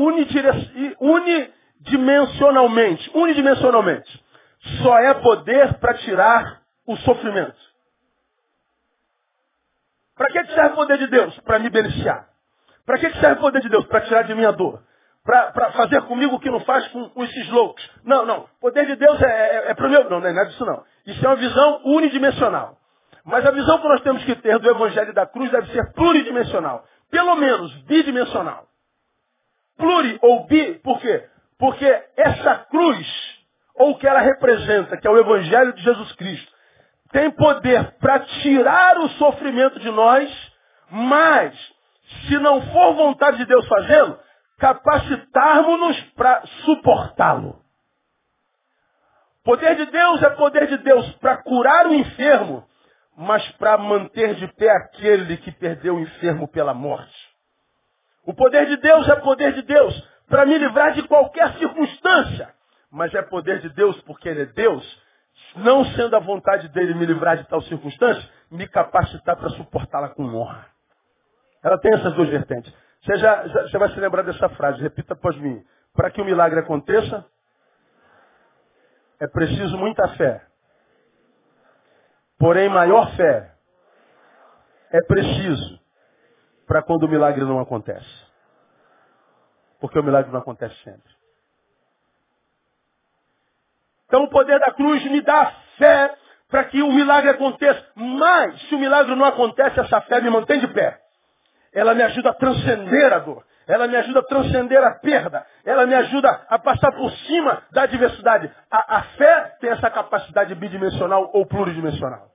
unidimensionalmente. 0.99 3.09
Unidimensionalmente. 3.13 4.23
Só 4.81 4.97
é 4.99 5.13
poder 5.15 5.73
para 5.75 5.93
tirar 5.95 6.61
o 6.87 6.95
sofrimento. 6.97 7.55
Para 10.15 10.27
que 10.27 10.45
serve 10.53 10.73
o 10.73 10.75
poder 10.75 10.97
de 10.97 11.07
Deus? 11.07 11.37
Para 11.41 11.59
me 11.59 11.69
beneficiar. 11.69 12.27
Para 12.85 12.97
que 12.97 13.11
serve 13.19 13.37
o 13.37 13.41
poder 13.41 13.61
de 13.61 13.69
Deus? 13.69 13.85
Para 13.85 14.01
tirar 14.01 14.23
de 14.23 14.33
minha 14.33 14.51
dor. 14.51 14.81
Para 15.23 15.71
fazer 15.71 16.01
comigo 16.03 16.35
o 16.35 16.39
que 16.39 16.49
não 16.49 16.59
faz 16.61 16.87
com, 16.89 17.09
com 17.09 17.23
esses 17.23 17.49
loucos. 17.49 17.89
Não, 18.03 18.25
não. 18.25 18.47
Poder 18.59 18.85
de 18.85 18.95
Deus 18.95 19.21
é, 19.21 19.25
é, 19.25 19.71
é 19.71 19.73
para 19.73 19.87
o 19.87 19.89
meu. 19.89 20.09
Não, 20.09 20.19
não 20.19 20.27
é 20.27 20.33
nada 20.33 20.49
disso 20.49 20.65
não. 20.65 20.83
Isso 21.05 21.23
é 21.23 21.29
uma 21.29 21.37
visão 21.37 21.81
unidimensional. 21.85 22.77
Mas 23.25 23.45
a 23.45 23.51
visão 23.51 23.79
que 23.79 23.87
nós 23.87 24.01
temos 24.01 24.23
que 24.25 24.35
ter 24.35 24.59
do 24.59 24.69
Evangelho 24.69 25.13
da 25.13 25.25
Cruz 25.25 25.49
deve 25.49 25.71
ser 25.71 25.93
pluridimensional. 25.93 26.83
Pelo 27.09 27.35
menos 27.35 27.73
bidimensional. 27.83 28.67
Pluri 29.77 30.17
ou 30.21 30.45
bi, 30.45 30.75
por 30.83 30.99
quê? 30.99 31.27
Porque 31.57 31.85
essa 32.17 32.55
cruz, 32.69 33.07
ou 33.75 33.91
o 33.91 33.97
que 33.97 34.07
ela 34.07 34.19
representa, 34.19 34.97
que 34.97 35.07
é 35.07 35.09
o 35.09 35.17
Evangelho 35.17 35.73
de 35.73 35.81
Jesus 35.81 36.11
Cristo, 36.13 36.51
tem 37.11 37.31
poder 37.31 37.97
para 37.99 38.19
tirar 38.19 38.97
o 38.97 39.09
sofrimento 39.09 39.79
de 39.79 39.89
nós, 39.91 40.51
mas, 40.89 41.55
se 42.27 42.37
não 42.39 42.61
for 42.71 42.95
vontade 42.95 43.37
de 43.37 43.45
Deus 43.45 43.67
fazê-lo, 43.67 44.19
capacitarmos-nos 44.57 46.01
para 46.15 46.41
suportá-lo. 46.65 47.61
Poder 49.43 49.75
de 49.75 49.85
Deus 49.87 50.23
é 50.23 50.29
poder 50.31 50.67
de 50.67 50.77
Deus 50.77 51.11
para 51.15 51.37
curar 51.37 51.87
o 51.87 51.93
enfermo, 51.93 52.65
mas 53.15 53.47
para 53.53 53.77
manter 53.77 54.35
de 54.35 54.47
pé 54.53 54.69
aquele 54.71 55.37
que 55.37 55.51
perdeu 55.51 55.95
o 55.95 55.99
enfermo 55.99 56.47
pela 56.47 56.73
morte. 56.73 57.32
O 58.25 58.33
poder 58.33 58.65
de 58.67 58.77
Deus 58.77 59.07
é 59.09 59.15
poder 59.17 59.53
de 59.53 59.61
Deus 59.63 60.09
para 60.27 60.45
me 60.45 60.57
livrar 60.57 60.93
de 60.93 61.07
qualquer 61.07 61.53
circunstância. 61.57 62.53
Mas 62.89 63.13
é 63.13 63.21
poder 63.21 63.59
de 63.59 63.69
Deus 63.69 63.99
porque 64.01 64.29
Ele 64.29 64.43
é 64.43 64.45
Deus. 64.45 65.03
Não 65.55 65.83
sendo 65.85 66.15
a 66.15 66.19
vontade 66.19 66.69
dele 66.69 66.93
me 66.93 67.05
livrar 67.05 67.37
de 67.37 67.47
tal 67.47 67.61
circunstância, 67.63 68.27
me 68.49 68.67
capacitar 68.67 69.35
para 69.35 69.49
suportá-la 69.49 70.09
com 70.09 70.23
honra. 70.35 70.67
Ela 71.63 71.77
tem 71.79 71.93
essas 71.93 72.13
duas 72.13 72.29
vertentes. 72.29 72.73
Você, 73.03 73.17
já, 73.17 73.47
já, 73.47 73.63
você 73.63 73.77
vai 73.77 73.89
se 73.89 73.99
lembrar 73.99 74.21
dessa 74.23 74.47
frase, 74.49 74.81
repita 74.81 75.13
após 75.13 75.35
mim. 75.37 75.63
Para 75.93 76.09
que 76.11 76.21
o 76.21 76.25
milagre 76.25 76.59
aconteça, 76.59 77.25
é 79.19 79.27
preciso 79.27 79.77
muita 79.77 80.07
fé. 80.09 80.45
Porém, 82.37 82.69
maior 82.69 83.15
fé 83.15 83.53
é 84.91 85.01
preciso 85.01 85.82
para 86.67 86.81
quando 86.81 87.03
o 87.03 87.09
milagre 87.09 87.43
não 87.43 87.59
acontece. 87.59 88.07
Porque 89.79 89.99
o 89.99 90.03
milagre 90.03 90.31
não 90.31 90.39
acontece 90.39 90.75
sempre. 90.83 91.11
Então 94.07 94.23
o 94.23 94.29
poder 94.29 94.59
da 94.59 94.71
cruz 94.71 95.03
me 95.05 95.21
dá 95.21 95.51
fé 95.77 96.15
para 96.47 96.65
que 96.65 96.81
o 96.81 96.91
milagre 96.91 97.31
aconteça. 97.31 97.83
Mas, 97.95 98.61
se 98.67 98.75
o 98.75 98.77
milagre 98.79 99.15
não 99.15 99.25
acontece, 99.25 99.79
essa 99.79 100.01
fé 100.01 100.21
me 100.21 100.29
mantém 100.29 100.59
de 100.59 100.67
pé. 100.67 100.99
Ela 101.73 101.95
me 101.95 102.03
ajuda 102.03 102.29
a 102.29 102.33
transcender 102.33 103.11
a 103.11 103.19
dor. 103.19 103.43
Ela 103.65 103.87
me 103.87 103.95
ajuda 103.95 104.19
a 104.19 104.23
transcender 104.23 104.83
a 104.83 104.91
perda. 104.99 105.45
Ela 105.65 105.87
me 105.87 105.95
ajuda 105.95 106.29
a 106.47 106.59
passar 106.59 106.91
por 106.91 107.11
cima 107.11 107.63
da 107.71 107.83
adversidade. 107.83 108.51
A, 108.69 108.97
a 108.97 109.03
fé 109.03 109.55
tem 109.59 109.71
essa 109.71 109.89
capacidade 109.89 110.53
bidimensional 110.53 111.31
ou 111.33 111.45
pluridimensional. 111.45 112.32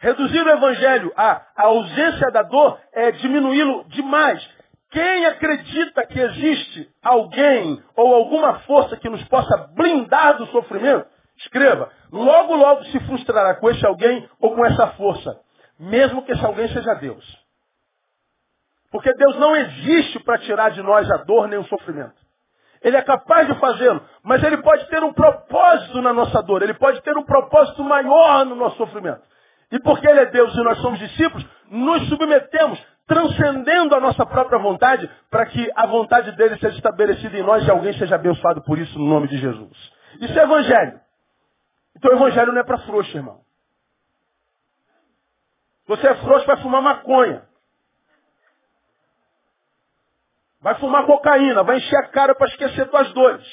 Reduzir 0.00 0.40
o 0.42 0.48
evangelho 0.48 1.12
à, 1.14 1.42
ausência 1.56 2.30
da 2.30 2.42
dor 2.42 2.80
é 2.92 3.12
diminuí-lo 3.12 3.84
demais. 3.88 4.42
Quem 4.90 5.26
acredita 5.26 6.06
que 6.06 6.18
existe 6.18 6.90
alguém 7.02 7.82
ou 7.94 8.14
alguma 8.14 8.60
força 8.60 8.96
que 8.96 9.10
nos 9.10 9.22
possa 9.28 9.68
blindar 9.76 10.38
do 10.38 10.46
sofrimento, 10.46 11.06
escreva. 11.38 11.90
Logo, 12.10 12.56
logo 12.56 12.84
se 12.86 12.98
frustrará 13.00 13.54
com 13.56 13.70
esse 13.70 13.84
alguém 13.86 14.28
ou 14.40 14.54
com 14.54 14.64
essa 14.64 14.88
força. 14.88 15.38
Mesmo 15.78 16.22
que 16.24 16.32
esse 16.32 16.44
alguém 16.44 16.68
seja 16.68 16.94
Deus. 16.94 17.24
Porque 18.90 19.12
Deus 19.12 19.36
não 19.36 19.54
existe 19.54 20.18
para 20.20 20.38
tirar 20.38 20.70
de 20.70 20.82
nós 20.82 21.08
a 21.10 21.18
dor 21.18 21.46
nem 21.46 21.58
o 21.58 21.64
sofrimento. 21.64 22.18
Ele 22.82 22.96
é 22.96 23.02
capaz 23.02 23.46
de 23.46 23.54
fazê-lo, 23.60 24.02
mas 24.22 24.42
ele 24.42 24.56
pode 24.62 24.88
ter 24.88 25.02
um 25.04 25.12
propósito 25.12 26.00
na 26.00 26.14
nossa 26.14 26.42
dor, 26.42 26.62
ele 26.62 26.74
pode 26.74 27.02
ter 27.02 27.16
um 27.16 27.22
propósito 27.22 27.84
maior 27.84 28.46
no 28.46 28.56
nosso 28.56 28.78
sofrimento. 28.78 29.22
E 29.70 29.78
porque 29.80 30.06
Ele 30.06 30.20
é 30.20 30.26
Deus 30.26 30.52
e 30.54 30.62
nós 30.62 30.78
somos 30.80 30.98
discípulos, 30.98 31.46
nos 31.70 32.08
submetemos, 32.08 32.84
transcendendo 33.06 33.94
a 33.94 34.00
nossa 34.00 34.26
própria 34.26 34.58
vontade, 34.58 35.08
para 35.30 35.46
que 35.46 35.70
a 35.76 35.86
vontade 35.86 36.32
dele 36.32 36.58
seja 36.58 36.76
estabelecida 36.76 37.36
em 37.38 37.42
nós 37.42 37.64
e 37.66 37.70
alguém 37.70 37.92
seja 37.94 38.16
abençoado 38.16 38.62
por 38.62 38.78
isso 38.78 38.98
no 38.98 39.06
nome 39.06 39.28
de 39.28 39.38
Jesus. 39.38 39.92
Isso 40.20 40.38
é 40.38 40.42
Evangelho. 40.42 41.00
Então 41.96 42.10
o 42.10 42.14
Evangelho 42.14 42.52
não 42.52 42.60
é 42.60 42.64
para 42.64 42.78
frouxo, 42.78 43.16
irmão. 43.16 43.40
Você 45.86 46.06
é 46.06 46.14
frouxo, 46.16 46.46
vai 46.46 46.56
fumar 46.58 46.82
maconha. 46.82 47.48
Vai 50.60 50.74
fumar 50.74 51.06
cocaína, 51.06 51.62
vai 51.62 51.78
encher 51.78 51.96
a 51.96 52.08
cara 52.08 52.34
para 52.34 52.48
esquecer 52.48 52.88
tuas 52.90 53.12
dores. 53.12 53.46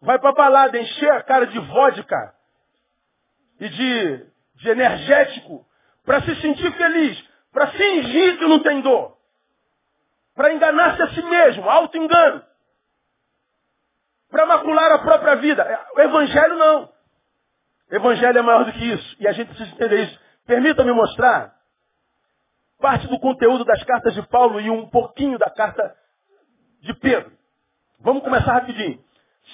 Vai 0.00 0.18
para 0.18 0.32
balada, 0.32 0.78
encher 0.78 1.10
a 1.12 1.22
cara 1.22 1.46
de 1.46 1.58
vodka 1.58 2.34
e 3.60 3.68
de, 3.68 4.26
de 4.56 4.68
energético 4.68 5.66
para 6.04 6.22
se 6.22 6.34
sentir 6.40 6.72
feliz, 6.72 7.22
para 7.52 7.68
fingir 7.68 8.38
que 8.38 8.46
não 8.46 8.60
tem 8.60 8.80
dor, 8.80 9.16
para 10.34 10.52
enganar-se 10.52 11.02
a 11.02 11.08
si 11.08 11.22
mesmo, 11.22 11.68
auto-engano, 11.68 12.42
para 14.30 14.46
macular 14.46 14.92
a 14.92 14.98
própria 14.98 15.36
vida. 15.36 15.86
O 15.94 16.00
Evangelho 16.00 16.56
não. 16.56 16.92
O 17.90 17.94
Evangelho 17.94 18.38
é 18.38 18.42
maior 18.42 18.64
do 18.64 18.72
que 18.72 18.84
isso. 18.84 19.16
E 19.20 19.28
a 19.28 19.32
gente 19.32 19.48
precisa 19.48 19.70
entender 19.70 20.04
isso. 20.04 20.18
Permita-me 20.46 20.92
mostrar 20.92 21.54
parte 22.80 23.06
do 23.06 23.20
conteúdo 23.20 23.64
das 23.64 23.82
cartas 23.84 24.14
de 24.14 24.22
Paulo 24.28 24.60
e 24.60 24.70
um 24.70 24.88
pouquinho 24.88 25.38
da 25.38 25.50
carta 25.50 25.94
de 26.80 26.94
Pedro. 26.94 27.30
Vamos 28.00 28.24
começar 28.24 28.52
rapidinho. 28.54 29.02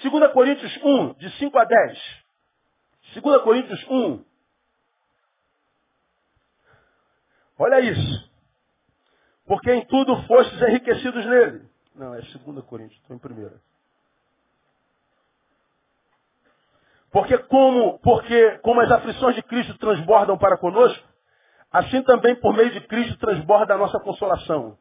2 0.03 0.33
Coríntios 0.33 0.79
1, 0.83 1.15
de 1.15 1.31
5 1.39 1.59
a 1.59 1.65
10. 1.65 2.28
2 3.15 3.43
Coríntios 3.43 3.85
1. 3.89 4.25
Olha 7.59 7.81
isso. 7.81 8.31
Porque 9.47 9.73
em 9.73 9.85
tudo 9.87 10.23
fostes 10.25 10.61
enriquecidos 10.63 11.25
nele. 11.25 11.69
Não, 11.95 12.15
é 12.15 12.21
2 12.21 12.65
Coríntios, 12.65 13.01
estou 13.01 13.17
em 13.17 13.19
primeira. 13.19 13.61
Porque 17.11 17.39
como, 17.39 17.99
porque 18.01 18.59
como 18.59 18.81
as 18.81 18.91
aflições 18.91 19.35
de 19.35 19.43
Cristo 19.43 19.77
transbordam 19.79 20.37
para 20.37 20.59
conosco, 20.59 21.03
assim 21.73 22.03
também 22.03 22.37
por 22.37 22.55
meio 22.55 22.71
de 22.71 22.81
Cristo 22.83 23.19
transborda 23.19 23.75
a 23.75 23.79
nossa 23.79 23.99
consolação. 24.01 24.77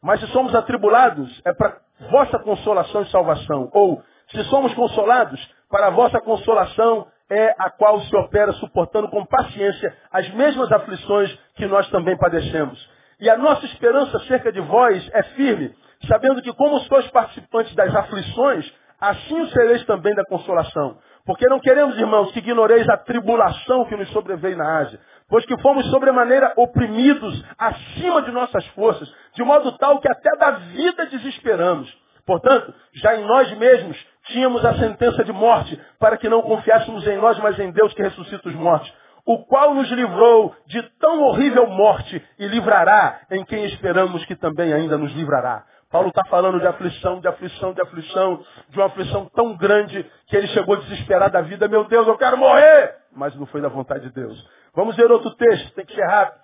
Mas 0.00 0.20
se 0.20 0.26
somos 0.28 0.54
atribulados, 0.54 1.42
é 1.44 1.52
para 1.52 1.80
vossa 2.10 2.38
consolação 2.38 3.02
e 3.02 3.10
salvação. 3.10 3.68
Ou, 3.72 4.02
se 4.28 4.44
somos 4.44 4.72
consolados, 4.74 5.40
para 5.68 5.90
vossa 5.90 6.20
consolação 6.20 7.08
é 7.30 7.54
a 7.58 7.70
qual 7.70 8.00
se 8.02 8.16
opera 8.16 8.52
suportando 8.54 9.08
com 9.08 9.24
paciência 9.24 9.96
as 10.12 10.28
mesmas 10.30 10.70
aflições 10.70 11.36
que 11.56 11.66
nós 11.66 11.88
também 11.90 12.16
padecemos. 12.16 12.78
E 13.20 13.28
a 13.30 13.36
nossa 13.36 13.64
esperança 13.66 14.16
acerca 14.18 14.52
de 14.52 14.60
vós 14.60 15.08
é 15.12 15.22
firme, 15.22 15.74
sabendo 16.06 16.42
que 16.42 16.52
como 16.52 16.78
sois 16.80 17.08
participantes 17.08 17.74
das 17.74 17.94
aflições, 17.94 18.70
assim 19.00 19.40
o 19.40 19.48
sereis 19.48 19.84
também 19.84 20.14
da 20.14 20.24
consolação. 20.24 20.98
Porque 21.24 21.48
não 21.48 21.58
queremos, 21.58 21.98
irmãos, 21.98 22.30
que 22.30 22.38
ignoreis 22.38 22.88
a 22.88 22.96
tribulação 22.96 23.84
que 23.86 23.96
nos 23.96 24.08
sobreveio 24.10 24.56
na 24.56 24.78
Ásia, 24.78 25.00
pois 25.28 25.44
que 25.44 25.60
fomos 25.60 25.84
sobremaneira 25.90 26.52
oprimidos 26.56 27.44
acima 27.58 28.22
de 28.22 28.30
nossas 28.30 28.64
forças, 28.68 29.12
de 29.34 29.42
modo 29.42 29.76
tal 29.78 29.98
que 29.98 30.08
até 30.08 30.36
da 30.36 30.50
vida 30.52 31.06
desesperamos. 31.06 32.05
Portanto, 32.26 32.74
já 32.94 33.14
em 33.16 33.24
nós 33.24 33.56
mesmos 33.56 33.96
tínhamos 34.24 34.64
a 34.64 34.74
sentença 34.74 35.22
de 35.22 35.32
morte, 35.32 35.80
para 35.98 36.16
que 36.16 36.28
não 36.28 36.42
confiássemos 36.42 37.06
em 37.06 37.16
nós, 37.18 37.38
mas 37.38 37.58
em 37.58 37.70
Deus 37.70 37.94
que 37.94 38.02
ressuscita 38.02 38.48
os 38.48 38.54
mortos, 38.56 38.92
o 39.24 39.44
qual 39.46 39.74
nos 39.74 39.88
livrou 39.90 40.54
de 40.66 40.82
tão 40.98 41.22
horrível 41.22 41.66
morte 41.68 42.22
e 42.38 42.46
livrará 42.48 43.20
em 43.30 43.44
quem 43.44 43.64
esperamos 43.66 44.24
que 44.24 44.34
também 44.34 44.72
ainda 44.72 44.98
nos 44.98 45.12
livrará. 45.14 45.64
Paulo 45.90 46.08
está 46.08 46.24
falando 46.24 46.58
de 46.58 46.66
aflição, 46.66 47.20
de 47.20 47.28
aflição, 47.28 47.72
de 47.72 47.80
aflição, 47.80 48.44
de 48.68 48.76
uma 48.76 48.86
aflição 48.86 49.26
tão 49.34 49.56
grande 49.56 50.04
que 50.26 50.36
ele 50.36 50.48
chegou 50.48 50.74
a 50.74 50.80
desesperar 50.80 51.30
da 51.30 51.40
vida. 51.42 51.68
Meu 51.68 51.84
Deus, 51.84 52.06
eu 52.06 52.18
quero 52.18 52.36
morrer! 52.36 52.96
Mas 53.12 53.34
não 53.36 53.46
foi 53.46 53.60
da 53.60 53.68
vontade 53.68 54.08
de 54.08 54.12
Deus. 54.12 54.36
Vamos 54.74 54.96
ver 54.96 55.10
outro 55.10 55.30
texto, 55.36 55.74
tem 55.74 55.86
que 55.86 55.94
ser 55.94 56.04
rápido. 56.04 56.40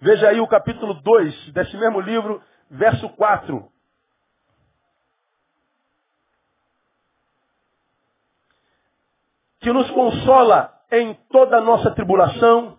Veja 0.00 0.28
aí 0.28 0.40
o 0.40 0.46
capítulo 0.46 0.94
2 0.94 1.52
desse 1.52 1.76
mesmo 1.76 2.00
livro, 2.00 2.42
verso 2.70 3.08
4. 3.10 3.75
Que 9.66 9.72
nos 9.72 9.90
consola 9.90 10.70
em 10.92 11.12
toda 11.28 11.56
a 11.56 11.60
nossa 11.60 11.90
tribulação, 11.90 12.76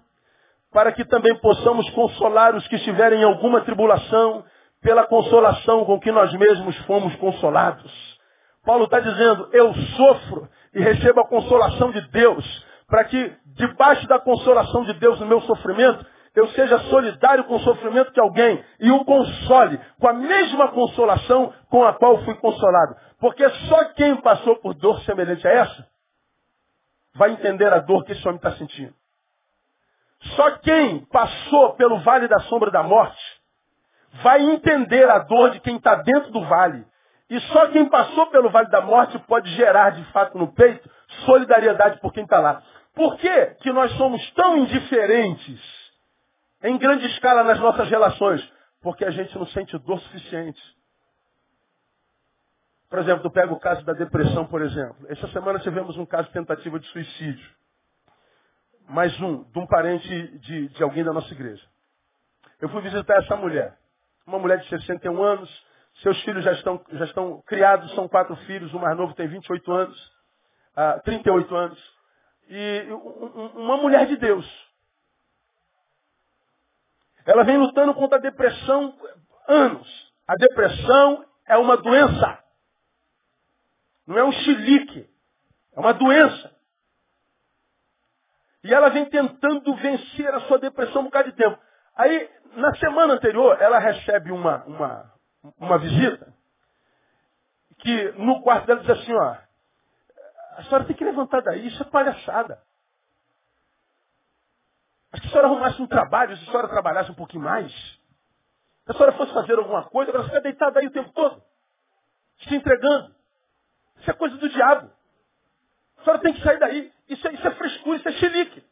para 0.71 0.93
que 0.93 1.03
também 1.03 1.35
possamos 1.39 1.89
consolar 1.89 2.55
os 2.55 2.65
que 2.69 2.77
estiverem 2.77 3.19
em 3.19 3.23
alguma 3.25 3.59
tribulação, 3.59 4.45
pela 4.81 5.05
consolação 5.05 5.83
com 5.83 5.99
que 5.99 6.13
nós 6.13 6.31
mesmos 6.31 6.77
fomos 6.85 7.13
consolados. 7.17 7.91
Paulo 8.65 8.85
está 8.85 9.01
dizendo, 9.01 9.49
eu 9.51 9.73
sofro 9.97 10.47
e 10.73 10.79
recebo 10.79 11.19
a 11.19 11.27
consolação 11.27 11.91
de 11.91 11.99
Deus, 12.07 12.65
para 12.87 13.03
que 13.03 13.33
debaixo 13.47 14.07
da 14.07 14.17
consolação 14.17 14.85
de 14.85 14.93
Deus 14.93 15.19
no 15.19 15.25
meu 15.25 15.41
sofrimento, 15.41 16.05
eu 16.37 16.47
seja 16.51 16.79
solidário 16.83 17.43
com 17.43 17.55
o 17.55 17.63
sofrimento 17.65 18.13
de 18.13 18.21
alguém 18.21 18.63
e 18.79 18.89
o 18.91 19.03
console 19.03 19.77
com 19.99 20.07
a 20.07 20.13
mesma 20.13 20.69
consolação 20.69 21.51
com 21.69 21.83
a 21.83 21.91
qual 21.91 22.23
fui 22.23 22.35
consolado. 22.35 22.95
Porque 23.19 23.49
só 23.67 23.83
quem 23.89 24.15
passou 24.21 24.55
por 24.61 24.73
dor 24.73 25.01
semelhante 25.01 25.45
a 25.45 25.51
essa 25.51 25.96
vai 27.17 27.31
entender 27.31 27.71
a 27.73 27.79
dor 27.79 28.05
que 28.05 28.13
esse 28.13 28.25
homem 28.27 28.37
está 28.37 28.53
sentindo. 28.53 28.93
Só 30.35 30.51
quem 30.59 31.05
passou 31.05 31.73
pelo 31.73 31.99
vale 31.99 32.27
da 32.27 32.39
sombra 32.41 32.71
da 32.71 32.83
morte 32.83 33.21
vai 34.23 34.41
entender 34.41 35.09
a 35.09 35.19
dor 35.19 35.51
de 35.51 35.59
quem 35.59 35.77
está 35.77 35.95
dentro 35.95 36.31
do 36.31 36.41
vale. 36.45 36.85
E 37.29 37.39
só 37.41 37.67
quem 37.67 37.89
passou 37.89 38.27
pelo 38.27 38.49
vale 38.49 38.69
da 38.69 38.81
morte 38.81 39.19
pode 39.19 39.49
gerar 39.55 39.91
de 39.91 40.03
fato 40.11 40.37
no 40.37 40.53
peito 40.53 40.89
solidariedade 41.25 41.99
por 41.99 42.13
quem 42.13 42.23
está 42.23 42.39
lá. 42.39 42.63
Por 42.95 43.17
que, 43.17 43.45
que 43.61 43.71
nós 43.71 43.91
somos 43.97 44.31
tão 44.31 44.57
indiferentes 44.57 45.61
em 46.63 46.77
grande 46.77 47.05
escala 47.07 47.43
nas 47.43 47.59
nossas 47.59 47.89
relações? 47.89 48.41
Porque 48.81 49.05
a 49.05 49.11
gente 49.11 49.37
não 49.37 49.45
sente 49.47 49.77
dor 49.79 49.99
suficiente. 49.99 50.61
Por 52.89 52.99
exemplo, 52.99 53.23
tu 53.23 53.31
pega 53.31 53.53
o 53.53 53.59
caso 53.59 53.83
da 53.85 53.93
depressão, 53.93 54.45
por 54.45 54.61
exemplo. 54.61 55.05
Essa 55.09 55.27
semana 55.29 55.59
tivemos 55.59 55.97
um 55.97 56.05
caso 56.05 56.27
de 56.27 56.33
tentativa 56.33 56.79
de 56.79 56.87
suicídio. 56.87 57.49
Mais 58.87 59.19
um, 59.19 59.43
de 59.43 59.59
um 59.59 59.67
parente 59.67 60.37
de, 60.39 60.69
de 60.69 60.83
alguém 60.83 61.03
da 61.03 61.11
nossa 61.11 61.33
igreja. 61.33 61.63
Eu 62.61 62.69
fui 62.69 62.81
visitar 62.81 63.17
essa 63.17 63.35
mulher 63.35 63.77
uma 64.27 64.37
mulher 64.37 64.59
de 64.59 64.67
61 64.67 65.23
anos, 65.23 65.65
seus 66.03 66.21
filhos 66.23 66.43
já 66.43 66.51
estão, 66.51 66.83
já 66.91 67.05
estão 67.05 67.41
criados, 67.43 67.89
são 67.95 68.07
quatro 68.07 68.35
filhos, 68.45 68.73
o 68.73 68.79
mais 68.79 68.95
novo 68.97 69.13
tem 69.15 69.27
28 69.27 69.71
anos, 69.71 70.07
uh, 70.75 71.01
38 71.03 71.55
anos. 71.55 71.97
E 72.49 72.87
uma 73.55 73.77
mulher 73.77 74.05
de 74.05 74.17
Deus. 74.17 74.45
Ela 77.25 77.43
vem 77.43 77.57
lutando 77.57 77.93
contra 77.93 78.17
a 78.17 78.21
depressão 78.21 78.93
anos. 79.47 80.13
A 80.27 80.35
depressão 80.35 81.25
é 81.47 81.57
uma 81.57 81.77
doença. 81.77 82.39
Não 84.07 84.17
é 84.17 84.23
um 84.23 84.31
chilique. 84.31 85.09
É 85.75 85.79
uma 85.79 85.93
doença. 85.93 86.55
E 88.63 88.73
ela 88.73 88.89
vem 88.89 89.05
tentando 89.05 89.75
vencer 89.75 90.33
a 90.33 90.39
sua 90.41 90.57
depressão 90.57 91.01
um 91.01 91.05
bocado 91.05 91.29
de 91.29 91.37
tempo. 91.37 91.59
Aí 91.95 92.29
na 92.57 92.75
semana 92.75 93.13
anterior, 93.13 93.61
ela 93.61 93.77
recebe 93.77 94.31
uma, 94.31 94.63
uma, 94.65 95.13
uma 95.59 95.77
visita 95.77 96.33
que 97.79 98.11
no 98.13 98.41
quarto 98.41 98.65
dela 98.65 98.81
diz 98.81 98.89
assim, 98.89 99.13
ó, 99.13 99.37
a 100.57 100.63
senhora 100.63 100.85
tem 100.85 100.95
que 100.95 101.03
levantar 101.03 101.41
daí, 101.41 101.67
isso 101.67 101.81
é 101.81 101.85
palhaçada. 101.85 102.59
Acho 105.11 105.21
que 105.21 105.27
a 105.27 105.31
senhora 105.31 105.47
arrumasse 105.47 105.81
um 105.81 105.87
trabalho, 105.87 106.35
se 106.35 106.43
a 106.43 106.45
senhora 106.47 106.67
trabalhasse 106.67 107.11
um 107.11 107.15
pouquinho 107.15 107.43
mais, 107.43 107.71
se 107.71 108.91
a 108.91 108.93
senhora 108.93 109.11
fosse 109.13 109.33
fazer 109.33 109.53
alguma 109.53 109.83
coisa, 109.83 110.11
você 110.11 110.25
fica 110.25 110.41
deitada 110.41 110.79
aí 110.79 110.87
o 110.87 110.91
tempo 110.91 111.11
todo, 111.13 111.41
se 112.39 112.55
entregando. 112.55 113.15
Isso 113.99 114.11
é 114.11 114.13
coisa 114.13 114.37
do 114.37 114.49
diabo. 114.49 114.89
A 115.97 116.03
senhora 116.03 116.21
tem 116.21 116.33
que 116.33 116.43
sair 116.43 116.59
daí. 116.59 116.91
Isso 117.09 117.27
é, 117.27 117.33
isso 117.33 117.47
é 117.47 117.51
frescura, 117.51 117.97
isso 117.97 118.07
é 118.07 118.11
chilique. 118.13 118.63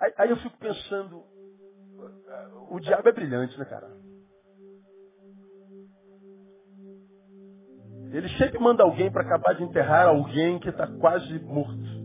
Aí, 0.00 0.14
aí 0.18 0.30
eu 0.30 0.36
fico 0.38 0.56
pensando, 0.58 1.24
o 2.70 2.80
diabo 2.80 3.08
é 3.08 3.12
brilhante, 3.12 3.58
né, 3.58 3.64
cara? 3.64 3.90
Ele 8.12 8.28
sempre 8.38 8.58
manda 8.58 8.82
alguém 8.82 9.10
para 9.10 9.22
acabar 9.22 9.54
de 9.54 9.62
enterrar 9.62 10.08
alguém 10.08 10.58
que 10.58 10.68
está 10.68 10.86
quase 10.86 11.38
morto. 11.40 12.00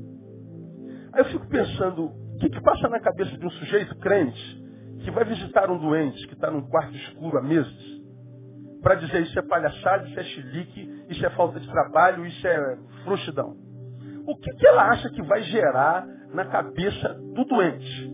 Aí 1.13 1.21
eu 1.21 1.25
fico 1.25 1.47
pensando, 1.47 2.05
o 2.05 2.37
que, 2.39 2.49
que 2.49 2.61
passa 2.61 2.87
na 2.89 2.99
cabeça 2.99 3.37
de 3.37 3.45
um 3.45 3.49
sujeito 3.49 3.95
crente 3.97 4.63
que 5.03 5.11
vai 5.11 5.23
visitar 5.23 5.69
um 5.69 5.79
doente 5.79 6.27
que 6.27 6.33
está 6.33 6.51
num 6.51 6.67
quarto 6.69 6.95
escuro 6.95 7.37
há 7.37 7.41
meses 7.41 8.04
para 8.85 8.93
dizer 8.97 9.23
isso 9.23 9.39
é 9.39 9.41
palhaçada, 9.41 10.07
isso 10.07 10.19
é 10.19 10.23
chilique, 10.25 11.05
isso 11.09 11.25
é 11.25 11.29
falta 11.31 11.59
de 11.59 11.67
trabalho, 11.67 12.23
isso 12.23 12.47
é 12.47 12.77
frouxidão. 13.03 13.57
O 14.27 14.37
que, 14.37 14.51
que 14.51 14.67
ela 14.67 14.89
acha 14.89 15.09
que 15.09 15.23
vai 15.23 15.41
gerar 15.41 16.05
na 16.31 16.45
cabeça 16.45 17.15
do 17.33 17.43
doente? 17.45 18.13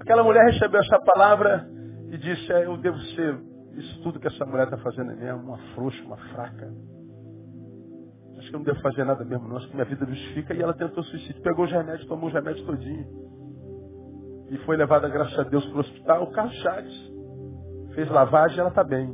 Aquela 0.00 0.24
mulher 0.24 0.44
recebeu 0.46 0.80
essa 0.80 0.98
palavra 0.98 1.70
e 2.10 2.18
disse, 2.18 2.52
é, 2.52 2.66
eu 2.66 2.76
devo 2.78 2.98
ser 2.98 3.38
isso 3.74 4.02
tudo 4.02 4.18
que 4.18 4.26
essa 4.26 4.44
mulher 4.44 4.64
está 4.64 4.78
fazendo 4.78 5.12
é 5.12 5.14
mesmo, 5.14 5.42
uma 5.42 5.58
frouxa, 5.76 6.02
uma 6.02 6.16
fraca. 6.16 6.74
Acho 8.36 8.48
que 8.50 8.54
eu 8.56 8.58
não 8.58 8.66
devo 8.66 8.80
fazer 8.80 9.04
nada 9.04 9.24
mesmo, 9.24 9.46
não. 9.46 9.58
Acho 9.58 9.68
que 9.68 9.74
minha 9.74 9.86
vida 9.86 10.04
justifica. 10.06 10.54
E 10.54 10.60
ela 10.60 10.74
tentou 10.74 11.04
suicídio. 11.04 11.40
Pegou 11.40 11.66
os 11.66 11.70
remédios, 11.70 12.08
tomou 12.08 12.26
os 12.26 12.34
remédios 12.34 12.66
todinho. 12.66 13.27
E 14.50 14.58
foi 14.58 14.76
levada, 14.76 15.08
graças 15.08 15.38
a 15.38 15.42
Deus, 15.42 15.64
para 15.66 15.76
o 15.76 15.80
hospital. 15.80 16.32
Chaves 16.62 17.08
fez 17.94 18.08
lavagem 18.10 18.60
ela 18.60 18.68
está 18.68 18.84
bem. 18.84 19.12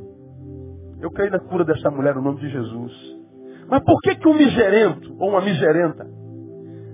Eu 1.00 1.10
creio 1.10 1.30
na 1.30 1.38
cura 1.38 1.64
dessa 1.64 1.90
mulher 1.90 2.14
no 2.14 2.22
nome 2.22 2.40
de 2.40 2.50
Jesus. 2.50 2.92
Mas 3.68 3.80
por 3.82 4.00
que, 4.02 4.14
que 4.14 4.28
um 4.28 4.34
miserento 4.34 5.16
ou 5.18 5.30
uma 5.30 5.40
miserenta 5.40 6.06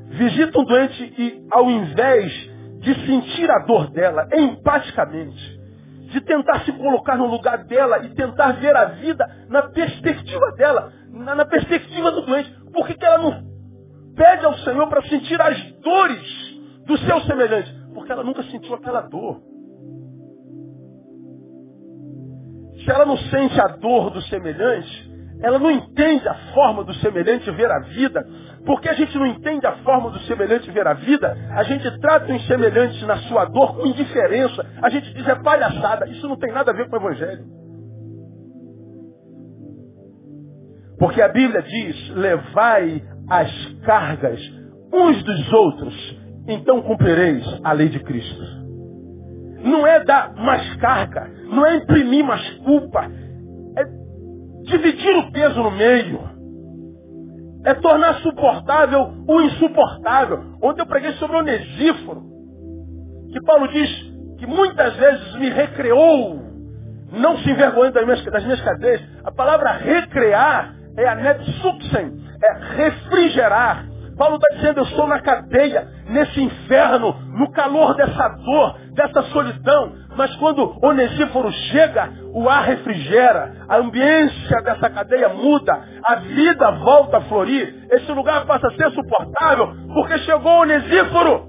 visita 0.08 0.58
um 0.58 0.64
doente 0.64 1.14
e, 1.18 1.46
ao 1.50 1.70
invés 1.70 2.32
de 2.78 2.94
sentir 3.06 3.50
a 3.50 3.58
dor 3.66 3.90
dela 3.90 4.26
empaticamente, 4.32 5.60
de 6.10 6.20
tentar 6.22 6.64
se 6.64 6.72
colocar 6.72 7.16
no 7.16 7.26
lugar 7.26 7.64
dela 7.64 8.04
e 8.04 8.14
tentar 8.14 8.52
ver 8.52 8.74
a 8.76 8.86
vida 8.86 9.24
na 9.48 9.62
perspectiva 9.64 10.52
dela, 10.56 10.92
na, 11.10 11.34
na 11.34 11.44
perspectiva 11.44 12.10
do 12.10 12.22
doente. 12.22 12.52
Por 12.72 12.86
que, 12.86 12.94
que 12.94 13.04
ela 13.04 13.18
não 13.18 13.50
pede 14.16 14.44
ao 14.44 14.54
Senhor 14.58 14.88
para 14.88 15.02
sentir 15.02 15.40
as 15.40 15.60
dores 15.80 16.60
do 16.86 16.96
seu 16.98 17.20
semelhante? 17.22 17.79
Porque 17.94 18.12
ela 18.12 18.24
nunca 18.24 18.42
sentiu 18.44 18.74
aquela 18.74 19.02
dor. 19.02 19.40
Se 22.84 22.90
ela 22.90 23.04
não 23.04 23.16
sente 23.16 23.60
a 23.60 23.68
dor 23.68 24.10
do 24.10 24.22
semelhante, 24.22 25.10
ela 25.42 25.58
não 25.58 25.70
entende 25.70 26.26
a 26.28 26.34
forma 26.54 26.84
do 26.84 26.94
semelhante 26.94 27.50
ver 27.50 27.70
a 27.70 27.80
vida. 27.80 28.26
Porque 28.64 28.88
a 28.88 28.92
gente 28.92 29.16
não 29.16 29.26
entende 29.26 29.66
a 29.66 29.76
forma 29.78 30.10
do 30.10 30.18
semelhante 30.20 30.70
ver 30.70 30.86
a 30.86 30.92
vida, 30.92 31.34
a 31.52 31.62
gente 31.62 31.98
trata 31.98 32.32
os 32.32 32.46
semelhantes 32.46 33.00
na 33.02 33.16
sua 33.20 33.46
dor 33.46 33.74
com 33.74 33.86
indiferença. 33.86 34.66
A 34.82 34.90
gente 34.90 35.12
diz 35.14 35.26
é 35.26 35.34
palhaçada. 35.34 36.08
Isso 36.08 36.28
não 36.28 36.36
tem 36.36 36.52
nada 36.52 36.70
a 36.70 36.74
ver 36.74 36.88
com 36.88 36.96
o 36.96 37.00
Evangelho. 37.00 37.44
Porque 40.98 41.22
a 41.22 41.28
Bíblia 41.28 41.62
diz, 41.62 42.10
levai 42.10 43.02
as 43.30 43.50
cargas 43.86 44.38
uns 44.92 45.22
dos 45.24 45.52
outros, 45.52 46.19
então 46.46 46.82
cumprireis 46.82 47.44
a 47.62 47.72
lei 47.72 47.88
de 47.88 48.00
Cristo. 48.00 48.42
Não 49.62 49.86
é 49.86 50.04
dar 50.04 50.34
mais 50.36 50.76
carga, 50.76 51.30
não 51.44 51.66
é 51.66 51.76
imprimir 51.76 52.24
mais 52.24 52.48
culpa, 52.58 53.04
é 53.76 53.84
dividir 54.64 55.16
o 55.16 55.32
peso 55.32 55.62
no 55.62 55.70
meio. 55.70 56.30
É 57.64 57.74
tornar 57.74 58.14
suportável 58.20 59.12
o 59.28 59.42
insuportável. 59.42 60.56
Ontem 60.62 60.80
eu 60.80 60.86
preguei 60.86 61.12
sobre 61.12 61.36
o 61.36 61.40
Onesíforo, 61.40 62.22
que 63.32 63.40
Paulo 63.42 63.68
diz 63.68 63.90
que 64.38 64.46
muitas 64.46 64.96
vezes 64.96 65.34
me 65.36 65.50
recreou, 65.50 66.40
não 67.12 67.36
se 67.38 67.50
envergonhando 67.50 67.94
das 67.94 68.04
minhas, 68.04 68.24
das 68.24 68.44
minhas 68.44 68.60
cadeias. 68.62 69.02
A 69.24 69.30
palavra 69.30 69.72
recrear 69.72 70.74
é 70.96 71.06
a 71.06 71.14
netsuxen, 71.14 72.24
é 72.42 72.76
refrigerar. 72.76 73.89
Paulo 74.16 74.36
está 74.36 74.56
dizendo, 74.56 74.80
eu 74.80 74.84
estou 74.84 75.06
na 75.06 75.20
cadeia, 75.20 75.88
nesse 76.08 76.42
inferno, 76.42 77.14
no 77.38 77.50
calor 77.52 77.94
dessa 77.94 78.28
dor, 78.28 78.78
dessa 78.92 79.22
solidão. 79.30 79.92
Mas 80.16 80.34
quando 80.36 80.76
Onesíforo 80.82 81.50
chega, 81.52 82.10
o 82.34 82.48
ar 82.48 82.64
refrigera, 82.64 83.64
a 83.68 83.76
ambiência 83.78 84.62
dessa 84.62 84.90
cadeia 84.90 85.30
muda, 85.30 85.72
a 86.04 86.16
vida 86.16 86.70
volta 86.72 87.18
a 87.18 87.20
florir, 87.22 87.86
esse 87.90 88.10
lugar 88.12 88.44
passa 88.46 88.66
a 88.68 88.72
ser 88.72 88.90
suportável, 88.90 89.72
porque 89.94 90.18
chegou 90.18 90.60
Onesíforo. 90.60 91.48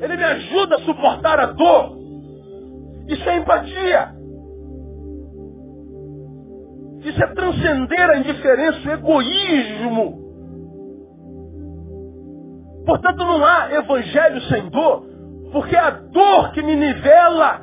Ele 0.00 0.16
me 0.16 0.24
ajuda 0.24 0.76
a 0.76 0.80
suportar 0.80 1.40
a 1.40 1.46
dor. 1.46 1.96
Isso 3.08 3.28
é 3.28 3.36
empatia. 3.38 4.15
Isso 7.06 7.22
é 7.22 7.26
transcender 7.28 8.10
a 8.10 8.18
indiferença, 8.18 8.80
o 8.88 8.90
egoísmo. 8.90 10.26
Portanto, 12.84 13.18
não 13.18 13.44
há 13.44 13.72
evangelho 13.72 14.40
sem 14.42 14.68
dor, 14.70 15.06
porque 15.52 15.76
é 15.76 15.78
a 15.78 15.90
dor 15.90 16.50
que 16.50 16.62
me 16.64 16.74
nivela 16.74 17.60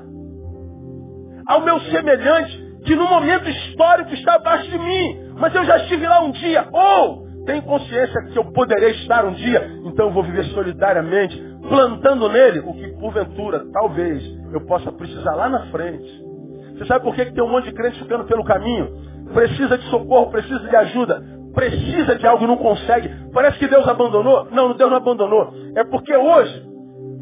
ao 1.46 1.60
meu 1.60 1.78
semelhante, 1.82 2.58
que 2.86 2.96
no 2.96 3.06
momento 3.06 3.50
histórico 3.50 4.14
está 4.14 4.36
abaixo 4.36 4.72
de 4.72 4.80
mim, 4.80 5.34
mas 5.38 5.54
eu 5.54 5.66
já 5.66 5.78
estive 5.80 6.08
lá 6.08 6.22
um 6.22 6.32
dia, 6.32 6.66
ou 6.72 7.28
tenho 7.46 7.64
consciência 7.64 8.24
que 8.32 8.40
eu 8.40 8.46
poderei 8.46 8.92
estar 8.92 9.26
um 9.26 9.34
dia, 9.34 9.70
então 9.84 10.08
eu 10.08 10.14
vou 10.14 10.24
viver 10.24 10.46
solidariamente, 10.46 11.38
plantando 11.68 12.30
nele 12.30 12.60
o 12.60 12.74
que 12.74 12.88
porventura, 12.98 13.66
talvez, 13.74 14.24
eu 14.54 14.66
possa 14.66 14.90
precisar 14.90 15.36
lá 15.36 15.50
na 15.50 15.66
frente. 15.70 16.33
Você 16.74 16.86
sabe 16.86 17.04
por 17.04 17.16
que, 17.16 17.26
que 17.26 17.34
tem 17.34 17.44
um 17.44 17.50
monte 17.50 17.66
de 17.66 17.74
crente 17.74 18.00
ficando 18.00 18.26
pelo 18.26 18.44
caminho? 18.44 19.14
precisa 19.34 19.78
de 19.78 19.90
socorro, 19.90 20.30
precisa 20.32 20.60
de 20.60 20.76
ajuda, 20.76 21.24
precisa 21.54 22.16
de 22.16 22.28
algo 22.28 22.44
e 22.44 22.48
não 22.48 22.58
consegue. 22.58 23.10
Parece 23.34 23.58
que 23.58 23.68
Deus 23.68 23.88
abandonou. 23.88 24.48
Não, 24.52 24.74
Deus 24.74 24.90
não 24.90 24.98
abandonou. 24.98 25.54
É 25.76 25.84
porque 25.84 26.16
hoje 26.16 26.68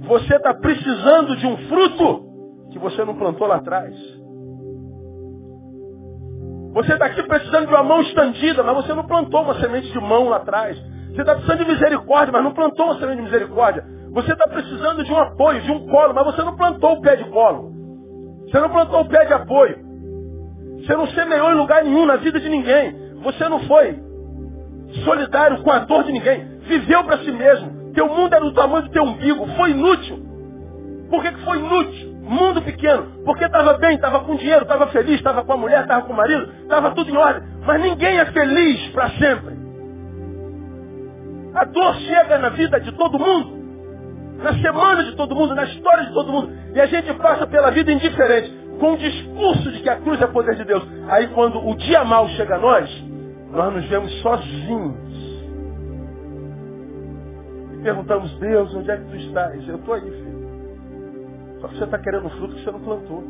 você 0.07 0.35
está 0.35 0.53
precisando 0.53 1.35
de 1.37 1.47
um 1.47 1.57
fruto 1.67 2.25
que 2.71 2.79
você 2.79 3.03
não 3.03 3.15
plantou 3.15 3.47
lá 3.47 3.55
atrás. 3.55 3.95
Você 6.73 6.93
está 6.93 7.05
aqui 7.05 7.23
precisando 7.23 7.67
de 7.67 7.73
uma 7.73 7.83
mão 7.83 8.01
estendida, 8.01 8.63
mas 8.63 8.75
você 8.75 8.93
não 8.93 9.05
plantou 9.05 9.41
uma 9.41 9.59
semente 9.59 9.91
de 9.91 9.99
mão 9.99 10.29
lá 10.29 10.37
atrás. 10.37 10.77
Você 11.09 11.21
está 11.21 11.35
precisando 11.35 11.65
de 11.65 11.71
misericórdia, 11.71 12.31
mas 12.31 12.43
não 12.43 12.53
plantou 12.53 12.85
uma 12.85 12.97
semente 12.97 13.17
de 13.17 13.23
misericórdia. 13.23 13.83
Você 14.13 14.31
está 14.31 14.49
precisando 14.49 15.03
de 15.03 15.11
um 15.11 15.19
apoio, 15.19 15.61
de 15.61 15.71
um 15.71 15.85
colo, 15.87 16.13
mas 16.13 16.25
você 16.25 16.41
não 16.43 16.55
plantou 16.55 16.93
o 16.93 17.01
pé 17.01 17.17
de 17.17 17.25
colo. 17.25 17.80
Você 18.51 18.59
não 18.59 18.69
plantou 18.69 19.01
o 19.01 19.07
pé 19.07 19.25
de 19.25 19.33
apoio. 19.33 19.77
Você 20.79 20.93
não 20.93 21.07
semeou 21.07 21.51
em 21.51 21.55
lugar 21.55 21.83
nenhum 21.85 22.05
na 22.05 22.17
vida 22.17 22.37
de 22.37 22.49
ninguém. 22.49 22.93
Você 23.23 23.47
não 23.47 23.61
foi 23.61 23.97
solidário 25.05 25.63
com 25.63 25.71
a 25.71 25.79
dor 25.79 26.03
de 26.03 26.11
ninguém. 26.11 26.59
Viveu 26.67 27.03
para 27.05 27.19
si 27.19 27.31
mesmo. 27.31 27.93
Teu 27.93 28.07
mundo 28.07 28.33
era 28.33 28.43
do 28.43 28.53
tamanho 28.53 28.83
do 28.83 28.91
teu 28.91 29.03
umbigo. 29.03 29.47
Foi 29.55 29.71
inútil. 29.71 30.19
Por 31.09 31.21
que, 31.21 31.31
que 31.31 31.45
foi 31.45 31.59
inútil? 31.59 32.11
Mundo 32.23 32.61
pequeno. 32.61 33.23
Porque 33.23 33.45
estava 33.45 33.77
bem, 33.77 33.95
estava 33.95 34.19
com 34.21 34.35
dinheiro, 34.35 34.63
estava 34.63 34.87
feliz, 34.87 35.15
estava 35.15 35.45
com 35.45 35.53
a 35.53 35.57
mulher, 35.57 35.83
estava 35.83 36.05
com 36.05 36.13
o 36.13 36.15
marido, 36.15 36.51
estava 36.63 36.91
tudo 36.91 37.09
em 37.09 37.17
ordem. 37.17 37.43
Mas 37.65 37.81
ninguém 37.81 38.19
é 38.19 38.25
feliz 38.25 38.89
para 38.89 39.11
sempre. 39.11 39.55
A 41.53 41.63
dor 41.65 41.95
chega 41.95 42.37
na 42.37 42.49
vida 42.49 42.81
de 42.81 42.91
todo 42.93 43.19
mundo. 43.19 43.60
Na 44.41 44.53
semana 44.59 45.03
de 45.03 45.15
todo 45.15 45.35
mundo, 45.35 45.53
na 45.53 45.65
história 45.65 46.05
de 46.05 46.13
todo 46.13 46.31
mundo. 46.31 46.51
E 46.73 46.81
a 46.81 46.85
gente 46.87 47.13
passa 47.15 47.45
pela 47.47 47.69
vida 47.71 47.91
indiferente 47.91 48.51
com 48.79 48.93
o 48.93 48.97
discurso 48.97 49.71
de 49.71 49.81
que 49.81 49.89
a 49.89 49.97
cruz 49.97 50.19
é 50.21 50.27
poder 50.27 50.55
de 50.55 50.63
Deus. 50.63 50.83
Aí 51.07 51.27
quando 51.27 51.59
o 51.65 51.75
dia 51.75 52.03
mal 52.03 52.27
chega 52.29 52.55
a 52.55 52.59
nós, 52.59 52.89
nós 53.51 53.73
nos 53.73 53.85
vemos 53.85 54.11
sozinhos. 54.21 55.11
E 57.73 57.83
perguntamos, 57.83 58.33
Deus, 58.39 58.73
onde 58.73 58.89
é 58.89 58.97
que 58.97 59.05
tu 59.05 59.15
estás? 59.17 59.67
Eu 59.67 59.75
estou 59.75 59.93
aí, 59.93 60.01
filho. 60.01 60.41
Só 61.61 61.67
que 61.67 61.77
você 61.77 61.83
está 61.83 61.99
querendo 61.99 62.29
fruto 62.31 62.55
que 62.55 62.63
você 62.63 62.71
não 62.71 62.79
plantou. 62.79 63.23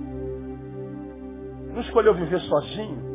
Não 1.73 1.81
escolheu 1.81 2.13
viver 2.13 2.39
sozinho. 2.39 3.11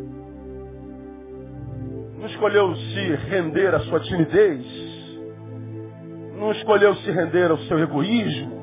Não 2.19 2.27
escolheu 2.27 2.75
se 2.77 3.15
render 3.31 3.75
à 3.75 3.81
sua 3.81 4.01
timidez. 4.01 4.96
Não 6.37 6.53
escolheu 6.53 6.95
se 6.97 7.11
render 7.11 7.51
ao 7.51 7.59
seu 7.59 7.79
egoísmo. 7.79 8.63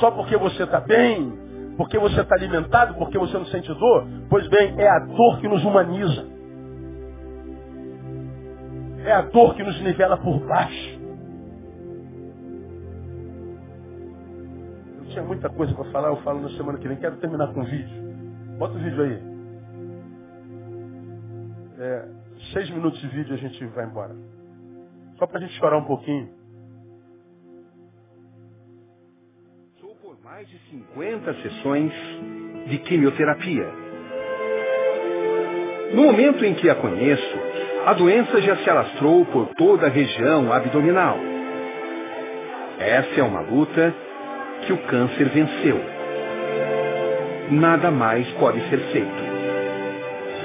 Só 0.00 0.10
porque 0.10 0.36
você 0.36 0.62
está 0.62 0.80
bem, 0.80 1.32
porque 1.76 1.98
você 1.98 2.20
está 2.20 2.34
alimentado, 2.34 2.94
porque 2.94 3.18
você 3.18 3.36
não 3.36 3.46
sente 3.46 3.68
dor? 3.74 4.06
Pois 4.28 4.48
bem, 4.48 4.74
é 4.80 4.88
a 4.88 4.98
dor 5.00 5.40
que 5.40 5.48
nos 5.48 5.64
humaniza. 5.64 6.26
É 9.04 9.12
a 9.12 9.22
dor 9.22 9.54
que 9.54 9.62
nos 9.62 9.80
nivela 9.82 10.16
por 10.16 10.38
baixo. 10.46 11.00
Eu 14.98 15.04
tinha 15.08 15.24
muita 15.24 15.50
coisa 15.50 15.74
para 15.74 15.84
falar, 15.86 16.08
eu 16.08 16.16
falo 16.22 16.40
na 16.40 16.50
semana 16.56 16.78
que 16.78 16.88
vem. 16.88 16.96
Quero 16.96 17.16
terminar 17.16 17.52
com 17.52 17.60
um 17.60 17.64
vídeo. 17.64 18.02
Bota 18.58 18.74
o 18.74 18.78
vídeo 18.78 19.02
aí. 19.02 19.22
É, 21.78 22.08
seis 22.52 22.70
minutos 22.70 23.00
de 23.00 23.08
vídeo 23.08 23.34
a 23.34 23.38
gente 23.38 23.64
vai 23.66 23.84
embora. 23.84 24.31
Só 25.18 25.26
para 25.26 25.38
a 25.38 25.40
gente 25.40 25.54
chorar 25.58 25.78
um 25.78 25.84
pouquinho. 25.84 26.42
mais 30.32 30.48
de 30.48 30.58
50 30.70 31.34
sessões 31.34 31.92
de 32.66 32.78
quimioterapia. 32.78 33.68
No 35.92 36.04
momento 36.04 36.44
em 36.44 36.54
que 36.54 36.70
a 36.70 36.74
conheço, 36.74 37.38
a 37.86 37.92
doença 37.92 38.40
já 38.40 38.56
se 38.56 38.70
alastrou 38.70 39.24
por 39.26 39.48
toda 39.56 39.86
a 39.86 39.90
região 39.90 40.52
abdominal. 40.52 41.18
Essa 42.78 43.20
é 43.20 43.22
uma 43.22 43.40
luta 43.40 43.94
que 44.66 44.72
o 44.72 44.78
câncer 44.86 45.28
venceu. 45.28 45.78
Nada 47.50 47.90
mais 47.90 48.26
pode 48.32 48.60
ser 48.70 48.78
feito. 48.90 49.22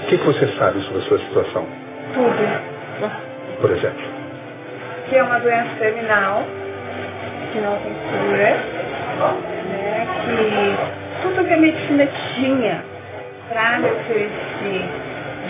O 0.03 0.09
que, 0.09 0.17
que 0.17 0.25
você 0.25 0.47
sabe 0.57 0.81
sobre 0.81 0.99
a 0.99 1.01
sua 1.03 1.19
situação? 1.19 1.65
Tudo. 2.13 3.61
Por 3.61 3.71
exemplo? 3.71 4.16
Que 5.09 5.15
é 5.15 5.23
uma 5.23 5.39
doença 5.39 5.69
terminal, 5.79 6.43
que 7.51 7.59
não 7.59 7.77
tem 7.77 7.93
cura 7.93 8.57
né, 9.17 10.07
que 10.25 11.21
tudo 11.21 11.45
que 11.45 11.53
a 11.53 11.57
medicina 11.57 12.07
tinha 12.35 12.83
para 13.49 13.79
me 13.79 13.89
oferecer 13.89 14.85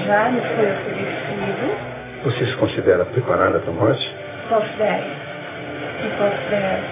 já 0.06 0.30
me 0.30 0.42
foi 0.42 0.72
oferecido. 0.72 1.78
Você 2.24 2.46
se 2.46 2.56
considera 2.58 3.06
preparada 3.06 3.60
para 3.60 3.72
a 3.72 3.74
morte? 3.74 4.16
Considero. 4.50 5.04
Me 6.04 6.10
considero. 6.12 6.84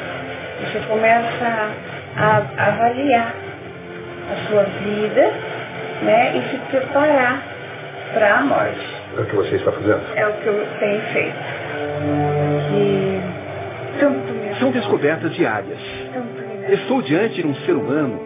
Você 0.62 0.80
começa 0.88 1.70
a, 2.18 2.42
a 2.58 2.68
avaliar 2.68 3.34
a 4.32 4.50
sua 4.50 4.64
vida 4.64 5.32
né, 6.02 6.38
e 6.38 6.50
se 6.50 6.58
preparar 6.72 7.42
para 8.14 8.36
a 8.36 8.42
morte. 8.42 8.96
É 9.18 9.22
o 9.22 9.26
que 9.26 9.36
você 9.36 9.56
está 9.56 9.72
fazendo? 9.72 10.02
É 10.16 10.28
o 10.28 10.34
que 10.34 10.48
eu 10.48 10.68
tenho 10.80 11.02
feito. 11.14 11.36
Que 14.54 14.60
São 14.60 14.72
descobertas 14.72 15.34
diárias. 15.36 15.80
Estou 16.70 17.02
diante 17.02 17.42
de 17.42 17.48
um 17.48 17.54
ser 17.66 17.74
humano 17.74 18.20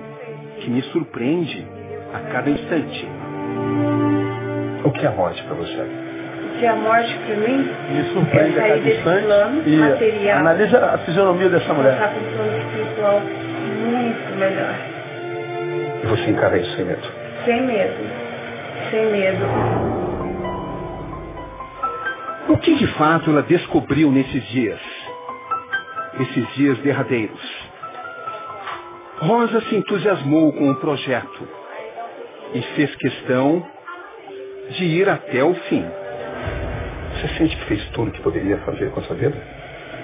que 0.60 0.70
me 0.70 0.82
surpreende 0.84 1.66
a 2.14 2.20
cada 2.32 2.50
instante. 2.50 3.08
O 4.84 4.92
que 4.92 5.06
é 5.06 5.10
a 5.10 5.12
morte 5.12 5.44
para 5.44 5.56
você? 5.56 5.86
que 6.60 6.66
a 6.66 6.76
morte 6.76 7.18
para 7.26 7.36
mim 7.38 7.70
Me 7.90 8.04
surpreende 8.12 8.58
é 8.58 8.62
a 8.62 8.68
cada 8.68 8.80
desse 8.82 8.98
instante. 8.98 9.24
plano 9.24 9.62
E 9.66 9.76
material 9.78 10.40
analisa 10.40 10.86
a 10.94 10.98
fisionomia 11.00 11.48
dessa 11.50 11.74
mulher. 11.74 11.98
para 11.98 12.08
um 12.10 12.36
plano 12.36 12.58
espiritual 12.58 13.22
muito 13.22 14.38
melhor. 14.38 14.76
E 16.04 16.08
você 16.08 16.32
encara 16.32 16.58
isso 16.58 16.76
sem 16.76 16.84
medo? 16.86 17.08
Sem 17.46 17.62
medo. 17.66 17.94
Sem 18.92 19.06
medo. 19.12 19.89
O 22.50 22.58
que 22.58 22.74
de 22.74 22.88
fato 22.94 23.30
ela 23.30 23.44
descobriu 23.44 24.12
nesses 24.12 24.44
dias? 24.48 24.80
Esses 26.20 26.56
dias 26.56 26.80
derradeiros. 26.80 27.40
Rosa 29.20 29.62
se 29.62 29.76
entusiasmou 29.76 30.52
com 30.54 30.72
o 30.72 30.76
projeto 30.76 31.48
e 32.56 32.62
fez 32.76 32.96
questão 32.96 33.64
de 34.72 34.84
ir 34.84 35.08
até 35.08 35.44
o 35.44 35.54
fim. 35.54 35.86
Você 37.14 37.28
sente 37.38 37.56
que 37.56 37.66
fez 37.66 37.88
tudo 37.92 38.10
o 38.10 38.12
que 38.12 38.22
poderia 38.22 38.58
fazer 38.60 38.90
com 38.92 39.00
a 39.00 39.04
sua 39.04 39.16
vida? 39.16 39.38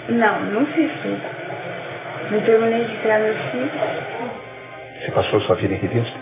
Não, 0.09 0.45
não 0.51 0.65
fiz 0.67 0.91
tudo. 1.01 1.21
Não 2.29 2.41
terminei 2.41 2.83
de 2.85 2.95
criar 2.97 3.19
meus 3.19 3.37
filhos. 3.49 3.71
Você 5.01 5.11
passou 5.11 5.41
sua 5.41 5.55
vida 5.55 5.73
em 5.73 5.77
revista? 5.77 6.19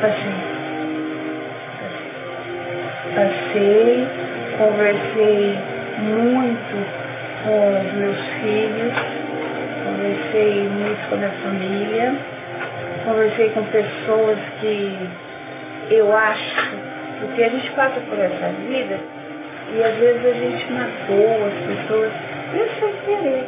Passei. 0.00 0.54
Passei, 3.14 4.33
conversei 4.58 5.58
muito 5.98 7.04
com 7.44 7.78
os 7.78 7.92
meus 7.94 8.18
filhos, 8.40 8.92
conversei 9.84 10.68
muito 10.68 11.08
com 11.08 11.14
a 11.14 11.18
minha 11.18 11.30
família, 11.30 12.14
conversei 13.04 13.48
com 13.50 13.64
pessoas 13.64 14.38
que 14.60 15.08
eu 15.90 16.16
acho, 16.16 16.70
porque 17.20 17.42
a 17.42 17.48
gente 17.48 17.70
passa 17.72 18.00
por 18.00 18.18
essa 18.18 18.48
vida 18.68 18.98
e 19.76 19.82
às 19.82 19.94
vezes 19.96 20.24
a 20.24 20.32
gente 20.32 20.72
magoa 20.72 21.46
as 21.48 21.76
pessoas, 21.76 22.12
isso 22.54 22.80
sem 22.80 22.92
querer. 23.04 23.44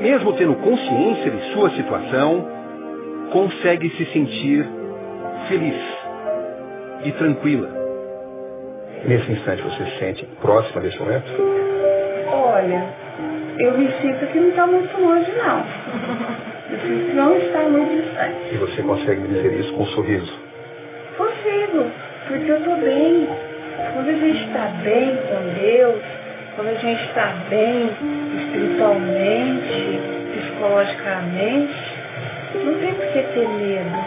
Mesmo 0.00 0.32
tendo 0.34 0.54
consciência 0.54 1.30
de 1.30 1.52
sua 1.52 1.70
situação, 1.70 2.48
consegue 3.32 3.90
se 3.90 4.06
sentir 4.06 4.66
feliz 5.48 5.76
e 7.04 7.12
tranquila. 7.12 7.79
Nesse 9.04 9.32
instante 9.32 9.62
você 9.62 9.84
se 9.84 9.98
sente 9.98 10.26
próxima 10.40 10.80
desse 10.82 10.98
momento? 10.98 11.26
Olha, 12.32 12.84
eu 13.58 13.78
me 13.78 13.90
sinto 14.00 14.26
que 14.26 14.38
não 14.38 14.48
está 14.48 14.66
muito 14.66 15.00
longe 15.00 15.30
não. 15.32 15.64
Eu 16.70 16.78
sinto 16.80 17.06
que 17.10 17.16
não 17.16 17.36
está 17.36 17.60
muito 17.62 18.02
distante. 18.02 18.54
E 18.54 18.56
você 18.58 18.82
consegue 18.82 19.20
me 19.22 19.28
dizer 19.28 19.52
isso 19.60 19.72
com 19.72 19.82
um 19.82 19.86
sorriso? 19.86 20.32
Consigo, 21.16 21.90
porque 22.28 22.50
eu 22.50 22.58
estou 22.58 22.76
bem. 22.76 23.28
Quando 23.94 24.08
a 24.08 24.12
gente 24.12 24.44
está 24.46 24.66
bem 24.84 25.16
com 25.16 25.60
Deus, 25.60 26.02
quando 26.54 26.68
a 26.68 26.74
gente 26.74 27.02
está 27.04 27.34
bem 27.48 27.90
espiritualmente, 28.36 30.00
psicologicamente, 30.32 31.74
não 32.64 32.74
tem 32.74 32.94
por 32.94 33.06
que 33.06 33.22
ter 33.22 33.48
medo. 33.48 34.04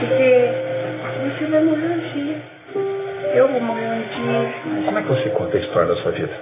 Porque 0.00 1.38
você 1.38 1.46
vai 1.46 1.62
morrer 1.64 1.86
um 1.86 1.98
dia. 2.14 2.41
Eu 3.34 3.48
vou 3.48 3.60
morrer 3.62 3.88
dia. 4.14 4.84
Como 4.84 4.98
é 4.98 5.02
que 5.02 5.08
você 5.08 5.30
conta 5.30 5.56
a 5.56 5.60
história 5.60 5.88
da 5.88 5.96
sua 6.02 6.12
vida? 6.12 6.32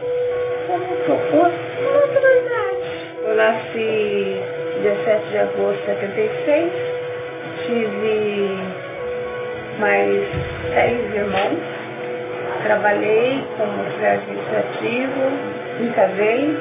Eu 3.24 3.36
nasci 3.36 4.41
17 4.82 5.28
de 5.30 5.38
agosto 5.38 5.78
de 5.78 5.86
76. 5.86 6.72
Tive 7.64 8.59
mais 9.78 10.28
seis 10.74 11.14
irmãos. 11.14 11.61
Trabalhei 12.64 13.45
como 13.57 13.82
administrativo, 14.05 15.30
me 15.78 15.91
casei, 15.91 16.57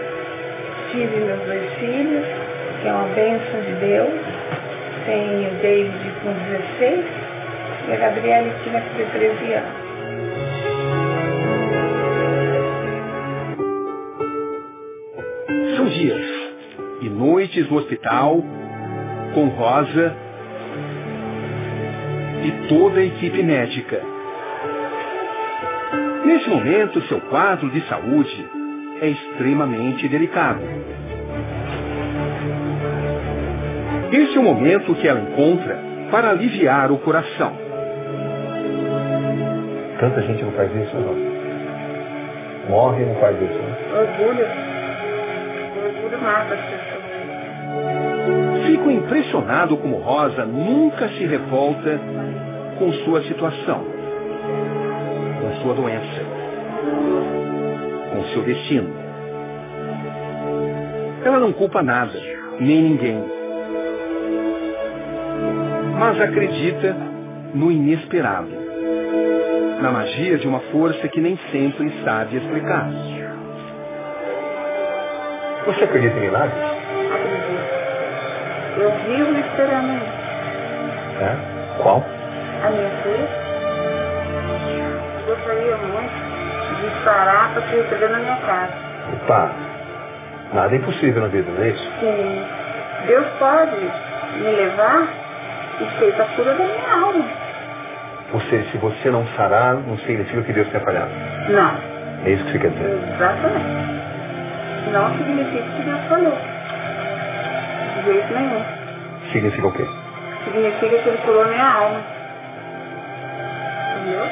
tive 0.91 1.17
meus 1.25 1.41
dois 1.41 1.73
filhos, 1.73 2.25
que 2.81 2.87
é 2.87 2.91
uma 2.91 3.07
bênção 3.15 3.61
de 3.61 3.73
Deus. 3.79 4.21
Tenho 5.05 5.49
o 5.49 5.55
David 5.55 6.13
com 6.21 6.33
16 6.79 7.05
e 7.87 7.93
a 7.93 7.95
Gabriela 7.95 8.49
que 8.49 8.69
tinha 8.69 8.83
13 9.11 9.53
anos. 9.53 9.78
Noites 17.59 17.69
no 17.69 17.77
hospital 17.77 18.41
com 19.33 19.47
Rosa 19.49 20.15
e 22.43 22.51
toda 22.67 22.99
a 22.99 23.03
equipe 23.03 23.43
médica. 23.43 24.01
Nesse 26.25 26.49
momento, 26.49 27.01
seu 27.07 27.19
quadro 27.21 27.69
de 27.69 27.81
saúde 27.87 28.49
é 29.01 29.07
extremamente 29.09 30.07
delicado. 30.07 30.61
Esse 34.11 34.37
é 34.37 34.39
o 34.39 34.43
momento 34.43 34.95
que 34.95 35.07
ela 35.07 35.19
encontra 35.19 35.77
para 36.11 36.31
aliviar 36.31 36.91
o 36.91 36.97
coração. 36.99 37.53
Tanta 39.99 40.21
gente 40.21 40.43
não 40.43 40.51
faz 40.53 40.71
isso, 40.75 40.95
não. 40.95 41.29
Morre 42.69 43.03
e 43.03 43.05
não 43.05 43.15
faz 43.15 43.35
isso, 43.35 43.53
né? 43.53 43.77
Orgulho. 43.99 44.45
Orgulho 45.85 46.21
mata. 46.21 46.78
Fico 48.79 48.91
impressionado 48.91 49.75
como 49.75 49.97
Rosa 49.97 50.45
nunca 50.45 51.09
se 51.09 51.25
revolta 51.25 51.99
com 52.77 52.93
sua 53.03 53.21
situação, 53.23 53.83
com 55.41 55.61
sua 55.61 55.73
doença, 55.73 56.21
com 58.13 58.23
seu 58.31 58.41
destino. 58.43 58.89
Ela 61.25 61.39
não 61.39 61.51
culpa 61.51 61.83
nada, 61.83 62.13
nem 62.61 62.81
ninguém. 62.81 63.21
Mas 65.99 66.21
acredita 66.21 66.95
no 67.53 67.69
inesperado, 67.69 68.49
na 69.81 69.91
magia 69.91 70.37
de 70.37 70.47
uma 70.47 70.61
força 70.71 71.05
que 71.09 71.19
nem 71.19 71.37
sempre 71.51 71.91
sabe 72.05 72.37
explicar. 72.37 72.89
Você 75.65 75.83
acredita 75.83 76.17
em 76.17 76.21
milagres? 76.21 76.68
Eu 78.79 78.91
vivo 79.05 79.37
esperando. 79.39 80.01
É? 81.21 81.81
Qual? 81.81 82.03
a 82.63 82.69
minha 82.71 82.89
filha. 83.03 83.29
Gostaria 85.25 85.77
muito 85.77 86.29
de 86.81 87.03
parar 87.05 87.51
para 87.53 87.61
te 87.63 87.75
receber 87.75 88.09
na 88.09 88.19
minha 88.19 88.37
casa. 88.37 88.73
Opa, 89.13 89.51
nada 90.53 90.75
é 90.75 90.77
impossível 90.77 91.21
na 91.21 91.27
vida, 91.27 91.51
não 91.51 91.63
é 91.63 91.69
isso? 91.69 91.91
Sim. 91.99 92.45
Deus 93.07 93.25
pode 93.39 93.75
me 94.37 94.51
levar 94.51 95.07
e 95.79 95.99
fez 95.99 96.19
a 96.19 96.25
cura 96.35 96.53
da 96.53 96.63
minha 96.63 97.05
alma. 97.05 97.25
Ou 98.33 98.41
seja, 98.41 98.69
se 98.71 98.77
você 98.77 99.09
não 99.09 99.25
sarar, 99.35 99.75
não 99.75 99.97
significa 99.99 100.41
que 100.43 100.53
Deus 100.53 100.67
tenha 100.69 100.83
falhado. 100.83 101.09
Não. 101.49 101.73
É 102.25 102.31
isso 102.31 102.43
que 102.45 102.51
você 102.51 102.59
quer 102.59 102.69
dizer? 102.71 102.99
Exatamente. 103.15 103.89
Não 104.91 105.17
significa 105.17 105.63
que 105.63 105.81
Deus 105.83 105.99
falou. 106.09 106.37
Jeito 108.09 108.33
nenhum. 108.33 108.63
Significa 109.31 109.67
o 109.67 109.71
quê? 109.71 109.85
Significa 110.43 110.97
que 110.97 111.09
ele 111.09 111.17
curou 111.19 111.45
minha 111.45 111.63
alma. 111.63 112.01
Entendeu? 114.01 114.25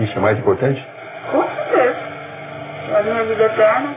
Isso 0.00 0.18
é 0.18 0.20
mais 0.20 0.38
importante? 0.38 0.86
Com 1.32 1.42
certeza. 1.48 1.96
É 2.92 2.98
a 2.98 3.02
minha 3.02 3.24
vida 3.24 3.44
eterna. 3.44 3.94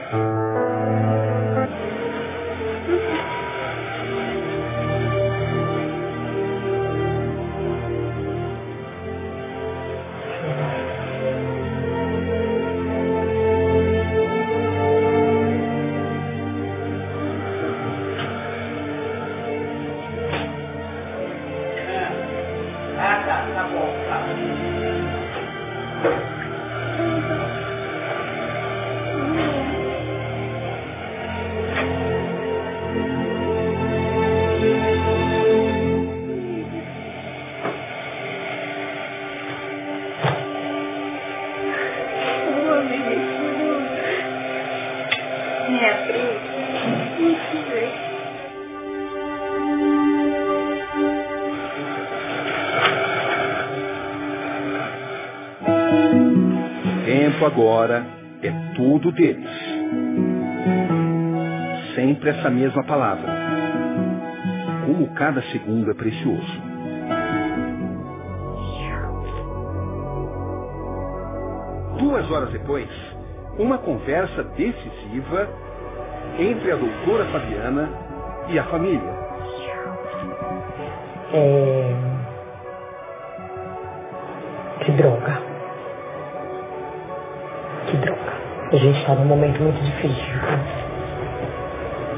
Agora 57.44 58.06
é 58.42 58.50
tudo 58.74 59.10
deles. 59.12 59.50
Sempre 61.94 62.30
essa 62.30 62.48
mesma 62.48 62.84
palavra. 62.84 63.30
Como 64.86 65.12
cada 65.14 65.42
segundo 65.50 65.90
é 65.90 65.94
precioso. 65.94 66.62
Duas 71.98 72.30
horas 72.30 72.50
depois, 72.50 72.88
uma 73.58 73.78
conversa 73.78 74.44
decisiva 74.44 75.48
entre 76.38 76.72
a 76.72 76.76
doutora 76.76 77.24
Fabiana 77.26 77.88
e 78.48 78.58
a 78.58 78.64
família. 78.64 79.12
É... 81.32 81.94
Que 84.84 84.92
droga. 84.92 85.41
A 88.72 88.76
gente 88.76 88.98
está 89.00 89.14
num 89.14 89.26
momento 89.26 89.60
muito 89.60 89.78
difícil. 89.84 90.34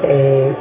É, 0.05 0.53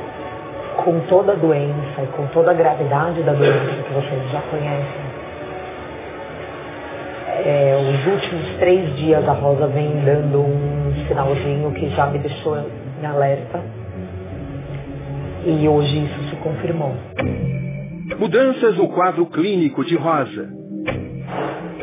com 0.77 0.99
toda 1.01 1.33
a 1.33 1.35
doença 1.35 2.01
e 2.01 2.07
com 2.17 2.25
toda 2.27 2.49
a 2.49 2.53
gravidade 2.55 3.21
da 3.21 3.33
doença 3.33 3.83
que 3.83 3.93
vocês 3.93 4.31
já 4.31 4.41
conhecem, 4.41 5.03
é, 7.45 7.75
os 7.75 8.07
últimos 8.11 8.57
três 8.57 8.95
dias 8.95 9.27
a 9.27 9.33
Rosa 9.33 9.67
vem 9.67 10.03
dando 10.03 10.41
um 10.41 10.93
sinalzinho 11.07 11.71
que 11.73 11.87
já 11.89 12.07
me 12.07 12.17
deixou 12.17 12.57
em 12.57 13.05
alerta. 13.05 13.61
E 15.45 15.67
hoje 15.67 16.05
isso 16.05 16.29
se 16.29 16.35
confirmou. 16.37 16.95
Mudanças 18.17 18.77
no 18.77 18.87
quadro 18.89 19.27
clínico 19.27 19.85
de 19.85 19.95
Rosa. 19.95 20.49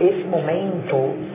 Esse 0.00 0.24
momento, 0.24 1.29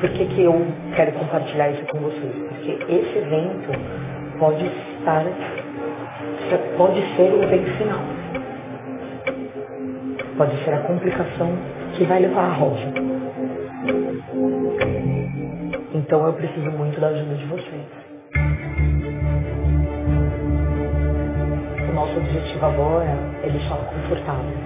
por 0.00 0.10
que, 0.10 0.26
que 0.26 0.42
eu 0.42 0.54
quero 0.96 1.12
compartilhar 1.12 1.70
isso 1.70 1.86
com 1.88 2.00
vocês? 2.00 2.34
Porque 2.48 2.72
esse 2.92 3.18
evento 3.18 3.70
pode 4.38 4.66
estar, 4.66 5.24
pode 6.76 7.00
ser 7.16 7.32
o 7.34 7.42
evento 7.44 7.70
final. 7.78 8.00
Pode 10.36 10.64
ser 10.64 10.74
a 10.74 10.80
complicação 10.84 11.56
que 11.96 12.04
vai 12.04 12.20
levar 12.20 12.44
a 12.44 12.54
Rosa. 12.54 12.94
Então 15.94 16.26
eu 16.26 16.32
preciso 16.34 16.70
muito 16.72 17.00
da 17.00 17.08
ajuda 17.08 17.36
de 17.36 17.46
vocês. 17.46 17.86
O 21.88 21.92
nosso 21.92 22.16
objetivo 22.18 22.66
agora 22.66 23.18
é 23.44 23.50
deixá-la 23.50 23.84
confortável. 23.84 24.58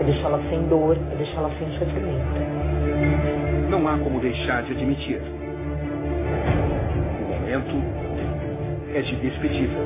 É 0.00 0.04
deixá-la 0.04 0.38
sem 0.50 0.68
dor, 0.68 0.96
é 1.12 1.16
deixá-la 1.16 1.50
sem 1.58 1.68
sofrimento. 1.78 2.50
Não 3.70 3.86
há 3.86 3.96
como 3.98 4.18
deixar 4.18 4.64
de 4.64 4.72
admitir. 4.72 5.22
O 7.20 7.22
momento 7.22 7.80
é 8.92 9.00
de 9.00 9.14
despedida. 9.14 9.76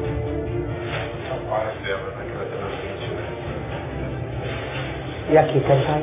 Transmite, 2.47 3.09
né? 3.11 3.25
E 5.31 5.37
aqui, 5.37 5.61
Cantai? 5.61 6.03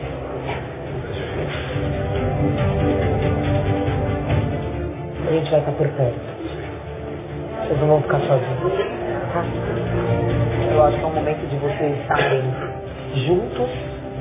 A 5.27 5.31
gente 5.33 5.49
vai 5.49 5.59
estar 5.61 5.71
por 5.71 5.87
perto. 5.87 6.19
Vocês 7.63 7.79
não 7.79 7.87
vão 7.87 8.01
ficar 8.03 8.19
sozinhos. 8.19 8.73
Tá? 9.33 9.43
Eu 10.71 10.83
acho 10.83 10.97
que 10.97 11.03
é 11.03 11.07
o 11.07 11.09
momento 11.09 11.49
de 11.49 11.55
vocês 11.57 11.99
estarem 11.99 12.43
juntos 13.25 13.69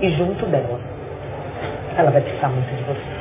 e 0.01 0.09
junto 0.13 0.47
dela. 0.47 0.81
Ela 1.99 2.11
vai 2.11 2.23
precisar 2.23 2.49
muito 2.49 2.75
de 2.75 2.83
vocês. 2.85 3.20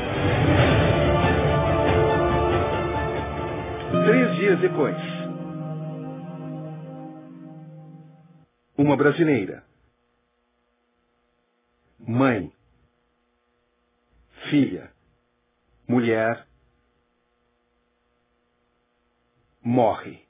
Três 4.05 4.36
dias 4.38 4.59
depois. 4.59 4.97
Uma 8.78 8.95
brasileira. 8.95 9.63
Mãe. 11.99 12.51
Filha. 14.49 14.91
Mulher. 15.88 16.47
Morre. 19.61 20.22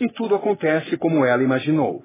E 0.00 0.08
tudo 0.12 0.34
acontece 0.34 0.96
como 0.96 1.24
ela 1.24 1.42
imaginou. 1.42 2.04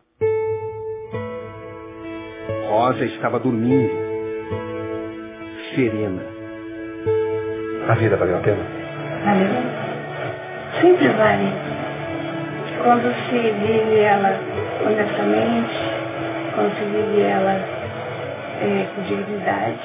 Rosa 2.70 3.06
estava 3.06 3.40
dormindo. 3.40 4.09
Serena. 5.76 6.22
A 7.90 7.94
vida 7.96 8.18
valeu 8.18 8.38
a 8.38 8.42
pena? 8.42 8.64
Valeu? 9.26 9.50
Sempre 10.82 11.08
vale. 11.10 11.52
Quando 12.84 13.14
se 13.30 13.38
vive 13.38 14.00
ela 14.00 14.30
honestamente, 14.86 15.76
quando 16.56 16.74
se 16.78 16.86
vive 16.86 17.22
ela 17.22 17.52
é, 17.52 18.88
com 18.96 19.02
dignidade, 19.04 19.80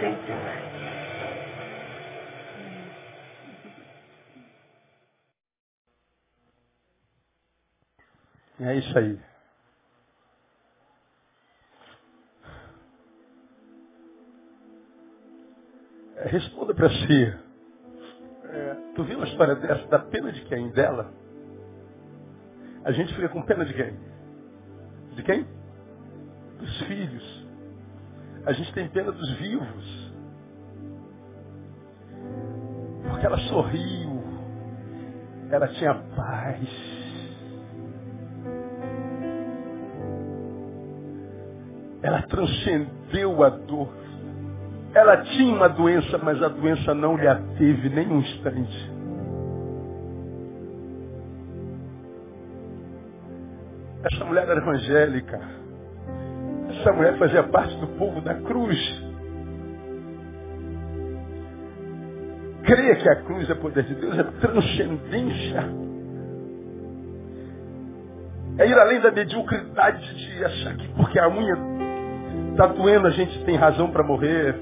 sempre 0.00 0.32
vale. 0.32 0.58
É 8.60 8.74
isso 8.74 8.98
aí. 8.98 9.18
Responda 16.30 16.74
para 16.74 16.90
si. 16.90 17.34
É, 18.50 18.76
tu 18.94 19.02
viu 19.04 19.16
uma 19.16 19.26
história 19.26 19.54
dessa, 19.56 19.86
da 19.88 19.98
pena 19.98 20.30
de 20.30 20.42
quem? 20.42 20.70
Dela? 20.70 21.10
A 22.84 22.92
gente 22.92 23.14
fica 23.14 23.28
com 23.30 23.42
pena 23.42 23.64
de 23.64 23.72
quem? 23.72 23.98
De 25.14 25.22
quem? 25.22 25.46
Dos 26.58 26.82
filhos. 26.82 27.48
A 28.44 28.52
gente 28.52 28.72
tem 28.74 28.88
pena 28.88 29.10
dos 29.10 29.32
vivos. 29.38 30.12
Porque 33.08 33.26
ela 33.26 33.38
sorriu. 33.48 34.22
Ela 35.50 35.68
tinha 35.68 35.94
paz. 36.14 36.68
Ela 42.02 42.22
transcendeu 42.22 43.42
a 43.42 43.48
dor. 43.48 44.07
Ela 44.94 45.18
tinha 45.18 45.54
uma 45.54 45.68
doença, 45.68 46.18
mas 46.18 46.42
a 46.42 46.48
doença 46.48 46.94
não 46.94 47.16
lhe 47.16 47.28
ateve 47.28 47.88
nem 47.90 48.08
um 48.08 48.20
instante. 48.20 48.98
Essa 54.10 54.24
mulher 54.24 54.48
era 54.48 54.60
evangélica. 54.60 55.40
Essa 56.70 56.92
mulher 56.92 57.18
fazia 57.18 57.42
parte 57.42 57.76
do 57.76 57.86
povo 57.98 58.20
da 58.20 58.34
cruz. 58.34 58.78
Creia 62.64 62.96
que 62.96 63.08
a 63.08 63.16
cruz 63.22 63.48
é 63.48 63.54
poder 63.54 63.84
de 63.84 63.94
Deus, 63.94 64.18
é 64.18 64.22
transcendência. 64.22 65.64
É 68.58 68.66
ir 68.66 68.78
além 68.78 69.00
da 69.00 69.10
mediocridade 69.10 70.14
de 70.14 70.44
achar 70.44 70.76
que 70.76 70.88
porque 70.88 71.18
a 71.18 71.28
unha 71.28 71.56
está 72.50 72.66
doendo 72.66 73.06
a 73.06 73.10
gente 73.10 73.44
tem 73.44 73.56
razão 73.56 73.90
para 73.90 74.02
morrer. 74.02 74.54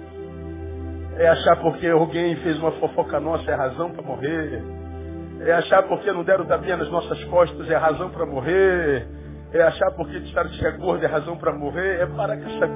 É 1.18 1.28
achar 1.28 1.56
porque 1.56 1.86
alguém 1.86 2.36
fez 2.36 2.58
uma 2.58 2.72
fofoca 2.72 3.18
nossa 3.18 3.50
é 3.50 3.54
razão 3.54 3.90
para 3.90 4.02
morrer. 4.02 4.62
É 5.40 5.52
achar 5.52 5.82
porque 5.84 6.12
não 6.12 6.22
deram 6.22 6.44
tapinha 6.44 6.76
nas 6.76 6.90
nossas 6.90 7.22
costas 7.24 7.70
é 7.70 7.76
razão 7.76 8.10
para 8.10 8.26
morrer. 8.26 9.06
É 9.52 9.62
achar 9.62 9.92
porque 9.92 10.20
disseram 10.20 10.50
que 10.50 10.66
é 10.66 10.72
gordo 10.72 11.04
é 11.04 11.06
razão 11.06 11.36
para 11.38 11.52
morrer. 11.52 12.00
É 12.02 12.06
parar 12.06 12.36
com 12.36 12.44
essa 12.44 12.66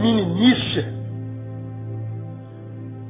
meninice. 0.00 1.04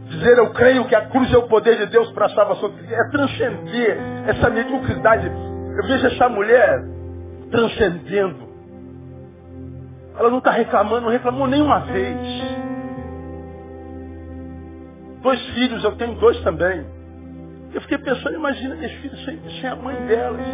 Dizer 0.08 0.38
eu 0.38 0.50
creio 0.50 0.86
que 0.86 0.94
a 0.94 1.06
cruz 1.06 1.32
é 1.32 1.36
o 1.36 1.48
poder 1.48 1.76
de 1.76 1.86
Deus 1.86 2.10
para 2.12 2.26
a 2.26 2.30
salvação. 2.30 2.72
É 2.90 3.10
transcender 3.10 3.98
essa 4.26 4.48
mediocridade. 4.48 5.26
Eu 5.26 5.86
vejo 5.86 6.06
essa 6.06 6.28
mulher 6.30 6.82
transcendendo. 7.50 8.44
Ela 10.16 10.30
não 10.30 10.38
está 10.38 10.52
reclamando, 10.52 11.02
não 11.02 11.10
reclamou 11.10 11.46
nenhuma 11.46 11.80
vez. 11.80 12.63
Dois 15.24 15.40
filhos, 15.54 15.82
eu 15.82 15.92
tenho 15.96 16.14
dois 16.16 16.38
também. 16.42 16.84
Eu 17.72 17.80
fiquei 17.80 17.96
pensando, 17.96 18.34
imagina 18.34 18.76
meus 18.76 18.92
filhos 18.92 19.24
sem, 19.24 19.40
sem 19.58 19.70
a 19.70 19.74
mãe 19.74 19.96
delas. 20.06 20.46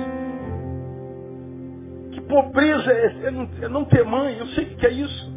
Que 2.12 2.20
pobreza 2.20 2.92
é, 2.92 3.26
é, 3.26 3.30
não, 3.32 3.48
é 3.60 3.68
não 3.68 3.84
ter 3.84 4.04
mãe, 4.04 4.38
eu 4.38 4.46
sei 4.46 4.66
o 4.66 4.76
que 4.76 4.86
é 4.86 4.90
isso. 4.90 5.34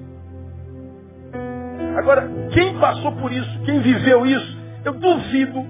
Agora, 1.98 2.30
quem 2.54 2.78
passou 2.80 3.12
por 3.14 3.32
isso, 3.32 3.60
quem 3.66 3.80
viveu 3.80 4.24
isso, 4.24 4.58
eu 4.86 4.94
duvido 4.94 5.66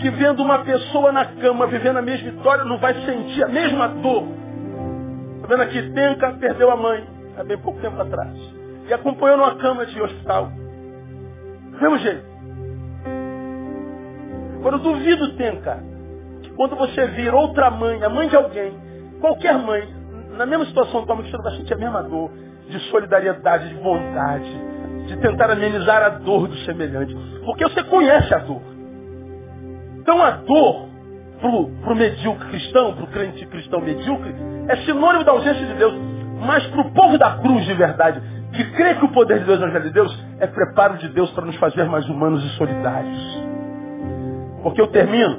que 0.00 0.10
vendo 0.10 0.42
uma 0.42 0.64
pessoa 0.64 1.12
na 1.12 1.26
cama, 1.26 1.68
vivendo 1.68 1.98
a 1.98 2.02
mesma 2.02 2.30
história, 2.30 2.64
não 2.64 2.78
vai 2.78 2.92
sentir 3.06 3.44
a 3.44 3.48
mesma 3.48 3.86
dor. 3.86 4.24
Está 5.36 5.46
vendo 5.46 5.62
aqui, 5.62 5.90
Tenka 5.92 6.32
perdeu 6.40 6.72
a 6.72 6.76
mãe, 6.76 7.06
há 7.38 7.44
bem 7.44 7.56
pouco 7.58 7.80
tempo 7.80 8.02
atrás. 8.02 8.36
E 8.88 8.92
acompanhou 8.92 9.38
numa 9.38 9.54
cama 9.54 9.86
de 9.86 10.02
hospital. 10.02 10.50
Do 11.70 11.80
mesmo 11.80 11.98
jeito. 11.98 12.35
Agora 14.58 14.76
eu 14.76 14.80
duvido, 14.80 15.32
Tenka, 15.36 15.82
que 16.42 16.50
quando 16.50 16.76
você 16.76 17.06
vir 17.08 17.32
outra 17.32 17.70
mãe, 17.70 18.02
a 18.02 18.08
mãe 18.08 18.28
de 18.28 18.36
alguém, 18.36 18.72
qualquer 19.20 19.58
mãe, 19.58 19.88
na 20.36 20.46
mesma 20.46 20.66
situação 20.66 21.06
que 21.06 21.12
você 21.12 21.36
vai 21.38 21.56
sentir 21.56 21.74
a 21.74 21.78
mesma 21.78 22.02
dor 22.02 22.30
de 22.68 22.78
solidariedade, 22.90 23.68
de 23.68 23.74
bondade, 23.76 24.60
de 25.06 25.16
tentar 25.18 25.50
amenizar 25.50 26.02
a 26.02 26.08
dor 26.10 26.48
do 26.48 26.56
semelhante. 26.58 27.16
Porque 27.44 27.64
você 27.64 27.82
conhece 27.84 28.34
a 28.34 28.38
dor. 28.38 28.62
Então 29.98 30.22
a 30.22 30.30
dor 30.32 30.88
para 31.40 31.92
o 31.92 31.94
medíocre 31.94 32.48
cristão, 32.48 32.94
para 32.94 33.04
o 33.04 33.08
crente 33.08 33.46
cristão 33.46 33.80
medíocre, 33.80 34.34
é 34.68 34.76
sinônimo 34.78 35.24
da 35.24 35.32
ausência 35.32 35.64
de 35.66 35.74
Deus. 35.74 35.94
Mas 36.44 36.66
para 36.66 36.80
o 36.80 36.92
povo 36.92 37.18
da 37.18 37.38
cruz 37.38 37.64
de 37.64 37.74
verdade, 37.74 38.20
que 38.52 38.64
crê 38.72 38.94
que 38.94 39.04
o 39.04 39.12
poder 39.12 39.40
de 39.40 39.44
Deus 39.44 39.60
é 39.60 39.66
o 39.66 39.82
de 39.82 39.90
Deus, 39.90 40.24
é 40.40 40.46
preparo 40.46 40.96
de 40.98 41.08
Deus 41.08 41.30
para 41.32 41.44
nos 41.44 41.56
fazer 41.56 41.84
mais 41.84 42.08
humanos 42.08 42.44
e 42.44 42.48
solidários. 42.56 43.46
Porque 44.66 44.80
eu 44.80 44.88
termino. 44.88 45.38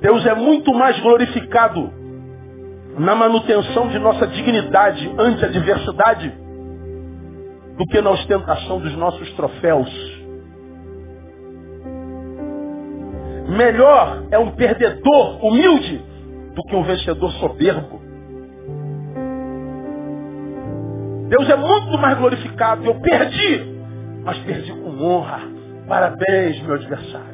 Deus 0.00 0.24
é 0.24 0.34
muito 0.34 0.72
mais 0.72 0.98
glorificado 1.00 1.92
na 2.96 3.14
manutenção 3.14 3.88
de 3.88 3.98
nossa 3.98 4.26
dignidade 4.28 5.14
ante 5.18 5.44
a 5.44 5.48
adversidade 5.48 6.32
do 7.76 7.84
que 7.84 8.00
na 8.00 8.12
ostentação 8.12 8.80
dos 8.80 8.96
nossos 8.96 9.30
troféus. 9.34 9.90
Melhor 13.50 14.24
é 14.30 14.38
um 14.38 14.52
perdedor 14.52 15.44
humilde 15.44 16.02
do 16.54 16.62
que 16.62 16.74
um 16.74 16.84
vencedor 16.84 17.30
soberbo. 17.32 18.00
Deus 21.28 21.46
é 21.50 21.56
muito 21.56 21.98
mais 21.98 22.16
glorificado. 22.16 22.86
Eu 22.86 22.98
perdi, 23.02 23.76
mas 24.24 24.38
perdi 24.38 24.72
com 24.72 24.98
honra. 25.04 25.42
Parabéns, 25.86 26.58
meu 26.62 26.76
adversário. 26.76 27.31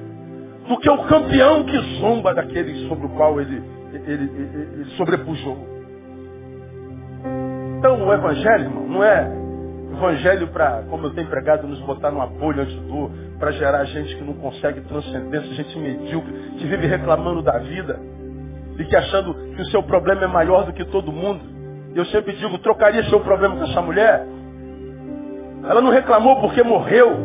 Do 0.69 0.79
que 0.79 0.91
o 0.91 1.05
campeão 1.07 1.65
que 1.65 1.79
zomba 1.99 2.35
daquele 2.35 2.89
sobre 2.89 3.07
o 3.07 3.09
qual 3.11 3.41
ele, 3.41 3.63
ele, 3.93 4.07
ele, 4.07 4.71
ele 4.75 4.85
sobrepujou. 4.97 5.59
Então 7.79 8.07
o 8.07 8.13
evangelho, 8.13 8.65
irmão, 8.65 8.87
não 8.87 9.03
é 9.03 9.39
evangelho 9.99 10.49
para, 10.49 10.83
como 10.89 11.07
eu 11.07 11.15
tenho 11.15 11.29
pregado, 11.29 11.67
nos 11.67 11.81
botar 11.81 12.11
numa 12.11 12.27
bolha 12.27 12.63
antes 12.63 12.75
do 12.75 13.11
para 13.39 13.53
gerar 13.53 13.85
gente 13.85 14.17
que 14.17 14.25
não 14.25 14.35
consegue 14.35 14.81
transcendência, 14.83 15.55
gente 15.55 15.79
medíocre, 15.79 16.33
que 16.59 16.67
vive 16.67 16.87
reclamando 16.87 17.43
da 17.43 17.59
vida 17.59 18.01
e 18.79 18.85
que 18.85 18.97
achando 18.97 19.35
que 19.35 19.63
o 19.63 19.67
seu 19.67 19.83
problema 19.83 20.25
é 20.25 20.27
maior 20.27 20.65
do 20.65 20.73
que 20.73 20.85
todo 20.85 21.13
mundo. 21.13 21.41
Eu 21.95 22.05
sempre 22.07 22.33
digo, 22.35 22.59
trocaria 22.59 23.03
seu 23.05 23.21
problema 23.21 23.57
com 23.57 23.65
essa 23.65 23.81
mulher? 23.81 24.27
Ela 25.69 25.81
não 25.81 25.91
reclamou 25.91 26.41
porque 26.41 26.63
morreu, 26.63 27.17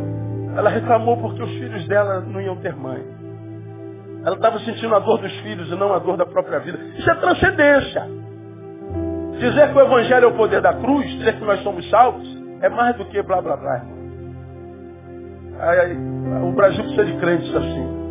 ela 0.56 0.70
reclamou 0.70 1.18
porque 1.18 1.42
os 1.44 1.52
filhos 1.52 1.88
dela 1.88 2.22
não 2.22 2.42
iam 2.42 2.56
ter 2.58 2.76
mãe. 2.76 3.04
Ela 4.26 4.36
estava 4.36 4.60
sentindo 4.60 4.96
a 4.96 5.00
dor 5.00 5.20
dos 5.20 5.34
filhos 5.40 5.70
e 5.70 5.76
não 5.76 5.94
a 5.94 6.00
dor 6.00 6.16
da 6.16 6.26
própria 6.26 6.60
vida. 6.60 6.80
Isso 6.98 7.10
é 7.10 7.16
transcendência. 7.16 8.08
Dizer 9.40 9.72
que 9.72 9.78
o 9.78 9.82
Evangelho 9.82 10.26
é 10.26 10.28
o 10.28 10.38
poder 10.38 10.62
da 10.62 10.74
cruz, 10.74 11.06
dizer 11.18 11.38
que 11.38 11.44
nós 11.44 11.62
somos 11.62 11.90
salvos, 11.90 12.26
é 12.62 12.70
mais 12.70 12.96
do 12.96 13.06
que 13.06 13.22
blá 13.22 13.42
blá 13.42 13.58
blá. 13.58 13.82
Aí, 15.60 15.80
aí, 15.80 15.98
o 16.44 16.52
Brasil 16.54 16.84
precisa 16.84 17.06
de 17.06 17.18
crentes 17.18 17.54
assim. 17.54 18.04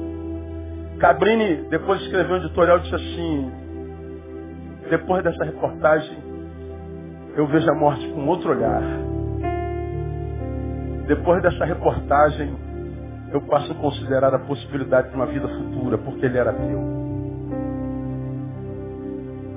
Cabrini, 0.99 1.69
depois 1.71 2.01
escreveu 2.03 2.37
um 2.37 2.39
editorial, 2.39 2.79
disse 2.81 2.95
assim, 2.95 3.53
depois 4.91 5.25
dessa 5.25 5.45
reportagem, 5.45 6.17
eu 7.35 7.47
vejo 7.47 7.71
a 7.71 7.75
morte 7.75 8.07
com 8.09 8.27
outro 8.27 8.51
olhar. 8.51 8.83
Depois 11.07 11.43
dessa 11.43 11.65
reportagem, 11.65 12.55
eu 13.33 13.41
passo 13.43 13.73
a 13.73 13.75
considerar 13.77 14.35
a 14.35 14.39
possibilidade 14.41 15.09
de 15.09 15.17
uma 15.17 15.27
vida 15.27 15.49
futura, 15.49 15.97
porque 15.99 16.27
ele 16.27 16.37
era 16.37 16.51
ateu. 16.51 17.03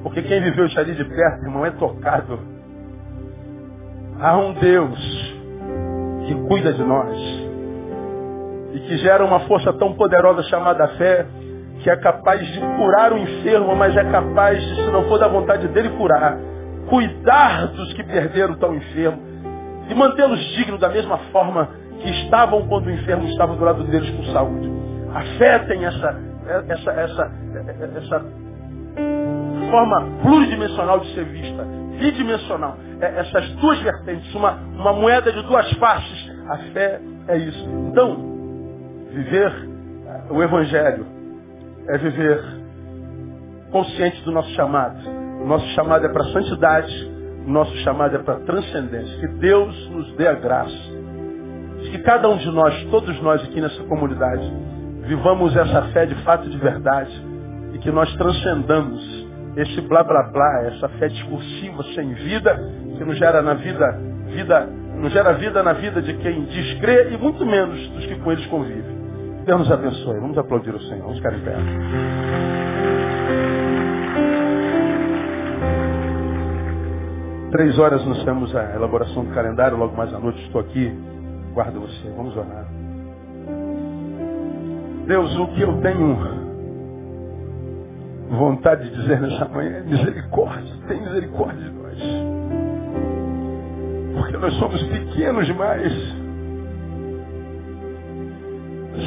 Porque 0.02 0.22
quem 0.22 0.42
viveu 0.42 0.66
isso 0.66 0.80
ali 0.80 0.94
de 0.94 1.04
perto, 1.04 1.44
irmão, 1.44 1.66
é 1.66 1.72
tocado. 1.72 2.40
Há 4.20 4.38
um 4.38 4.54
Deus 4.54 5.36
que 6.26 6.36
cuida 6.48 6.72
de 6.72 6.84
nós. 6.84 7.18
E 8.74 8.80
que 8.80 8.98
gera 8.98 9.26
uma 9.26 9.42
força 9.42 9.74
tão 9.74 9.94
poderosa 9.94 10.44
chamada 10.44 10.88
fé, 10.90 11.26
que 11.82 11.90
é 11.90 11.96
capaz 11.98 12.46
de 12.48 12.60
curar 12.78 13.12
o 13.12 13.18
enfermo, 13.18 13.76
mas 13.76 13.96
é 13.98 14.04
capaz 14.06 14.64
se 14.64 14.92
não 14.92 15.04
for 15.10 15.20
da 15.20 15.28
vontade 15.28 15.68
dele, 15.68 15.90
curar. 15.98 16.38
Cuidar 16.88 17.68
dos 17.68 17.92
que 17.94 18.04
perderam 18.04 18.56
tão 18.56 18.74
enfermo. 18.74 19.22
E 19.90 19.94
mantê-los 19.94 20.40
dignos 20.56 20.80
da 20.80 20.90
mesma 20.90 21.18
forma 21.32 21.70
que 22.02 22.10
estavam 22.10 22.68
quando 22.68 22.88
o 22.88 22.92
enfermo 22.92 23.28
estava 23.28 23.56
do 23.56 23.64
lado 23.64 23.84
deles 23.86 24.10
com 24.12 24.24
saúde. 24.34 24.70
A 25.14 25.22
fé 25.38 25.60
tem 25.60 25.86
essa, 25.86 26.20
essa, 26.68 26.92
essa, 26.92 27.32
essa 27.98 28.26
forma 29.70 30.08
pluridimensional 30.22 31.00
de 31.00 31.14
ser 31.14 31.26
vista, 31.26 31.64
bidimensional. 32.00 32.78
É, 33.00 33.20
essas 33.20 33.50
duas 33.56 33.80
vertentes, 33.82 34.34
uma, 34.36 34.52
uma 34.52 34.94
moeda 34.94 35.32
de 35.32 35.42
duas 35.44 35.70
faces. 35.74 36.32
A 36.50 36.58
fé 36.74 37.00
é 37.28 37.38
isso. 37.38 37.66
Então, 37.90 38.16
viver 39.12 39.52
é, 40.08 40.34
o 40.34 40.42
Evangelho 40.42 41.06
é 41.90 41.98
viver 41.98 42.44
consciente 43.72 44.22
do 44.24 44.32
nosso 44.32 44.50
chamado. 44.52 44.98
O 45.42 45.48
nosso 45.48 45.68
chamado 45.70 46.06
é 46.06 46.10
para 46.10 46.24
santidade, 46.26 47.12
o 47.46 47.50
nosso 47.50 47.76
chamado 47.78 48.16
é 48.16 48.20
para 48.20 48.40
transcendência. 48.40 49.20
Que 49.20 49.28
Deus 49.40 49.90
nos 49.90 50.16
dê 50.16 50.28
a 50.28 50.34
graça. 50.34 50.96
Que 51.92 52.00
cada 52.00 52.30
um 52.30 52.38
de 52.38 52.50
nós, 52.52 52.84
todos 52.86 53.20
nós 53.22 53.44
aqui 53.44 53.62
nessa 53.62 53.84
comunidade, 53.84 54.52
vivamos 55.04 55.56
essa 55.56 55.84
fé 55.94 56.06
de 56.06 56.16
fato 56.24 56.50
de 56.50 56.58
verdade 56.58 57.12
e 57.74 57.80
que 57.80 57.92
nós 57.92 58.14
transcendamos 58.16 59.26
esse 59.58 59.82
blá 59.82 60.04
blá 60.04 60.24
blá, 60.24 60.64
essa 60.66 60.90
fé 60.90 61.08
discursiva 61.08 61.84
sem 61.96 62.14
vida, 62.14 62.56
que 62.98 63.06
não 63.06 63.14
gera 63.14 63.42
na 63.42 63.54
vida, 63.54 64.00
vida, 64.28 64.70
não 64.98 65.10
gera 65.10 65.34
vida 65.34 65.64
na 65.64 65.74
vida 65.74 66.02
de 66.02 66.14
quem 66.16 66.46
crer 66.80 67.12
e 67.14 67.18
muito 67.18 67.46
menos 67.46 67.88
dos 67.90 68.06
que 68.06 68.16
com 68.16 68.32
eles 68.32 68.46
convivem. 68.48 68.96
Deus 69.46 69.60
nos 69.60 69.72
abençoe. 69.72 70.20
Vamos 70.20 70.38
aplaudir 70.38 70.74
o 70.74 70.82
Senhor. 70.82 71.04
Vamos 71.04 71.18
ficar 71.18 71.34
em 71.34 71.42
pé. 71.42 71.56
Três 77.52 77.78
horas 77.78 78.04
nós 78.06 78.24
temos 78.26 78.54
a 78.56 78.76
elaboração 78.76 79.24
do 79.24 79.34
calendário, 79.34 79.78
logo 79.78 79.96
mais 79.96 80.14
à 80.14 80.20
noite 80.20 80.42
estou 80.42 80.60
aqui. 80.60 80.92
Guarda 81.56 81.80
você. 81.80 82.10
Vamos 82.18 82.36
orar. 82.36 82.66
Deus, 85.08 85.40
o 85.40 85.48
que 85.48 85.62
eu 85.62 85.82
tenho 85.82 86.18
vontade 88.30 88.90
de 88.90 88.96
dizer 89.02 89.22
nessa 89.22 89.46
manhã, 89.46 89.82
misericórdia, 89.86 90.74
tem 90.90 91.02
misericórdia 91.02 91.64
de 91.64 91.72
nós. 91.72 91.98
Porque 94.18 94.38
nós 94.38 94.54
somos 94.56 94.84
pequenos 94.84 95.46
demais. 95.46 95.94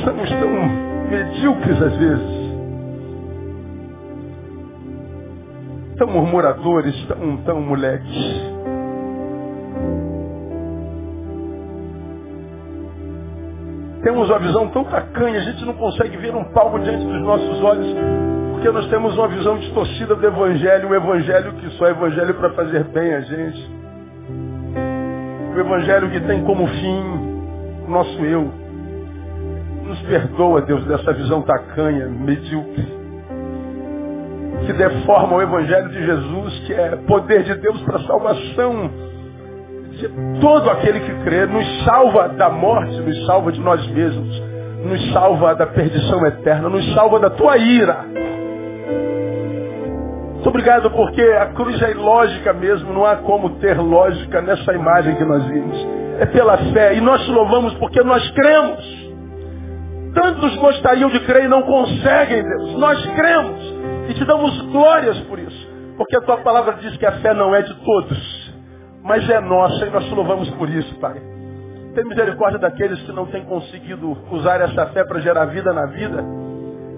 Somos 0.02 0.30
tão 0.30 1.08
medíocres 1.10 1.82
às 1.82 1.96
vezes. 1.98 2.38
Tão 5.98 6.06
murmuradores, 6.06 7.06
tão, 7.08 7.36
tão 7.38 7.60
moleques. 7.60 8.47
Temos 14.02 14.28
uma 14.28 14.38
visão 14.38 14.68
tão 14.68 14.84
tacanha, 14.84 15.38
a 15.38 15.42
gente 15.42 15.64
não 15.64 15.74
consegue 15.74 16.16
ver 16.16 16.34
um 16.34 16.44
palmo 16.52 16.78
diante 16.78 17.04
dos 17.04 17.22
nossos 17.22 17.62
olhos 17.62 17.96
porque 18.58 18.72
nós 18.72 18.88
temos 18.88 19.16
uma 19.16 19.28
visão 19.28 19.56
distorcida 19.56 20.16
do 20.16 20.26
Evangelho, 20.26 20.88
um 20.88 20.94
Evangelho 20.94 21.52
que 21.52 21.70
só 21.76 21.86
é 21.86 21.90
Evangelho 21.90 22.34
para 22.34 22.50
fazer 22.54 22.82
bem 22.86 23.14
a 23.14 23.20
gente. 23.20 23.70
O 25.54 25.60
Evangelho 25.60 26.10
que 26.10 26.20
tem 26.22 26.42
como 26.42 26.66
fim 26.66 27.02
o 27.86 27.88
nosso 27.88 28.24
eu. 28.24 28.50
Nos 29.84 30.00
perdoa, 30.02 30.60
Deus, 30.62 30.84
dessa 30.86 31.12
visão 31.12 31.42
tacanha, 31.42 32.08
medíocre, 32.08 32.84
que 34.66 34.72
deforma 34.72 35.36
o 35.36 35.42
Evangelho 35.42 35.88
de 35.90 36.04
Jesus, 36.04 36.58
que 36.66 36.74
é 36.74 36.96
poder 37.06 37.44
de 37.44 37.54
Deus 37.54 37.80
para 37.82 38.00
salvação 38.00 38.90
todo 40.40 40.70
aquele 40.70 41.00
que 41.00 41.14
crê, 41.24 41.46
nos 41.46 41.84
salva 41.84 42.28
da 42.28 42.48
morte, 42.48 43.00
nos 43.00 43.26
salva 43.26 43.50
de 43.50 43.60
nós 43.60 43.86
mesmos, 43.88 44.42
nos 44.84 45.12
salva 45.12 45.54
da 45.54 45.66
perdição 45.66 46.24
eterna, 46.26 46.68
nos 46.68 46.94
salva 46.94 47.18
da 47.18 47.30
tua 47.30 47.56
ira. 47.56 48.04
Muito 50.34 50.48
obrigado 50.50 50.90
porque 50.92 51.20
a 51.20 51.46
cruz 51.46 51.82
é 51.82 51.90
ilógica 51.90 52.52
mesmo, 52.52 52.92
não 52.92 53.04
há 53.04 53.16
como 53.16 53.56
ter 53.56 53.76
lógica 53.78 54.40
nessa 54.40 54.72
imagem 54.72 55.16
que 55.16 55.24
nós 55.24 55.44
vimos. 55.46 55.76
É 56.20 56.26
pela 56.26 56.56
fé. 56.72 56.94
E 56.94 57.00
nós 57.00 57.24
te 57.24 57.30
louvamos 57.30 57.74
porque 57.74 58.02
nós 58.02 58.30
cremos. 58.30 59.08
Tantos 60.14 60.56
gostariam 60.56 61.10
de 61.10 61.20
crer 61.20 61.44
e 61.44 61.48
não 61.48 61.62
conseguem, 61.62 62.42
Deus. 62.42 62.78
Nós 62.78 63.04
cremos 63.14 63.74
e 64.08 64.14
te 64.14 64.24
damos 64.24 64.60
glórias 64.72 65.18
por 65.22 65.38
isso. 65.38 65.68
Porque 65.96 66.16
a 66.16 66.20
tua 66.20 66.38
palavra 66.38 66.74
diz 66.80 66.96
que 66.96 67.04
a 67.04 67.12
fé 67.12 67.34
não 67.34 67.54
é 67.54 67.60
de 67.60 67.74
todos, 67.74 68.47
mas 69.08 69.26
é 69.30 69.40
nossa 69.40 69.86
e 69.86 69.90
nós 69.90 70.04
te 70.04 70.14
louvamos 70.14 70.50
por 70.50 70.68
isso, 70.68 70.94
Pai. 71.00 71.18
Tem 71.94 72.04
misericórdia 72.04 72.58
daqueles 72.58 73.00
que 73.00 73.12
não 73.12 73.24
têm 73.24 73.42
conseguido 73.42 74.14
usar 74.30 74.60
essa 74.60 74.86
fé 74.88 75.02
para 75.02 75.18
gerar 75.20 75.46
vida 75.46 75.72
na 75.72 75.86
vida 75.86 76.22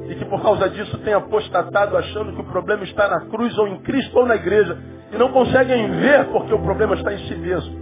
e 0.08 0.16
que 0.16 0.24
por 0.24 0.42
causa 0.42 0.68
disso 0.68 0.98
tem 0.98 1.14
apostatado 1.14 1.96
achando 1.96 2.32
que 2.32 2.40
o 2.40 2.44
problema 2.44 2.82
está 2.82 3.08
na 3.08 3.20
cruz 3.26 3.56
ou 3.56 3.68
em 3.68 3.78
Cristo 3.82 4.18
ou 4.18 4.26
na 4.26 4.34
igreja 4.34 4.76
e 5.12 5.16
não 5.16 5.30
conseguem 5.30 5.88
ver 5.88 6.24
porque 6.32 6.52
o 6.52 6.58
problema 6.58 6.96
está 6.96 7.14
em 7.14 7.18
si 7.28 7.36
mesmo. 7.36 7.78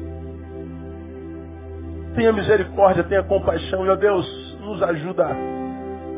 Tenha 2.15 2.31
misericórdia, 2.31 3.05
tenha 3.05 3.23
compaixão 3.23 3.87
e, 3.87 3.89
ó 3.89 3.97
Deus, 3.97 4.59
nos 4.61 4.83
ajuda 4.83 5.27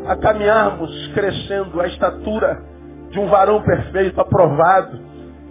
a 0.08 0.16
caminharmos 0.16 1.12
crescendo 1.14 1.80
a 1.80 1.86
estatura 1.86 2.60
de 3.10 3.20
um 3.20 3.28
varão 3.28 3.62
perfeito, 3.62 4.20
aprovado, 4.20 4.98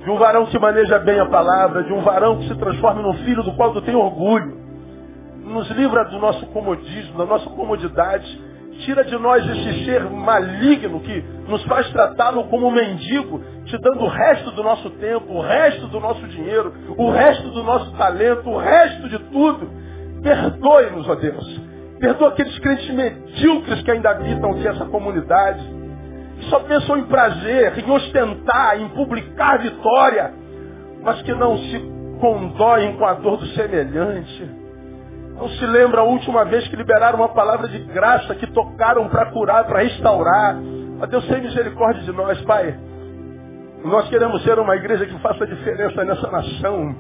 de 0.04 0.10
um 0.10 0.18
varão 0.18 0.46
que 0.46 0.58
maneja 0.58 0.98
bem 1.00 1.20
a 1.20 1.26
palavra, 1.26 1.84
de 1.84 1.92
um 1.92 2.02
varão 2.02 2.38
que 2.38 2.48
se 2.48 2.56
transforma 2.56 3.02
num 3.02 3.14
filho 3.26 3.44
do 3.44 3.54
qual 3.54 3.74
tu 3.74 3.82
tem 3.82 3.96
orgulho. 3.96 4.58
Nos 5.44 5.70
livra 5.72 6.06
do 6.06 6.20
nosso 6.20 6.46
comodismo, 6.48 7.18
da 7.18 7.26
nossa 7.26 7.50
comodidade. 7.50 8.50
Tira 8.86 9.04
de 9.04 9.18
nós 9.18 9.46
esse 9.46 9.84
ser 9.84 10.10
maligno 10.10 11.02
que 11.02 11.22
nos 11.48 11.62
faz 11.66 11.92
tratá-lo 11.92 12.46
como 12.46 12.68
um 12.68 12.72
mendigo, 12.72 13.42
te 13.66 13.78
dando 13.78 14.04
o 14.04 14.08
resto 14.08 14.52
do 14.52 14.64
nosso 14.64 14.90
tempo, 14.92 15.34
o 15.34 15.42
resto 15.42 15.88
do 15.88 16.00
nosso 16.00 16.26
dinheiro, 16.28 16.74
o 16.98 17.10
resto 17.10 17.50
do 17.50 17.62
nosso 17.62 17.92
talento, 17.98 18.50
o 18.50 18.58
resto 18.58 19.10
de 19.10 19.20
tudo. 19.20 19.70
Perdoe-nos, 20.24 21.10
ó 21.10 21.16
Deus. 21.16 21.62
Perdoa 22.00 22.30
aqueles 22.30 22.58
crentes 22.60 22.90
medíocres 22.92 23.82
que 23.82 23.92
ainda 23.92 24.12
habitam 24.12 24.52
aqui 24.52 24.68
essa 24.68 24.86
comunidade. 24.86 25.79
Só 26.50 26.60
pensam 26.62 26.98
em 26.98 27.04
prazer, 27.06 27.78
em 27.78 27.92
ostentar, 27.92 28.80
em 28.80 28.88
publicar 28.90 29.60
vitória, 29.60 30.34
mas 31.04 31.22
que 31.22 31.34
não 31.34 31.58
se 31.58 31.80
condoem 32.20 32.96
com 32.98 33.06
a 33.06 33.14
dor 33.14 33.38
do 33.38 33.48
semelhante. 33.48 34.50
Não 35.36 35.48
se 35.50 35.66
lembra 35.66 36.02
a 36.02 36.04
última 36.04 36.44
vez 36.46 36.68
que 36.68 36.76
liberaram 36.76 37.20
uma 37.20 37.30
palavra 37.30 37.68
de 37.68 37.80
graça, 37.80 38.36
que 38.36 38.48
tocaram 38.48 39.08
para 39.08 39.32
curar, 39.32 39.66
para 39.66 39.80
restaurar. 39.80 40.58
Ó 41.02 41.06
Deus, 41.06 41.26
tem 41.28 41.42
misericórdia 41.42 42.04
de 42.04 42.12
nós, 42.12 42.42
Pai. 42.42 42.78
Nós 43.84 44.10
queremos 44.10 44.44
ser 44.44 44.60
uma 44.60 44.76
igreja 44.76 45.06
que 45.06 45.18
faça 45.20 45.48
diferença 45.48 46.04
nessa 46.04 46.30
nação. 46.30 46.96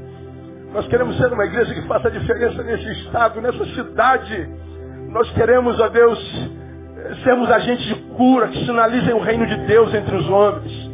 Nós 0.74 0.88
queremos 0.88 1.18
ser 1.18 1.34
uma 1.34 1.46
igreja 1.46 1.74
que 1.74 1.82
faça 1.88 2.10
diferença 2.10 2.64
nesse 2.64 2.90
estado, 3.02 3.42
nessa 3.42 3.66
cidade. 3.66 4.50
Nós 5.10 5.30
queremos, 5.32 5.78
ó 5.80 5.90
Deus, 5.90 6.52
sermos 7.24 7.50
agentes 7.52 7.86
de 7.86 7.96
cura 8.16 8.48
que 8.48 8.66
sinalizem 8.66 9.14
o 9.14 9.20
reino 9.20 9.46
de 9.46 9.56
Deus 9.66 9.94
entre 9.94 10.16
os 10.16 10.30
homens. 10.30 10.90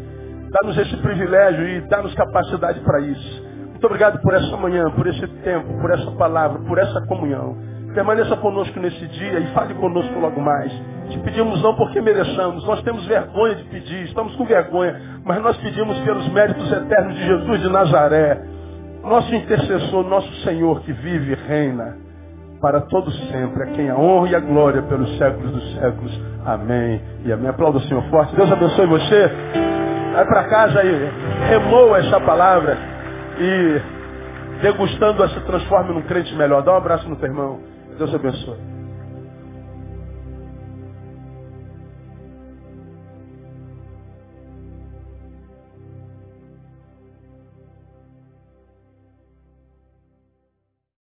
Dá-nos 0.52 0.78
esse 0.78 0.96
privilégio 0.98 1.68
e 1.68 1.82
dá-nos 1.90 2.14
capacidade 2.14 2.80
para 2.82 3.02
isso. 3.02 3.44
Muito 3.70 3.86
obrigado 3.86 4.22
por 4.22 4.34
essa 4.34 4.56
manhã, 4.58 4.90
por 4.92 5.06
esse 5.08 5.28
tempo, 5.44 5.82
por 5.82 5.92
essa 5.92 6.12
palavra, 6.12 6.60
por 6.60 6.78
essa 6.78 7.06
comunhão. 7.08 7.58
Permaneça 7.94 8.36
conosco 8.38 8.80
nesse 8.80 9.08
dia 9.08 9.40
e 9.40 9.48
fale 9.54 9.74
conosco 9.76 10.20
logo 10.20 10.40
mais. 10.42 10.72
Te 11.10 11.20
pedimos 11.20 11.62
não 11.62 11.76
porque 11.76 12.02
mereçamos, 12.02 12.66
nós 12.66 12.82
temos 12.84 13.06
vergonha 13.06 13.56
de 13.56 13.64
pedir, 13.66 14.06
estamos 14.06 14.36
com 14.36 14.46
vergonha, 14.46 15.00
mas 15.24 15.42
nós 15.42 15.58
pedimos 15.58 15.98
pelos 16.00 16.28
méritos 16.30 16.72
eternos 16.72 17.16
de 17.16 17.26
Jesus 17.26 17.62
de 17.62 17.70
Nazaré, 17.70 18.42
nosso 19.04 19.34
intercessor, 19.34 20.04
nosso 20.08 20.34
Senhor 20.44 20.82
que 20.82 20.92
vive 20.94 21.34
e 21.34 21.36
reina 21.36 22.05
para 22.66 22.82
todo 22.82 23.12
sempre, 23.12 23.62
a 23.62 23.68
quem 23.68 23.92
a 23.92 23.96
honra 23.96 24.30
e 24.30 24.36
a 24.36 24.40
glória 24.40 24.82
pelos 24.82 25.20
séculos 25.20 25.52
dos 25.52 25.76
séculos. 25.76 26.20
Amém. 26.44 27.00
E 27.24 27.32
amém. 27.32 27.48
Aplauda 27.48 27.78
o 27.78 27.82
Senhor 27.82 28.02
forte. 28.10 28.36
Deus 28.36 28.52
abençoe 28.52 28.88
você. 28.88 29.32
Vai 30.16 30.26
para 30.26 30.44
casa 30.46 30.84
e 30.84 31.12
remoa 31.48 32.00
essa 32.00 32.20
palavra 32.22 32.76
e 33.38 33.82
degustando-a 34.64 35.30
se 35.30 35.40
transforme 35.42 35.94
num 35.94 36.02
crente 36.02 36.36
melhor. 36.36 36.64
Dá 36.64 36.74
um 36.74 36.78
abraço 36.78 37.08
no 37.08 37.18
teu 37.18 37.30
irmão. 37.30 37.60
Deus 38.00 38.16
abençoe. 38.16 38.75